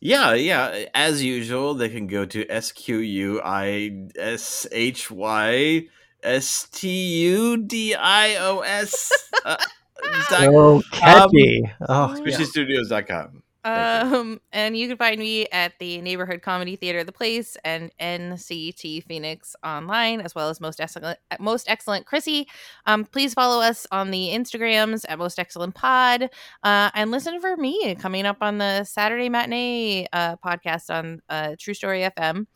Yeah, 0.00 0.34
yeah. 0.34 0.84
As 0.94 1.24
usual, 1.24 1.72
they 1.74 1.88
can 1.88 2.06
go 2.06 2.26
to 2.26 2.46
S 2.50 2.72
Q 2.72 2.98
U 2.98 3.40
I 3.42 4.04
S 4.18 4.66
H 4.70 5.10
Y 5.10 5.88
S 6.22 6.68
T 6.70 6.88
U 7.30 7.56
D 7.56 7.94
I 7.94 8.36
O 8.36 8.60
S. 8.60 9.10
uh, 9.46 9.56
dot- 10.30 10.48
Oh, 10.52 10.82
catchy! 10.92 11.62
oh, 11.88 12.14
SquishyStudios.com. 12.18 13.42
Um, 13.64 14.40
and 14.52 14.76
you 14.76 14.88
can 14.88 14.98
find 14.98 15.18
me 15.18 15.46
at 15.46 15.72
the 15.78 16.00
Neighborhood 16.02 16.42
Comedy 16.42 16.76
Theater, 16.76 17.02
The 17.02 17.12
Place, 17.12 17.56
and 17.64 17.90
NCT 17.98 19.04
Phoenix 19.04 19.56
online, 19.64 20.20
as 20.20 20.34
well 20.34 20.50
as 20.50 20.60
Most 20.60 20.80
Excellent, 20.80 21.18
Most 21.40 21.68
Excellent 21.68 22.04
Chrissy. 22.04 22.46
Um, 22.84 23.04
please 23.06 23.32
follow 23.32 23.62
us 23.62 23.86
on 23.90 24.10
the 24.10 24.28
Instagrams 24.28 25.06
at 25.08 25.18
Most 25.18 25.38
Excellent 25.38 25.74
Pod, 25.74 26.24
uh, 26.62 26.90
and 26.94 27.10
listen 27.10 27.40
for 27.40 27.56
me 27.56 27.94
coming 27.94 28.26
up 28.26 28.38
on 28.42 28.58
the 28.58 28.84
Saturday 28.84 29.30
Matinee 29.30 30.06
uh, 30.12 30.36
podcast 30.36 30.94
on 30.94 31.22
uh, 31.30 31.56
True 31.58 31.74
Story 31.74 32.00
FM. 32.00 32.46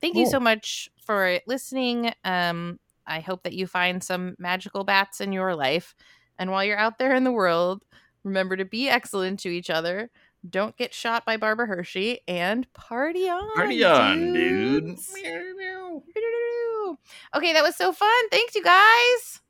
Thank 0.00 0.16
you 0.16 0.26
so 0.26 0.40
much 0.40 0.90
for 1.04 1.38
listening. 1.46 2.12
Um, 2.24 2.78
I 3.06 3.20
hope 3.20 3.44
that 3.44 3.54
you 3.54 3.66
find 3.66 4.02
some 4.02 4.34
magical 4.38 4.82
bats 4.82 5.20
in 5.20 5.32
your 5.32 5.54
life, 5.54 5.94
and 6.40 6.50
while 6.50 6.64
you're 6.64 6.76
out 6.76 6.98
there 6.98 7.14
in 7.14 7.22
the 7.22 7.32
world, 7.32 7.84
remember 8.24 8.56
to 8.56 8.64
be 8.64 8.88
excellent 8.88 9.38
to 9.40 9.48
each 9.48 9.70
other 9.70 10.10
don't 10.50 10.76
get 10.76 10.94
shot 10.94 11.24
by 11.24 11.36
Barbara 11.36 11.66
Hershey 11.66 12.20
and 12.26 12.72
party 12.72 13.28
on. 13.28 13.54
Party 13.54 13.84
on, 13.84 14.32
dude. 14.32 14.84
dudes. 14.84 15.12
Okay, 17.34 17.52
that 17.52 17.62
was 17.62 17.76
so 17.76 17.92
fun. 17.92 18.28
Thanks, 18.30 18.54
you 18.54 18.62
guys. 18.62 19.40